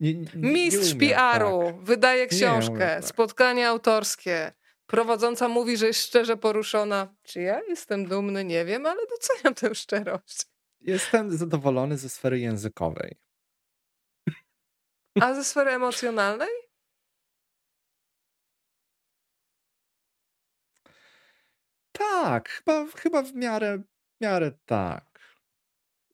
[0.00, 1.80] nie, nie, Mistrz PR-u tak.
[1.80, 3.04] wydaje książkę, tak.
[3.04, 4.52] spotkanie autorskie.
[4.86, 7.14] Prowadząca mówi, że jest szczerze poruszona.
[7.22, 8.44] Czy ja jestem dumny?
[8.44, 10.46] Nie wiem, ale doceniam tę szczerość.
[10.80, 13.16] Jestem zadowolony ze sfery językowej.
[15.20, 16.48] A ze sfery emocjonalnej?
[21.92, 25.20] Tak, chyba, chyba w miarę, w miarę tak.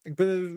[0.05, 0.51] Jakby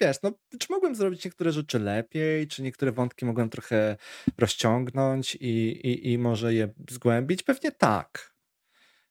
[0.00, 3.96] wiesz, no, czy mogłem zrobić niektóre rzeczy lepiej, czy niektóre wątki mogłem trochę
[4.38, 5.46] rozciągnąć i,
[5.86, 7.42] i, i może je zgłębić?
[7.42, 8.34] Pewnie tak.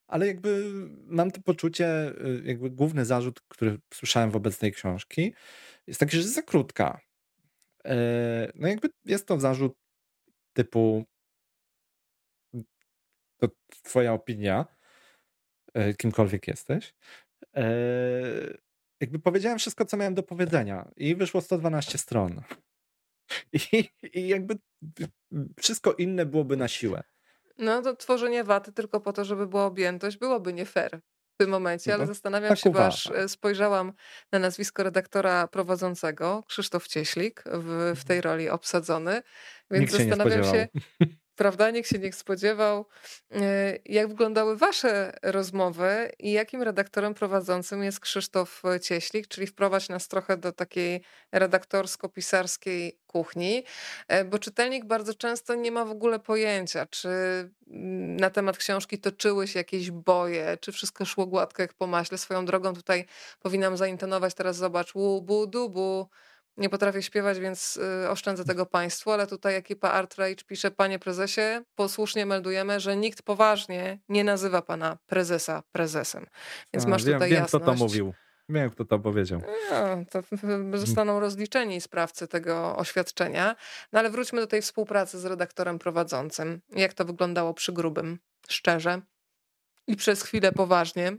[0.08, 0.72] Ale jakby
[1.06, 5.34] mam to poczucie, y, jakby główny zarzut, który słyszałem wobec tej książki,
[5.88, 7.02] jest taki, że jest za krótka.
[7.86, 9.74] E, no jakby jest to zarzut
[10.54, 11.06] typu
[13.38, 13.48] to
[13.84, 14.66] twoja opinia,
[15.74, 16.94] e, kimkolwiek jesteś.
[17.56, 17.64] E,
[19.04, 22.42] jakby powiedziałem wszystko, co miałem do powiedzenia i wyszło 112 stron.
[23.54, 24.58] I, I jakby
[25.60, 27.04] wszystko inne byłoby na siłę.
[27.58, 31.02] No to tworzenie waty tylko po to, żeby była objętość, byłoby nie fair
[31.34, 33.94] w tym momencie, ale no, zastanawiam tak się, bo aż spojrzałam
[34.32, 38.34] na nazwisko redaktora prowadzącego, Krzysztof Cieślik, w, w tej mhm.
[38.34, 39.22] roli obsadzony,
[39.72, 40.68] więc Nikt zastanawiam się,
[41.36, 41.70] prawda?
[41.72, 42.86] Nikt się nie spodziewał.
[43.32, 50.08] E, jak wyglądały wasze rozmowy i jakim redaktorem prowadzącym jest Krzysztof Cieślik, czyli wprowadź nas
[50.08, 53.64] trochę do takiej redaktorsko-pisarskiej kuchni,
[54.08, 59.00] e, bo czytelnik bardzo często nie ma w ogóle pojęcia, czy mm, na temat książki
[59.00, 62.18] toczyły się jakieś boje, czy wszystko szło gładko jak po maśle.
[62.18, 63.06] Swoją drogą tutaj
[63.40, 66.10] powinnam zaintonować teraz, zobacz, łubu, dubu,
[66.58, 71.00] nie potrafię śpiewać, więc y, oszczędzę tego państwu, ale tutaj ekipa Art Rage pisze, panie
[71.00, 76.26] prezesie, posłusznie meldujemy, że nikt poważnie nie nazywa pana prezesa prezesem.
[76.74, 77.64] Więc A, masz wiem, tutaj wiem, jasność.
[77.64, 78.14] kto to mówił.
[78.50, 79.42] Wiem, kto to powiedział.
[79.72, 80.24] No, to
[80.78, 83.56] zostaną rozliczeni sprawcy tego oświadczenia.
[83.92, 86.62] No ale wróćmy do tej współpracy z redaktorem prowadzącym.
[86.70, 88.20] Jak to wyglądało przy grubym?
[88.50, 89.02] Szczerze
[89.88, 91.18] i przez chwilę poważnie.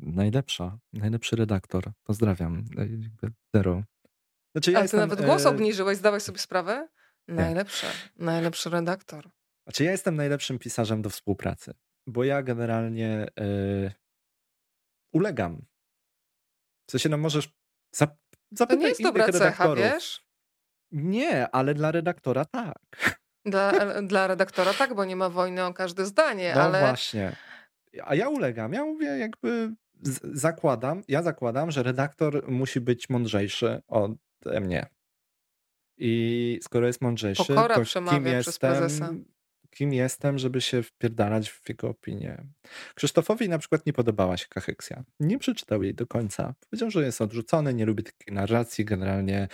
[0.00, 1.84] Najlepsza, najlepszy redaktor.
[2.04, 2.64] Pozdrawiam.
[3.54, 3.82] Zero
[4.52, 5.48] znaczy, ja Ale ty jestem, nawet głos e...
[5.48, 6.88] obniżyłeś, zdałeś sobie sprawę?
[7.28, 8.24] Najlepszy, nie.
[8.24, 9.30] najlepszy redaktor.
[9.66, 11.74] Znaczy ja jestem najlepszym pisarzem do współpracy,
[12.06, 13.92] bo ja generalnie e...
[15.12, 15.64] ulegam.
[16.88, 17.48] W sensie, no możesz
[17.94, 18.16] zap...
[18.50, 20.28] zapytać To nie jest dobra cecha, wiesz?
[20.92, 23.18] Nie, ale dla redaktora tak.
[23.44, 23.72] Dla,
[24.02, 26.80] dla redaktora tak, bo nie ma wojny o każde zdanie, no ale...
[26.80, 27.36] właśnie.
[28.04, 28.72] A ja ulegam.
[28.72, 29.74] Ja mówię jakby
[30.32, 34.12] zakładam, ja zakładam, że redaktor musi być mądrzejszy od
[34.46, 34.86] mnie.
[35.96, 39.24] I skoro jest mądrzejszy, Pokora to kim jestem,
[39.70, 42.46] kim jestem, żeby się wpierdalać w jego opinię.
[42.94, 45.04] Krzysztofowi na przykład nie podobała się Kacheksja.
[45.20, 46.54] Nie przeczytał jej do końca.
[46.70, 49.48] Powiedział, że jest odrzucony, nie lubi takiej narracji, generalnie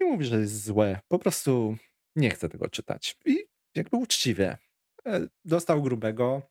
[0.00, 1.00] nie mówi, że jest złe.
[1.08, 1.76] Po prostu
[2.16, 3.16] nie chce tego czytać.
[3.24, 3.44] I
[3.74, 4.58] jakby uczciwie.
[5.06, 6.42] E, dostał grubego,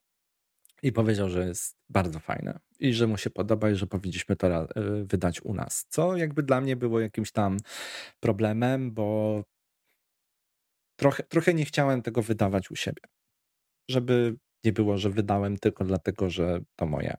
[0.84, 4.48] i powiedział, że jest bardzo fajne i że mu się podoba i że powinniśmy to
[4.48, 4.68] e,
[5.04, 5.86] wydać u nas.
[5.90, 7.58] Co jakby dla mnie było jakimś tam
[8.20, 9.44] problemem, bo
[11.00, 13.02] trochę, trochę nie chciałem tego wydawać u siebie.
[13.90, 17.18] Żeby nie było, że wydałem tylko dlatego, że to moje.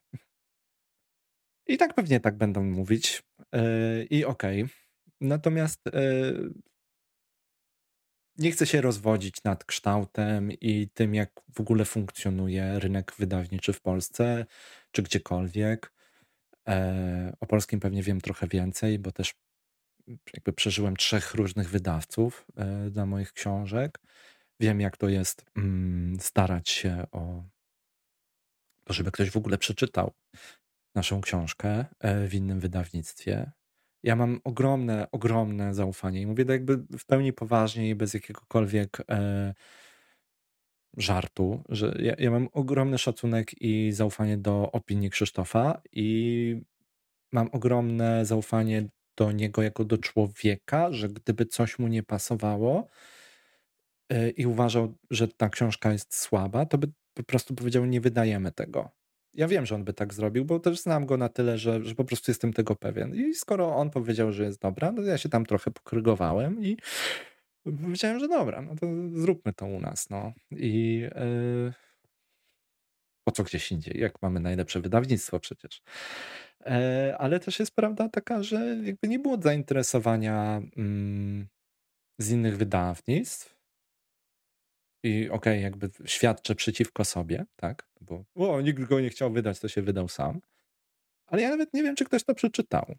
[1.66, 3.22] I tak pewnie tak będą mówić.
[3.52, 4.62] Yy, I okej.
[4.62, 4.74] Okay.
[5.20, 6.52] Natomiast yy,
[8.38, 13.80] nie chcę się rozwodzić nad kształtem i tym, jak w ogóle funkcjonuje rynek wydawniczy w
[13.80, 14.46] Polsce,
[14.90, 15.92] czy gdziekolwiek.
[16.68, 19.34] E, o polskim pewnie wiem trochę więcej, bo też
[20.34, 23.98] jakby przeżyłem trzech różnych wydawców e, dla moich książek.
[24.60, 27.44] Wiem, jak to jest mm, starać się o
[28.84, 30.12] to, żeby ktoś w ogóle przeczytał
[30.94, 33.52] naszą książkę e, w innym wydawnictwie
[34.06, 38.98] ja mam ogromne, ogromne zaufanie i mówię to jakby w pełni poważnie i bez jakiegokolwiek
[39.10, 39.54] e,
[40.96, 46.60] żartu, że ja, ja mam ogromny szacunek i zaufanie do opinii Krzysztofa i
[47.32, 52.88] mam ogromne zaufanie do niego jako do człowieka, że gdyby coś mu nie pasowało
[54.08, 58.52] e, i uważał, że ta książka jest słaba, to by po prostu powiedział, nie wydajemy
[58.52, 58.95] tego
[59.36, 61.94] ja wiem, że on by tak zrobił, bo też znam go na tyle, że, że
[61.94, 63.14] po prostu jestem tego pewien.
[63.14, 66.76] I skoro on powiedział, że jest dobra, no ja się tam trochę pokrygowałem i
[67.82, 70.10] powiedziałem, że dobra, no to zróbmy to u nas.
[70.10, 70.32] No.
[70.50, 71.72] I yy,
[73.24, 75.82] po co gdzieś indziej, jak mamy najlepsze wydawnictwo przecież.
[76.66, 76.72] Yy,
[77.18, 81.46] ale też jest prawda taka, że jakby nie było zainteresowania yy,
[82.18, 83.55] z innych wydawnictw
[85.06, 87.86] i okej, okay, jakby świadczę przeciwko sobie, tak?
[88.00, 90.40] Bo o, nikt go nie chciał wydać, to się wydał sam.
[91.26, 92.94] Ale ja nawet nie wiem, czy ktoś to przeczytał.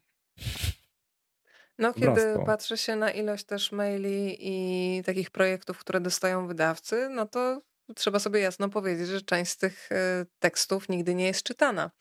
[1.80, 7.26] No, kiedy patrzy się na ilość też maili i takich projektów, które dostają wydawcy, no
[7.26, 7.62] to
[7.96, 11.92] trzeba sobie jasno powiedzieć, że część z tych e, tekstów nigdy nie jest czytana,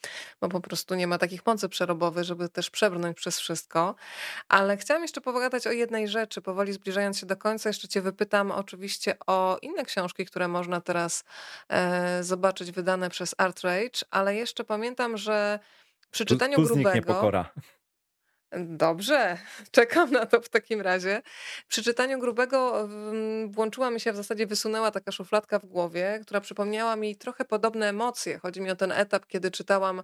[0.41, 3.95] bo po prostu nie ma takich mocy przerobowych, żeby też przebrnąć przez wszystko.
[4.49, 7.69] Ale chciałam jeszcze pogadać o jednej rzeczy, powoli zbliżając się do końca.
[7.69, 11.25] Jeszcze Cię wypytam oczywiście o inne książki, które można teraz
[11.69, 15.59] e, zobaczyć wydane przez Art Rage, ale jeszcze pamiętam, że
[16.11, 16.95] przy czytaniu tu, tu grubego.
[16.95, 17.51] Niepokora.
[18.53, 19.39] Dobrze,
[19.71, 21.23] czekam na to w takim razie.
[21.69, 22.89] Przy czytaniu grubego
[23.47, 27.89] włączyła mi się, w zasadzie wysunęła taka szufladka w głowie, która przypomniała mi trochę podobne
[27.89, 28.39] emocje.
[28.39, 30.03] Chodzi mi o ten etap, kiedy czytałam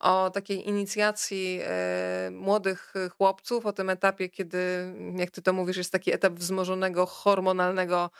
[0.00, 5.92] o takiej inicjacji e, młodych chłopców, o tym etapie, kiedy, jak ty to mówisz, jest
[5.92, 8.10] taki etap wzmożonego hormonalnego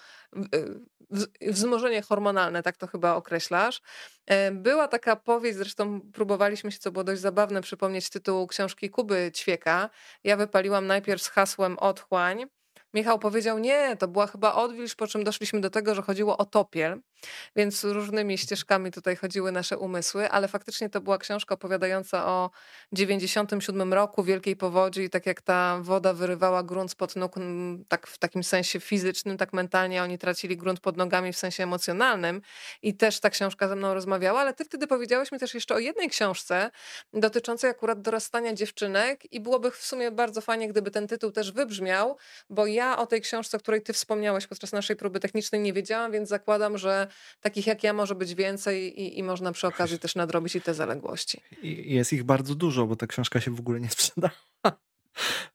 [1.41, 3.81] wzmożenie hormonalne, tak to chyba określasz.
[4.27, 9.31] E, była taka powieść, zresztą próbowaliśmy się, co było dość zabawne, przypomnieć tytuł książki Kuby
[9.35, 9.91] Ćwieka.
[10.25, 12.47] Ja wypaliłam najpierw z hasłem Otchłań,
[12.95, 16.45] Michał powiedział, nie, to była chyba odwilż, po czym doszliśmy do tego, że chodziło o
[16.45, 17.01] topiel,
[17.57, 22.51] więc różnymi ścieżkami tutaj chodziły nasze umysły, ale faktycznie to była książka opowiadająca o
[22.93, 27.35] 97 roku, wielkiej powodzi i tak jak ta woda wyrywała grunt spod nóg,
[27.89, 32.43] tak w takim sensie fizycznym, tak mentalnie oni tracili grunt pod nogami w sensie emocjonalnym.
[32.83, 35.79] I też ta książka ze mną rozmawiała, ale ty wtedy powiedziałeś mi też jeszcze o
[35.79, 36.71] jednej książce
[37.13, 42.17] dotyczącej akurat dorastania dziewczynek i byłoby w sumie bardzo fajnie, gdyby ten tytuł też wybrzmiał,
[42.51, 45.73] bo ja ja o tej książce, o której ty wspomniałeś podczas naszej próby technicznej nie
[45.73, 47.07] wiedziałam, więc zakładam, że
[47.41, 50.75] takich jak ja może być więcej i, i można przy okazji też nadrobić i te
[50.75, 51.41] zaległości.
[51.63, 54.35] Jest ich bardzo dużo, bo ta książka się w ogóle nie sprzedała.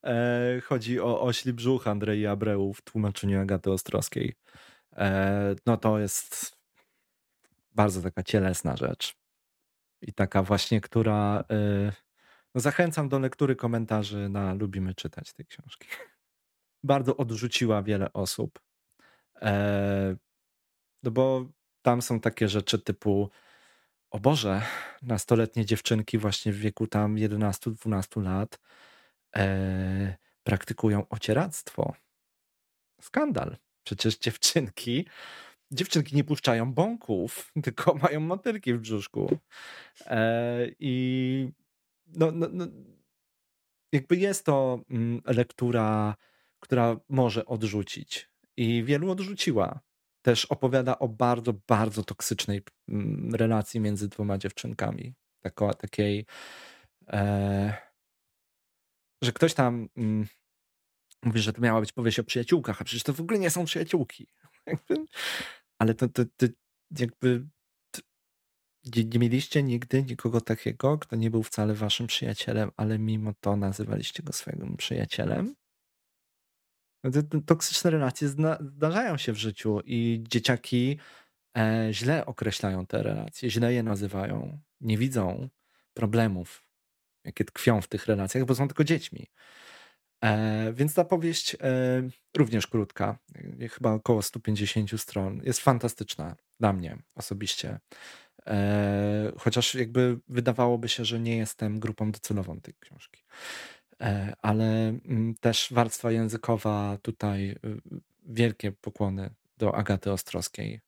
[0.03, 4.35] E, chodzi o Ośli Brzuch Andrei Abreu w tłumaczeniu Agaty Ostrowskiej.
[4.97, 6.57] E, no to jest
[7.71, 9.15] bardzo taka cielesna rzecz.
[10.01, 11.43] I taka właśnie, która...
[11.51, 11.91] E,
[12.55, 15.87] no zachęcam do lektury komentarzy na Lubimy Czytać tej książki
[16.83, 18.59] bardzo odrzuciła wiele osób.
[21.03, 21.45] No bo
[21.81, 23.29] tam są takie rzeczy typu
[24.11, 24.61] o Boże,
[25.01, 28.59] nastoletnie dziewczynki właśnie w wieku tam 11-12 lat
[29.35, 31.93] e, praktykują ocieractwo.
[33.01, 33.57] Skandal.
[33.83, 35.05] Przecież dziewczynki
[35.71, 39.39] dziewczynki nie puszczają bąków, tylko mają motylki w brzuszku.
[40.05, 41.49] E, I
[42.07, 42.67] no, no, no,
[43.91, 46.15] jakby jest to mm, lektura
[46.59, 48.29] która może odrzucić.
[48.57, 49.79] I wielu odrzuciła.
[50.21, 55.13] Też opowiada o bardzo, bardzo toksycznej mm, relacji między dwoma dziewczynkami.
[55.41, 56.25] Tako, takiej,
[57.07, 57.73] e,
[59.21, 60.27] że ktoś tam mm,
[61.23, 63.65] mówi, że to miała być powieść o przyjaciółkach, a przecież to w ogóle nie są
[63.65, 64.27] przyjaciółki.
[65.79, 66.45] Ale to, to, to
[66.99, 67.47] jakby
[68.95, 73.55] nie, nie mieliście nigdy nikogo takiego, kto nie był wcale waszym przyjacielem, ale mimo to
[73.55, 75.55] nazywaliście go swoim przyjacielem?
[77.03, 77.11] No
[77.45, 78.27] toksyczne relacje
[78.59, 80.99] zdarzają się w życiu i dzieciaki
[81.57, 85.49] e, źle określają te relacje, źle je nazywają, nie widzą
[85.93, 86.63] problemów,
[87.23, 89.27] jakie tkwią w tych relacjach, bo są tylko dziećmi.
[90.23, 91.57] E, więc ta powieść e,
[92.37, 93.17] również krótka,
[93.71, 97.79] chyba około 150 stron, jest fantastyczna dla mnie osobiście.
[99.37, 103.23] Chociaż jakby wydawałoby się, że nie jestem grupą docelową tej książki.
[104.01, 107.81] E, ale mm, też warstwa językowa tutaj y,
[108.25, 110.81] wielkie pokłony do Agaty Ostrowskiej,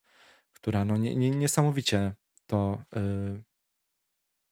[0.54, 2.14] która no nie, nie, niesamowicie
[2.48, 3.44] to y,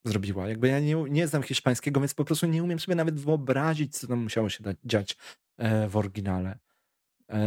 [0.06, 0.50] zrobiła.
[0.50, 4.08] Jakby ja nie, nie znam hiszpańskiego, więc po prostu nie umiem sobie nawet wyobrazić, co
[4.08, 5.18] tam musiało się dziać
[5.58, 6.60] e, w oryginale.
[7.30, 7.40] E,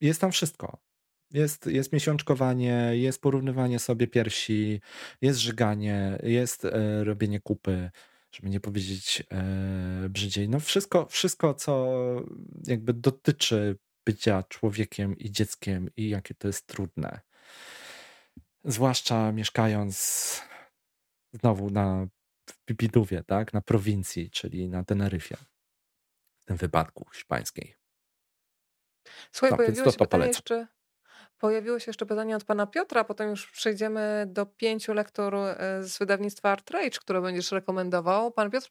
[0.00, 0.78] jest tam wszystko.
[1.30, 4.80] Jest, jest miesiączkowanie, jest porównywanie sobie piersi,
[5.20, 6.66] jest żyganie, jest
[7.04, 7.90] robienie kupy
[8.36, 10.48] żeby nie powiedzieć e, brzydziej.
[10.48, 11.96] No wszystko, wszystko, co
[12.66, 17.20] jakby dotyczy bycia człowiekiem i dzieckiem i jakie to jest trudne.
[18.64, 20.42] Zwłaszcza mieszkając
[21.32, 22.06] znowu na
[22.50, 25.36] w Pipidówie, tak, na prowincji, czyli na Teneryfie,
[26.38, 27.76] w tym wypadku hiszpańskiej.
[29.32, 30.66] Słuchaj, no, pojawiło się pytanie jeszcze,
[31.38, 35.98] Pojawiło się jeszcze pytanie od pana Piotra, potem już przejdziemy do pięciu lektur e, z
[35.98, 38.30] wydawnictwa Art Rage, które będziesz rekomendował.
[38.30, 38.68] Pan Piotr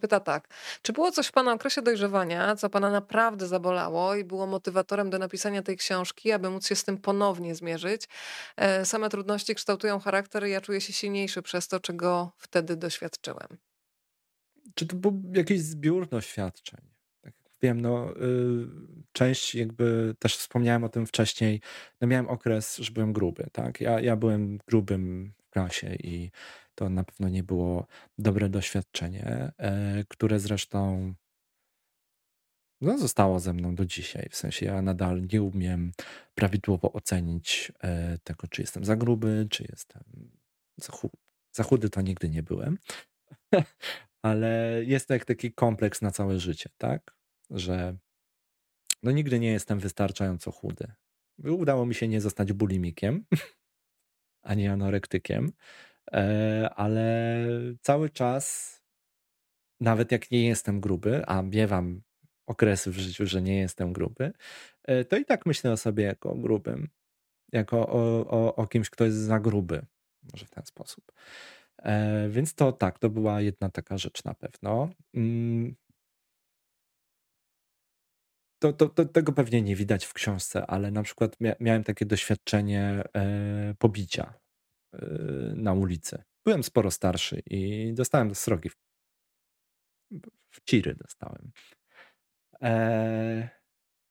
[0.00, 0.48] pyta tak.
[0.82, 5.18] Czy było coś w pana okresie dojrzewania, co pana naprawdę zabolało i było motywatorem do
[5.18, 8.08] napisania tej książki, aby móc się z tym ponownie zmierzyć?
[8.56, 13.58] E, same trudności kształtują charakter i ja czuję się silniejszy przez to, czego wtedy doświadczyłem.
[14.74, 16.95] Czy to był jakiś zbiór doświadczeń?
[17.62, 18.66] Wiem, no, y,
[19.12, 21.60] część jakby też wspomniałem o tym wcześniej,
[22.00, 23.80] no miałem okres, że byłem gruby, tak?
[23.80, 26.30] Ja, ja byłem grubym w klasie i
[26.74, 27.86] to na pewno nie było
[28.18, 31.14] dobre doświadczenie, e, które zresztą
[32.80, 34.28] no, zostało ze mną do dzisiaj.
[34.30, 35.92] W sensie ja nadal nie umiem
[36.34, 40.02] prawidłowo ocenić e, tego, czy jestem za gruby, czy jestem
[40.76, 41.16] za, chudy.
[41.52, 42.78] Za chudy to nigdy nie byłem.
[44.22, 47.15] Ale jest to jak taki kompleks na całe życie, tak?
[47.50, 47.96] Że
[49.02, 50.92] no nigdy nie jestem wystarczająco chudy.
[51.44, 53.24] Udało mi się nie zostać bulimikiem
[54.42, 55.52] ani anorektykiem,
[56.12, 57.46] e, ale
[57.80, 58.76] cały czas
[59.80, 62.02] nawet jak nie jestem gruby, a miewam
[62.46, 64.32] okresy w życiu, że nie jestem gruby,
[64.84, 66.88] e, to i tak myślę o sobie jako grubym.
[67.52, 69.86] Jako o, o, o kimś, kto jest za gruby.
[70.32, 71.12] Może w ten sposób.
[71.78, 74.88] E, więc to tak, to była jedna taka rzecz na pewno.
[78.58, 83.04] To, to, to, tego pewnie nie widać w książce, ale na przykład miałem takie doświadczenie
[83.16, 84.34] e, pobicia
[85.54, 86.22] na ulicy.
[86.44, 88.76] Byłem sporo starszy i dostałem srogi w,
[90.50, 91.52] w ciry dostałem.
[92.62, 93.48] E,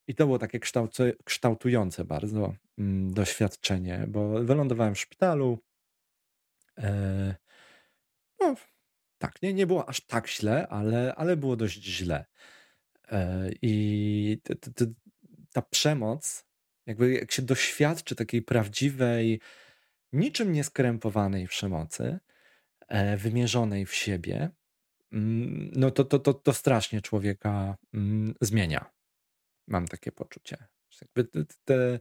[0.08, 0.60] I to było takie
[1.26, 5.60] kształtujące bardzo mm, doświadczenie, bo wylądowałem w szpitalu.
[6.78, 7.36] E,
[8.40, 8.56] no,
[9.18, 12.26] tak, nie, nie było aż tak źle, ale, ale było dość źle.
[13.12, 14.42] E, I
[15.54, 16.46] ta przemoc,
[16.86, 19.40] jakby jak się doświadczy takiej prawdziwej,
[20.14, 22.20] niczym nieskrępowanej przemocy,
[23.18, 24.52] wymierzonej w siebie,
[25.16, 28.92] Mm, no to, to, to, to strasznie człowieka mm, zmienia.
[29.68, 30.58] Mam takie poczucie.
[31.02, 32.00] Jakby te,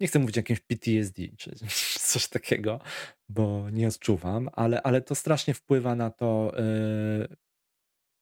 [0.00, 1.50] nie chcę mówić jakimś PTSD czy
[2.10, 2.80] coś takiego,
[3.28, 7.36] bo nie odczuwam, ale, ale to strasznie wpływa na to, yy,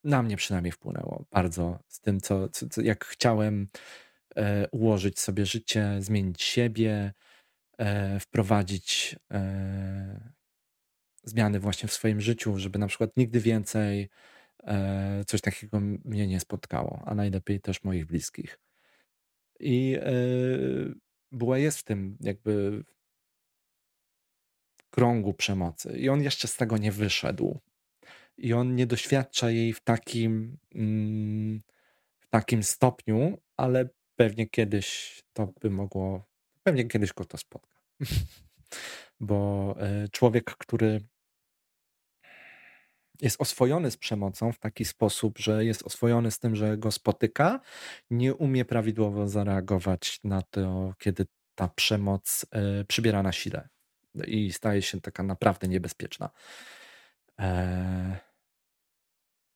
[0.05, 3.68] na mnie przynajmniej wpłynęło bardzo z tym, co, co jak chciałem
[4.36, 7.12] yy, ułożyć sobie życie, zmienić siebie,
[7.78, 9.16] yy, wprowadzić
[11.24, 14.09] zmiany właśnie w swoim życiu, żeby na przykład nigdy więcej
[14.64, 18.59] e, coś takiego mnie nie spotkało, a najlepiej też moich bliskich.
[19.60, 20.12] I e,
[21.32, 22.85] była jest w tym jakby
[24.90, 27.60] krągu przemocy i on jeszcze z tego nie wyszedł.
[28.40, 31.62] I on nie doświadcza jej w takim, mm,
[32.20, 36.24] w takim stopniu, ale pewnie kiedyś to by mogło,
[36.62, 37.76] pewnie kiedyś go to spotka.
[39.20, 41.00] Bo e, człowiek, który
[43.20, 47.60] jest oswojony z przemocą w taki sposób, że jest oswojony z tym, że go spotyka,
[48.10, 52.46] nie umie prawidłowo zareagować na to, kiedy ta przemoc
[52.80, 53.68] y, przybiera na sile
[54.26, 56.30] i staje się taka naprawdę niebezpieczna.
[57.40, 58.30] E,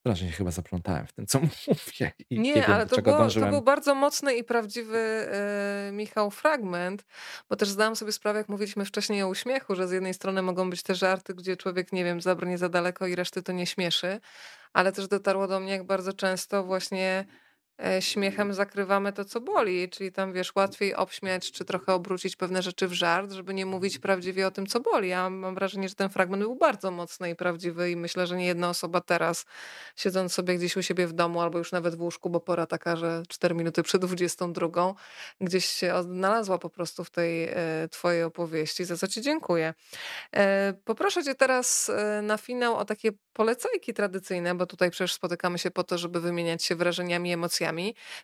[0.04, 2.12] Strasznie się chyba zaplątałem w tym, co mówię.
[2.30, 6.30] I nie, nie wiem, ale to, było, to był bardzo mocny i prawdziwy e, Michał
[6.30, 7.04] fragment,
[7.48, 10.70] bo też zdałam sobie sprawę, jak mówiliśmy wcześniej o uśmiechu, że z jednej strony mogą
[10.70, 14.20] być te żarty, gdzie człowiek, nie wiem, zabrnie za daleko i reszty to nie śmieszy,
[14.72, 17.24] ale też dotarło do mnie, jak bardzo często właśnie
[18.00, 22.88] śmiechem zakrywamy to, co boli, czyli tam wiesz, łatwiej obśmiać czy trochę obrócić pewne rzeczy
[22.88, 25.08] w żart, żeby nie mówić prawdziwie o tym, co boli.
[25.08, 28.46] Ja mam wrażenie, że ten fragment był bardzo mocny i prawdziwy i myślę, że nie
[28.46, 29.46] jedna osoba teraz,
[29.96, 32.96] siedząc sobie gdzieś u siebie w domu albo już nawet w łóżku, bo pora taka,
[32.96, 34.94] że 4 minuty przed 22,
[35.40, 37.54] gdzieś się odnalazła po prostu w tej e,
[37.90, 39.74] twojej opowieści, za co ci dziękuję.
[40.36, 41.90] E, poproszę cię teraz
[42.22, 46.64] na finał o takie polecajki tradycyjne, bo tutaj przecież spotykamy się po to, żeby wymieniać
[46.64, 47.63] się wrażeniami, emocjami,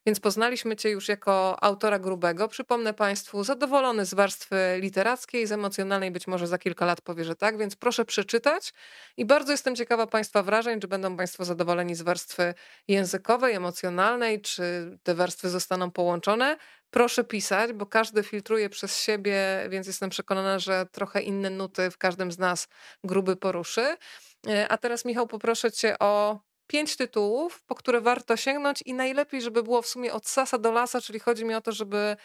[0.07, 2.49] więc poznaliśmy Cię już jako autora grubego.
[2.49, 7.37] Przypomnę Państwu, zadowolony z warstwy literackiej, z emocjonalnej być może za kilka lat powie, że
[7.37, 8.73] tak, więc proszę przeczytać
[9.17, 12.55] i bardzo jestem ciekawa Państwa wrażeń, czy będą Państwo zadowoleni z warstwy
[12.89, 14.63] językowej, emocjonalnej, czy
[15.03, 16.57] te warstwy zostaną połączone.
[16.91, 21.99] Proszę pisać, bo każdy filtruje przez siebie, więc jestem przekonana, że trochę inne nuty w
[21.99, 22.69] każdym z nas
[23.05, 23.97] gruby poruszy.
[24.49, 26.41] E, a teraz, Michał, poproszę Cię o
[26.71, 30.73] pięć tytułów, po które warto sięgnąć i najlepiej, żeby było w sumie od sasa do
[30.73, 32.17] lasa, czyli chodzi mi o to, żeby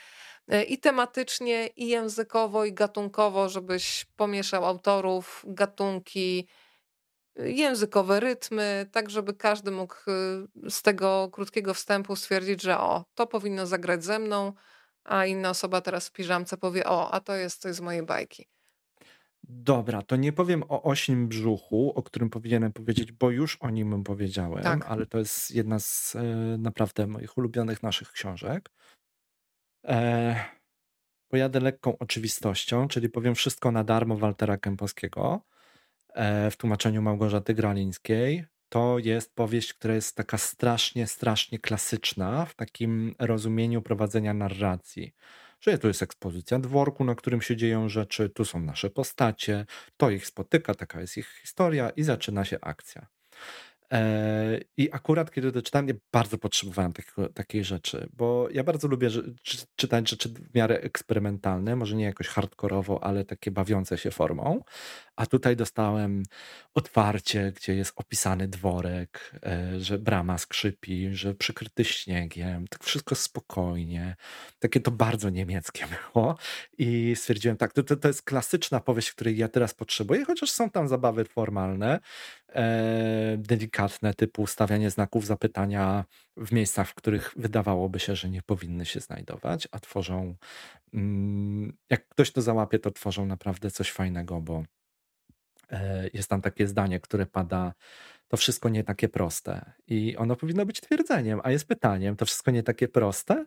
[0.48, 6.48] e, i tematycznie, i językowo, i gatunkowo, żebyś pomieszał autorów, gatunki,
[7.40, 9.96] e, językowe rytmy, tak żeby każdy mógł
[10.70, 14.54] z tego krótkiego wstępu stwierdzić, że o, to powinno zagrać ze mną,
[15.04, 18.55] a inna osoba teraz w piżamce powie, o, a to jest coś z mojej bajki.
[19.50, 24.04] Dobra, to nie powiem o ośnim brzuchu, o którym powinienem powiedzieć, bo już o nim
[24.04, 24.86] powiedziałem, Tak.
[24.86, 26.24] ale to jest jedna z e,
[26.58, 28.72] naprawdę moich ulubionych naszych książek.
[29.88, 30.36] E,
[31.28, 35.42] pojadę lekką oczywistością, czyli powiem wszystko na darmo Waltera Kępowskiego
[36.14, 38.46] e, w tłumaczeniu Małgorzaty Gralińskiej.
[38.70, 45.14] To jest powieść, która jest taka strasznie, strasznie klasyczna w takim rozumieniu prowadzenia narracji
[45.62, 49.66] że tu jest ekspozycja dworku, na którym się dzieją rzeczy, tu są nasze postacie,
[49.98, 53.08] to ich spotyka, taka jest ich historia i zaczyna się akcja.
[53.92, 59.10] E, I akurat kiedy to czytałem, bardzo potrzebowałem takiego, takiej rzeczy, bo ja bardzo lubię
[59.76, 64.62] czytać rzeczy w miarę eksperymentalne, może nie jakoś hardkorowo, ale takie bawiące się formą.
[65.16, 66.24] A tutaj dostałem
[66.74, 74.16] otwarcie, gdzie jest opisany dworek, e, że brama skrzypi, że przykryty śniegiem, tak wszystko spokojnie.
[74.60, 76.38] Takie to bardzo niemieckie było.
[76.78, 80.70] I stwierdziłem, tak, to, to, to jest klasyczna powieść, której ja teraz potrzebuję, chociaż są
[80.70, 82.00] tam zabawy formalne,
[83.38, 86.06] delikatne, typu stawianie znaków zapytania
[86.38, 90.36] w miejscach, w których wydawałoby się, że nie powinny się znajdować, a tworzą,
[90.94, 94.64] mm, jak ktoś to załapie, to tworzą naprawdę coś fajnego, bo
[95.72, 97.74] e, jest tam takie zdanie, które pada
[98.28, 99.72] to wszystko nie takie proste.
[99.88, 103.46] I ono powinno być twierdzeniem, a jest pytaniem, to wszystko nie takie proste.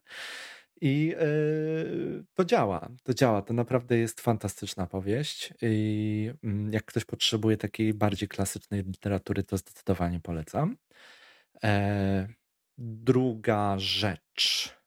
[0.80, 3.42] I yy, to działa, to działa.
[3.42, 5.54] To naprawdę jest fantastyczna powieść.
[5.62, 10.76] I yy, jak ktoś potrzebuje takiej bardziej klasycznej literatury, to zdecydowanie polecam.
[11.64, 12.28] E,
[12.78, 14.78] druga rzecz.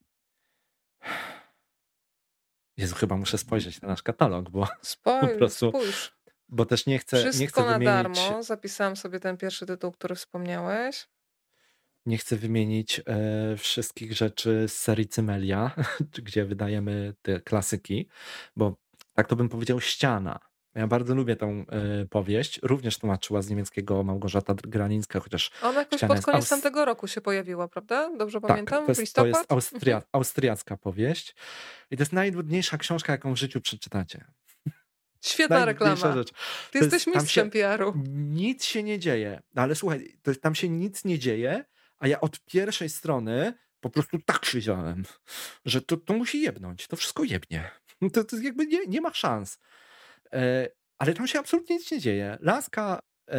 [2.77, 4.67] Jezu, chyba muszę spojrzeć na nasz katalog, bo
[5.03, 6.15] po prostu spójrz.
[6.49, 7.17] Bo też nie chcę.
[7.17, 7.85] Wszystko nie chcę na wymienić...
[7.85, 8.43] darmo.
[8.43, 11.07] Zapisałam sobie ten pierwszy tytuł, który wspomniałeś.
[12.05, 15.71] Nie chcę wymienić e, wszystkich rzeczy z serii Cymelia,
[16.25, 18.09] gdzie wydajemy te klasyki,
[18.55, 18.75] bo
[19.13, 20.39] tak to bym powiedział ściana.
[20.75, 22.59] Ja bardzo lubię tą e, powieść.
[22.63, 25.51] Również tłumaczyła z niemieckiego Małgorzata Granińska, chociaż.
[25.61, 26.49] Ona jakoś pod koniec Aus...
[26.49, 28.17] tamtego roku się pojawiła, prawda?
[28.17, 28.85] Dobrze tak, pamiętam?
[28.85, 30.01] To jest, to jest Austria...
[30.11, 31.35] austriacka powieść.
[31.91, 34.25] I to jest najnudniejsza książka, jaką w życiu przeczytacie.
[35.21, 36.13] Świetna reklama.
[36.13, 36.31] Rzecz.
[36.71, 37.93] Ty to jesteś mistrzem PR-u.
[38.13, 39.41] Nic się nie dzieje.
[39.55, 41.65] No ale słuchaj, to, tam się nic nie dzieje,
[42.01, 45.03] a ja od pierwszej strony po prostu tak siedziałem,
[45.65, 46.87] że to, to musi jebnąć.
[46.87, 47.71] To wszystko jebnie.
[48.13, 49.59] To, to jakby nie, nie ma szans.
[50.33, 50.69] E,
[50.99, 52.37] ale tam się absolutnie nic nie dzieje.
[52.41, 52.99] Laska
[53.29, 53.37] e,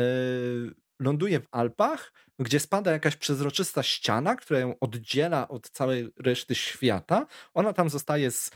[1.00, 7.26] ląduje w Alpach, gdzie spada jakaś przezroczysta ściana, która ją oddziela od całej reszty świata.
[7.54, 8.50] Ona tam zostaje z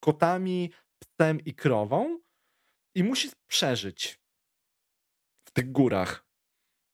[0.00, 2.20] kotami, psem i krową
[2.94, 4.20] i musi przeżyć
[5.44, 6.29] w tych górach.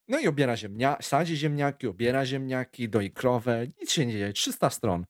[0.09, 4.71] No i obiera ziemniaki, sadzi ziemniaki, obiera ziemniaki, doi krowę, nic się nie dzieje, 300
[4.71, 5.07] stron.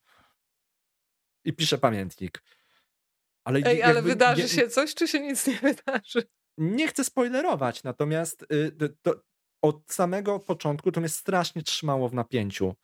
[1.44, 2.42] I pisze pamiętnik.
[3.44, 6.28] Ale Ej, ale wydarzy nie, się coś, czy się nic nie wydarzy?
[6.58, 9.22] Nie chcę spoilerować, natomiast y, to,
[9.62, 12.74] od samego początku to mnie strasznie trzymało w napięciu.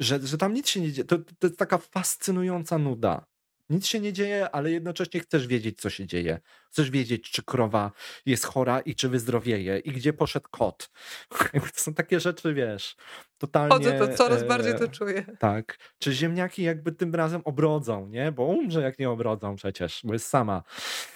[0.00, 1.06] Że, że tam nic się nie dzieje.
[1.06, 3.26] To, to jest taka fascynująca nuda.
[3.70, 6.40] Nic się nie dzieje, ale jednocześnie chcesz wiedzieć, co się dzieje.
[6.70, 7.92] Chcesz wiedzieć, czy krowa
[8.26, 10.90] jest chora i czy wyzdrowieje i gdzie poszedł kot.
[11.76, 12.96] To są takie rzeczy, wiesz,
[13.38, 13.74] totalnie...
[13.74, 15.24] Chodzę, to coraz e, bardziej to czuję.
[15.38, 15.78] Tak.
[15.98, 18.32] Czy ziemniaki jakby tym razem obrodzą, nie?
[18.32, 20.62] Bo umrze, jak nie obrodzą przecież, bo jest sama.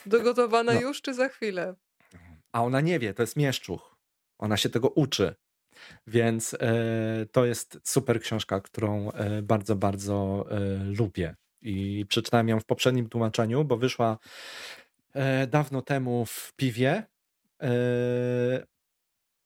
[0.06, 0.80] Dogotowana no.
[0.80, 1.74] już, czy za chwilę?
[2.52, 3.96] A ona nie wie, to jest mieszczuch.
[4.38, 5.34] Ona się tego uczy.
[6.06, 12.60] Więc e, to jest super książka, którą e, bardzo, bardzo e, lubię i przeczytałem ją
[12.60, 14.18] w poprzednim tłumaczeniu, bo wyszła
[15.14, 17.02] e, dawno temu w piwie,
[17.62, 18.66] e,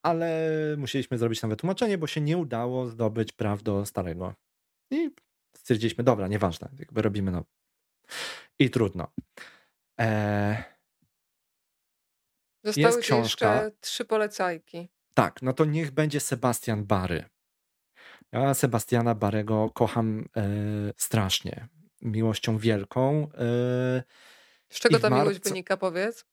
[0.02, 4.34] ale musieliśmy zrobić nowe tłumaczenie, bo się nie udało zdobyć praw do starego.
[4.90, 5.10] I
[5.56, 7.46] stwierdziliśmy, dobra, nieważne, jakby robimy nowe.
[8.58, 9.12] I trudno.
[10.00, 10.64] E,
[12.64, 13.54] Zostały jest książka.
[13.54, 14.88] jeszcze trzy polecajki.
[15.14, 17.24] Tak, no to niech będzie Sebastian Bary.
[18.32, 20.42] Ja Sebastiana Barego kocham e,
[20.96, 21.68] strasznie
[22.04, 23.22] miłością wielką.
[23.22, 24.02] Y,
[24.68, 26.24] Z czego ta miłość wynika, powiedz?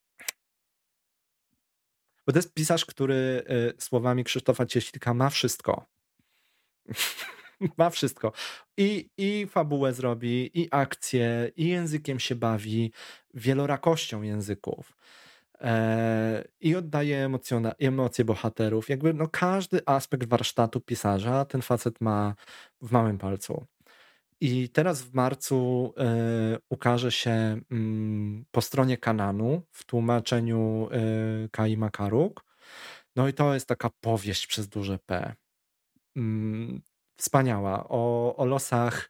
[2.25, 3.43] Bo to jest pisarz, który
[3.77, 5.85] y, słowami Krzysztofa Cieślika ma wszystko.
[7.77, 8.31] ma wszystko.
[8.77, 12.91] I, I fabułę zrobi, i akcję, i językiem się bawi,
[13.33, 14.97] wielorakością języków.
[15.61, 17.29] E, I oddaje
[17.79, 18.89] emocje bohaterów.
[18.89, 22.35] Jakby no, każdy aspekt warsztatu pisarza ten facet ma
[22.81, 23.65] w małym palcu.
[24.41, 25.93] I teraz w marcu
[26.55, 30.89] y, ukaże się y, po stronie Kananu w tłumaczeniu
[31.45, 32.45] y, Kai Makaruk.
[33.15, 35.35] No i to jest taka powieść przez duże P.
[36.15, 36.81] Mm,
[37.17, 37.87] wspaniała.
[37.89, 39.09] O, o losach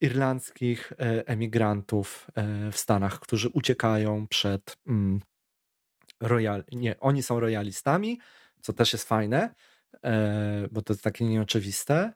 [0.00, 2.30] irlandzkich e, emigrantów
[2.72, 5.20] w Stanach, którzy uciekają przed mm,
[6.20, 6.64] royal...
[6.72, 8.20] Nie, oni są royalistami,
[8.60, 9.54] co też jest fajne,
[10.70, 12.12] bo to jest takie nieoczywiste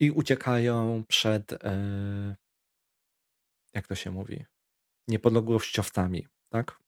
[0.00, 2.36] i uciekają przed, e,
[3.74, 4.44] jak to się mówi,
[5.08, 6.78] niepodległościowcami, tak?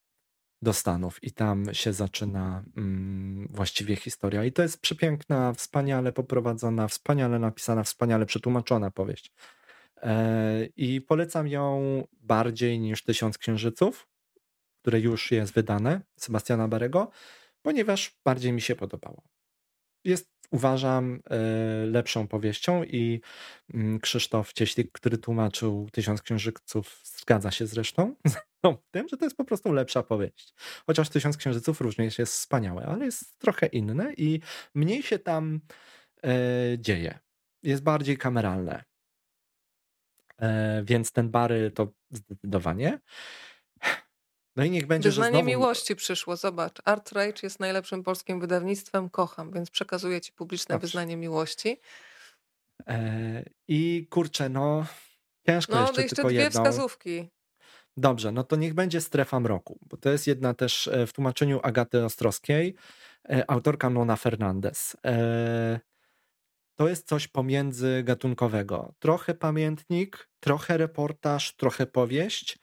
[0.63, 1.25] Do Stanów.
[1.25, 4.45] I tam się zaczyna mm, właściwie historia.
[4.45, 9.33] I to jest przepiękna, wspaniale poprowadzona, wspaniale napisana, wspaniale przetłumaczona powieść.
[9.97, 14.09] E, I polecam ją bardziej niż Tysiąc Księżyców,
[14.83, 17.11] które już jest wydane, Sebastiana Barego,
[17.63, 19.30] ponieważ bardziej mi się podobało.
[20.05, 21.37] Jest uważam e,
[21.87, 23.21] lepszą powieścią i
[23.75, 28.15] mm, Krzysztof Cieślik, który tłumaczył Tysiąc Księżyców, zgadza się zresztą
[28.65, 30.55] w tym, że to jest po prostu lepsza powieść.
[30.87, 34.41] Chociaż Tysiąc Księżyców również jest wspaniałe, ale jest trochę inne i
[34.75, 35.61] mniej się tam
[36.25, 36.31] e,
[36.79, 37.19] dzieje.
[37.63, 38.85] Jest bardziej kameralne.
[40.39, 43.01] E, więc ten Bary to zdecydowanie.
[44.57, 45.47] No i niech będzie, Wyznanie że znowu...
[45.47, 46.79] miłości przyszło, zobacz.
[46.85, 50.87] Art Rage jest najlepszym polskim wydawnictwem, kocham, więc przekazuję ci publiczne Dobrze.
[50.87, 51.81] wyznanie miłości.
[52.87, 54.87] E, I kurczę, no
[55.47, 56.61] ciężko no, jeszcze, jeszcze tylko dwie jedną.
[56.61, 57.29] wskazówki.
[57.97, 61.61] Dobrze, no to niech będzie strefa mroku, bo to jest jedna też e, w tłumaczeniu
[61.63, 62.75] Agaty Ostrowskiej,
[63.29, 64.97] e, autorka Nona Fernandez.
[66.75, 68.95] To jest coś pomiędzy gatunkowego.
[68.99, 72.59] Trochę pamiętnik, trochę reportaż, trochę powieść.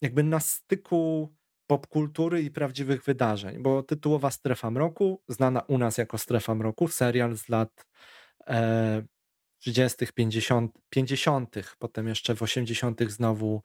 [0.00, 1.32] Jakby na styku
[1.66, 7.36] popkultury i prawdziwych wydarzeń, bo tytułowa Strefa Mroku, znana u nas jako Strefa Mroku, serial
[7.36, 7.86] z lat
[8.46, 9.02] e,
[9.58, 13.02] 30., 50., 50., potem jeszcze w 80.
[13.02, 13.62] znowu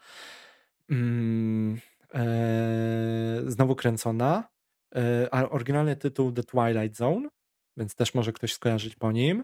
[0.90, 1.80] mm,
[2.14, 4.49] e, znowu kręcona.
[4.95, 7.30] E, a oryginalny tytuł The Twilight Zone,
[7.78, 9.44] więc też może ktoś skojarzyć po nim.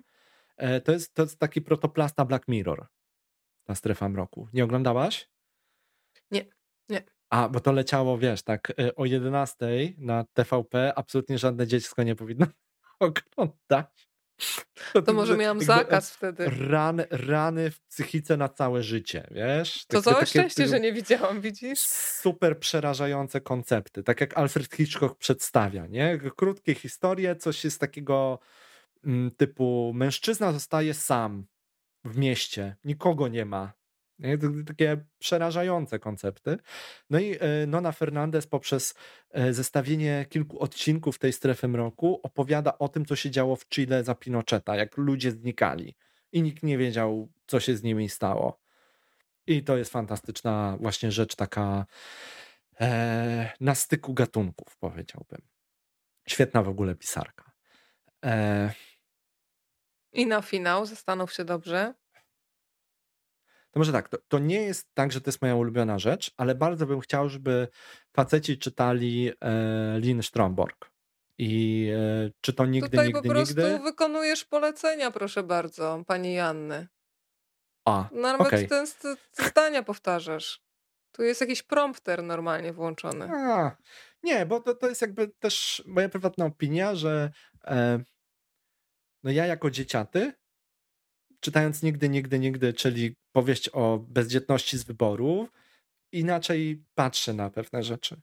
[0.57, 2.87] E, to, jest, to jest taki protoplasta Black Mirror,
[3.63, 4.47] ta Strefa Mroku.
[4.53, 5.29] Nie oglądałaś?
[7.31, 9.67] A, bo to leciało, wiesz, tak y, o 11
[9.97, 12.47] na TVP absolutnie żadne dziecko nie powinno
[12.99, 14.11] oglądać.
[14.93, 16.49] To, to może miałam zakaz wtedy.
[16.49, 19.85] Rany, rany w psychice na całe życie, wiesz?
[19.85, 21.79] To całe szczęście, że nie widziałam, widzisz?
[21.79, 26.19] Super przerażające koncepty, tak jak Alfred Hitchcock przedstawia, nie?
[26.35, 28.39] Krótkie historie, coś jest takiego
[29.05, 31.45] mm, typu mężczyzna zostaje sam
[32.05, 33.73] w mieście, nikogo nie ma,
[34.65, 36.57] takie przerażające koncepty.
[37.09, 38.95] No i e, Nona Fernandez poprzez
[39.31, 44.03] e, zestawienie kilku odcinków tej strefy mroku opowiada o tym, co się działo w Chile
[44.03, 45.95] za Pinocheta, jak ludzie znikali
[46.31, 48.59] i nikt nie wiedział, co się z nimi stało.
[49.47, 51.85] I to jest fantastyczna właśnie rzecz taka
[52.81, 55.41] e, na styku gatunków, powiedziałbym.
[56.27, 57.51] Świetna w ogóle pisarka.
[58.25, 58.73] E...
[60.13, 61.93] I na finał, zastanów się dobrze.
[63.71, 66.55] To może tak, to, to, nie jest tak, że to jest moja ulubiona rzecz, ale
[66.55, 67.67] bardzo bym chciał, żeby
[68.13, 70.91] faceci czytali e, Lin Stromborg.
[71.37, 73.79] I e, czy to nigdy, Tutaj nigdy, po prostu nigdy?
[73.79, 76.87] wykonujesz polecenia, proszę bardzo, pani Janny.
[77.85, 78.67] A, Nawet okay.
[78.67, 79.15] te, te
[79.49, 80.61] zdania powtarzasz.
[81.11, 83.29] Tu jest jakiś prompter normalnie włączony.
[83.31, 83.77] A,
[84.23, 87.31] nie, bo to, to jest jakby też moja prywatna opinia, że
[87.65, 88.03] e,
[89.23, 90.33] no ja jako dzieciaty
[91.41, 95.51] czytając Nigdy, Nigdy, Nigdy, czyli powieść o bezdzietności z wyborów,
[96.11, 98.21] inaczej patrzę na pewne rzeczy.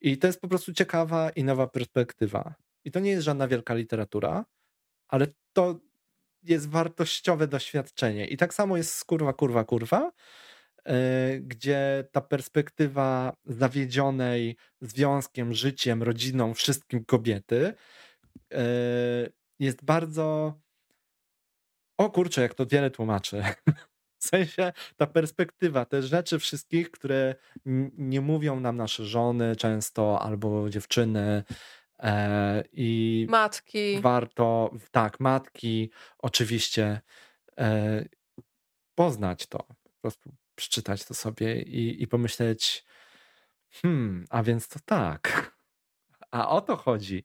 [0.00, 2.54] I to jest po prostu ciekawa i nowa perspektywa.
[2.84, 4.44] I to nie jest żadna wielka literatura,
[5.08, 5.80] ale to
[6.42, 8.26] jest wartościowe doświadczenie.
[8.26, 10.12] I tak samo jest z kurwa, kurwa, kurwa,
[10.86, 10.94] yy,
[11.40, 17.74] gdzie ta perspektywa zawiedzionej związkiem, życiem, rodziną, wszystkim kobiety
[18.50, 18.58] yy,
[19.58, 20.54] jest bardzo
[21.96, 23.42] o kurczę, jak to wiele tłumaczy.
[24.18, 27.34] W sensie ta perspektywa, te rzeczy wszystkich, które
[27.98, 31.44] nie mówią nam nasze żony często albo dziewczyny.
[31.98, 34.00] E, I matki.
[34.00, 37.00] Warto, tak, matki, oczywiście,
[37.58, 38.04] e,
[38.94, 42.84] poznać to, po prostu przeczytać to sobie i, i pomyśleć,
[43.70, 45.52] hmm, a więc to tak.
[46.30, 47.24] A o to chodzi.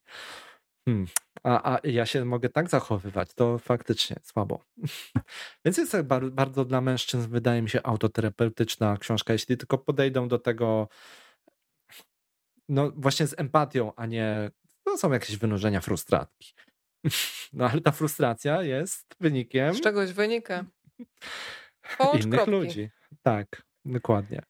[0.87, 1.07] Hmm.
[1.43, 4.65] A, a ja się mogę tak zachowywać, to faktycznie słabo.
[5.65, 10.39] Więc jest tak bardzo dla mężczyzn, wydaje mi się, autoterapeutyczna książka, jeśli tylko podejdą do
[10.39, 10.87] tego
[12.69, 14.51] no właśnie z empatią, a nie
[14.83, 16.53] to są jakieś wynurzenia frustracji.
[17.53, 19.73] No ale ta frustracja jest wynikiem...
[19.73, 20.65] Z czegoś wynika.
[21.97, 22.51] Połącz innych kropki.
[22.51, 22.89] ludzi.
[23.23, 24.41] Tak, dokładnie.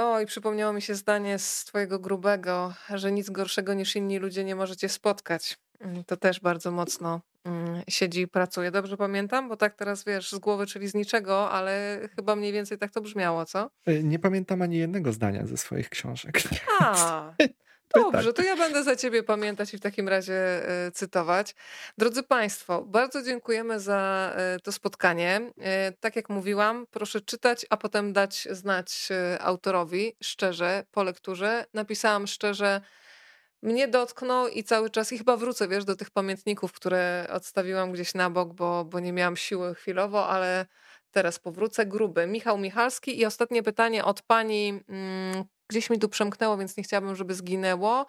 [0.00, 4.44] O, i przypomniało mi się zdanie z twojego grubego, że nic gorszego niż inni ludzie
[4.44, 5.58] nie możecie spotkać.
[5.82, 8.70] Mm, to też bardzo mocno mm, siedzi i pracuje.
[8.70, 9.48] Dobrze pamiętam?
[9.48, 13.00] Bo tak teraz wiesz, z głowy, czyli z niczego, ale chyba mniej więcej tak to
[13.00, 13.70] brzmiało, co?
[13.86, 16.42] E, nie pamiętam ani jednego zdania ze swoich książek.
[16.80, 17.32] A,
[17.94, 18.36] Dobrze, tak.
[18.36, 21.54] to ja będę za ciebie pamiętać i w takim razie e, cytować.
[21.98, 25.40] Drodzy Państwo, bardzo dziękujemy za e, to spotkanie.
[26.00, 29.08] Tak jak mówiłam, proszę czytać, a potem dać znać
[29.40, 31.64] autorowi szczerze po lekturze.
[31.74, 32.80] Napisałam szczerze
[33.62, 38.14] mnie dotknął i cały czas, i chyba wrócę, wiesz, do tych pamiętników, które odstawiłam gdzieś
[38.14, 40.66] na bok, bo, bo nie miałam siły chwilowo, ale
[41.10, 41.86] teraz powrócę.
[41.86, 42.26] Gruby.
[42.26, 47.16] Michał Michalski i ostatnie pytanie od pani, mm, gdzieś mi tu przemknęło, więc nie chciałabym,
[47.16, 48.06] żeby zginęło.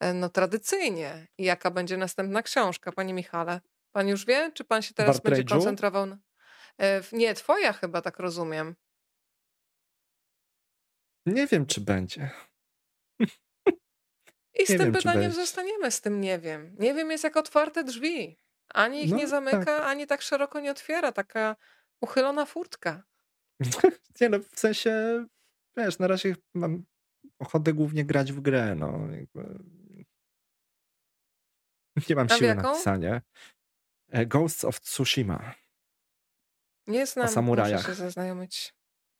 [0.00, 1.26] E, no tradycyjnie.
[1.38, 3.60] Jaka będzie następna książka, panie Michale?
[3.92, 6.18] Pan już wie, czy pan się teraz będzie koncentrował na...
[6.80, 8.74] E, nie, twoja chyba, tak rozumiem.
[11.26, 12.30] Nie wiem, czy będzie.
[14.60, 16.76] I z nie tym wiem, pytaniem zostaniemy, z tym nie wiem.
[16.78, 18.38] Nie wiem jest jak otwarte drzwi.
[18.68, 19.84] Ani ich no, nie zamyka, tak.
[19.84, 21.12] ani tak szeroko nie otwiera.
[21.12, 21.56] Taka
[22.00, 23.02] uchylona furtka.
[24.20, 25.24] Nie no, w sensie,
[25.76, 26.84] wiesz, na razie mam
[27.38, 28.98] ochotę głównie grać w grę, no.
[29.10, 29.58] Jakby...
[32.08, 33.22] Nie mam siły na pisanie.
[34.08, 35.54] E, Ghosts of Tsushima.
[36.86, 37.80] Nie znam, o samurajach.
[37.80, 38.74] muszę się zaznajomić.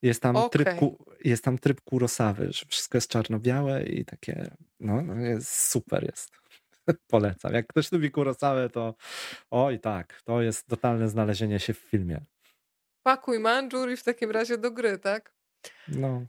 [0.05, 0.51] Jest tam, okay.
[0.51, 0.81] tryb,
[1.24, 4.51] jest tam tryb Kurosawy, że wszystko jest czarno-białe i takie,
[4.81, 6.31] no, no jest super jest.
[7.10, 7.55] Polecam.
[7.55, 8.94] Jak ktoś lubi Kurosawę, to
[9.51, 12.20] oj tak, to jest totalne znalezienie się w filmie.
[13.02, 15.35] Pakuj manżur i w takim razie do gry, tak?
[15.89, 16.26] No.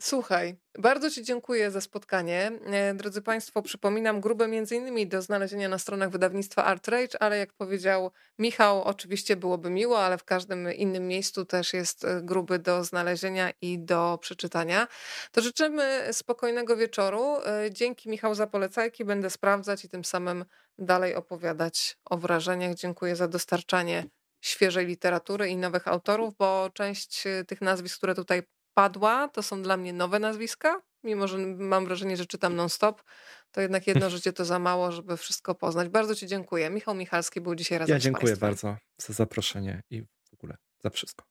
[0.00, 2.52] Słuchaj, bardzo Ci dziękuję za spotkanie.
[2.66, 7.38] E, drodzy Państwo, przypominam grube między innymi do znalezienia na stronach wydawnictwa Art Rage, ale
[7.38, 12.58] jak powiedział Michał, oczywiście byłoby miło, ale w każdym innym miejscu też jest e, gruby
[12.58, 14.88] do znalezienia i do przeczytania.
[15.32, 17.36] To życzymy spokojnego wieczoru.
[17.46, 20.44] E, dzięki Michał za polecajki, będę sprawdzać i tym samym
[20.78, 22.74] dalej opowiadać o wrażeniach.
[22.74, 24.04] Dziękuję za dostarczanie
[24.40, 28.42] świeżej literatury i nowych autorów, bo część tych nazwisk, które tutaj
[28.76, 33.02] padła, to są dla mnie nowe nazwiska, mimo że mam wrażenie, że czytam non-stop,
[33.50, 35.88] to jednak jedno życie to za mało, żeby wszystko poznać.
[35.88, 36.70] Bardzo Ci dziękuję.
[36.70, 40.90] Michał Michalski był dzisiaj razem ja z dziękuję bardzo za zaproszenie i w ogóle za
[40.90, 41.24] wszystko.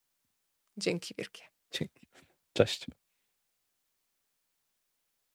[0.77, 1.43] Dzięki wielkie.
[1.71, 2.07] Dzięki.
[2.53, 2.85] Cześć.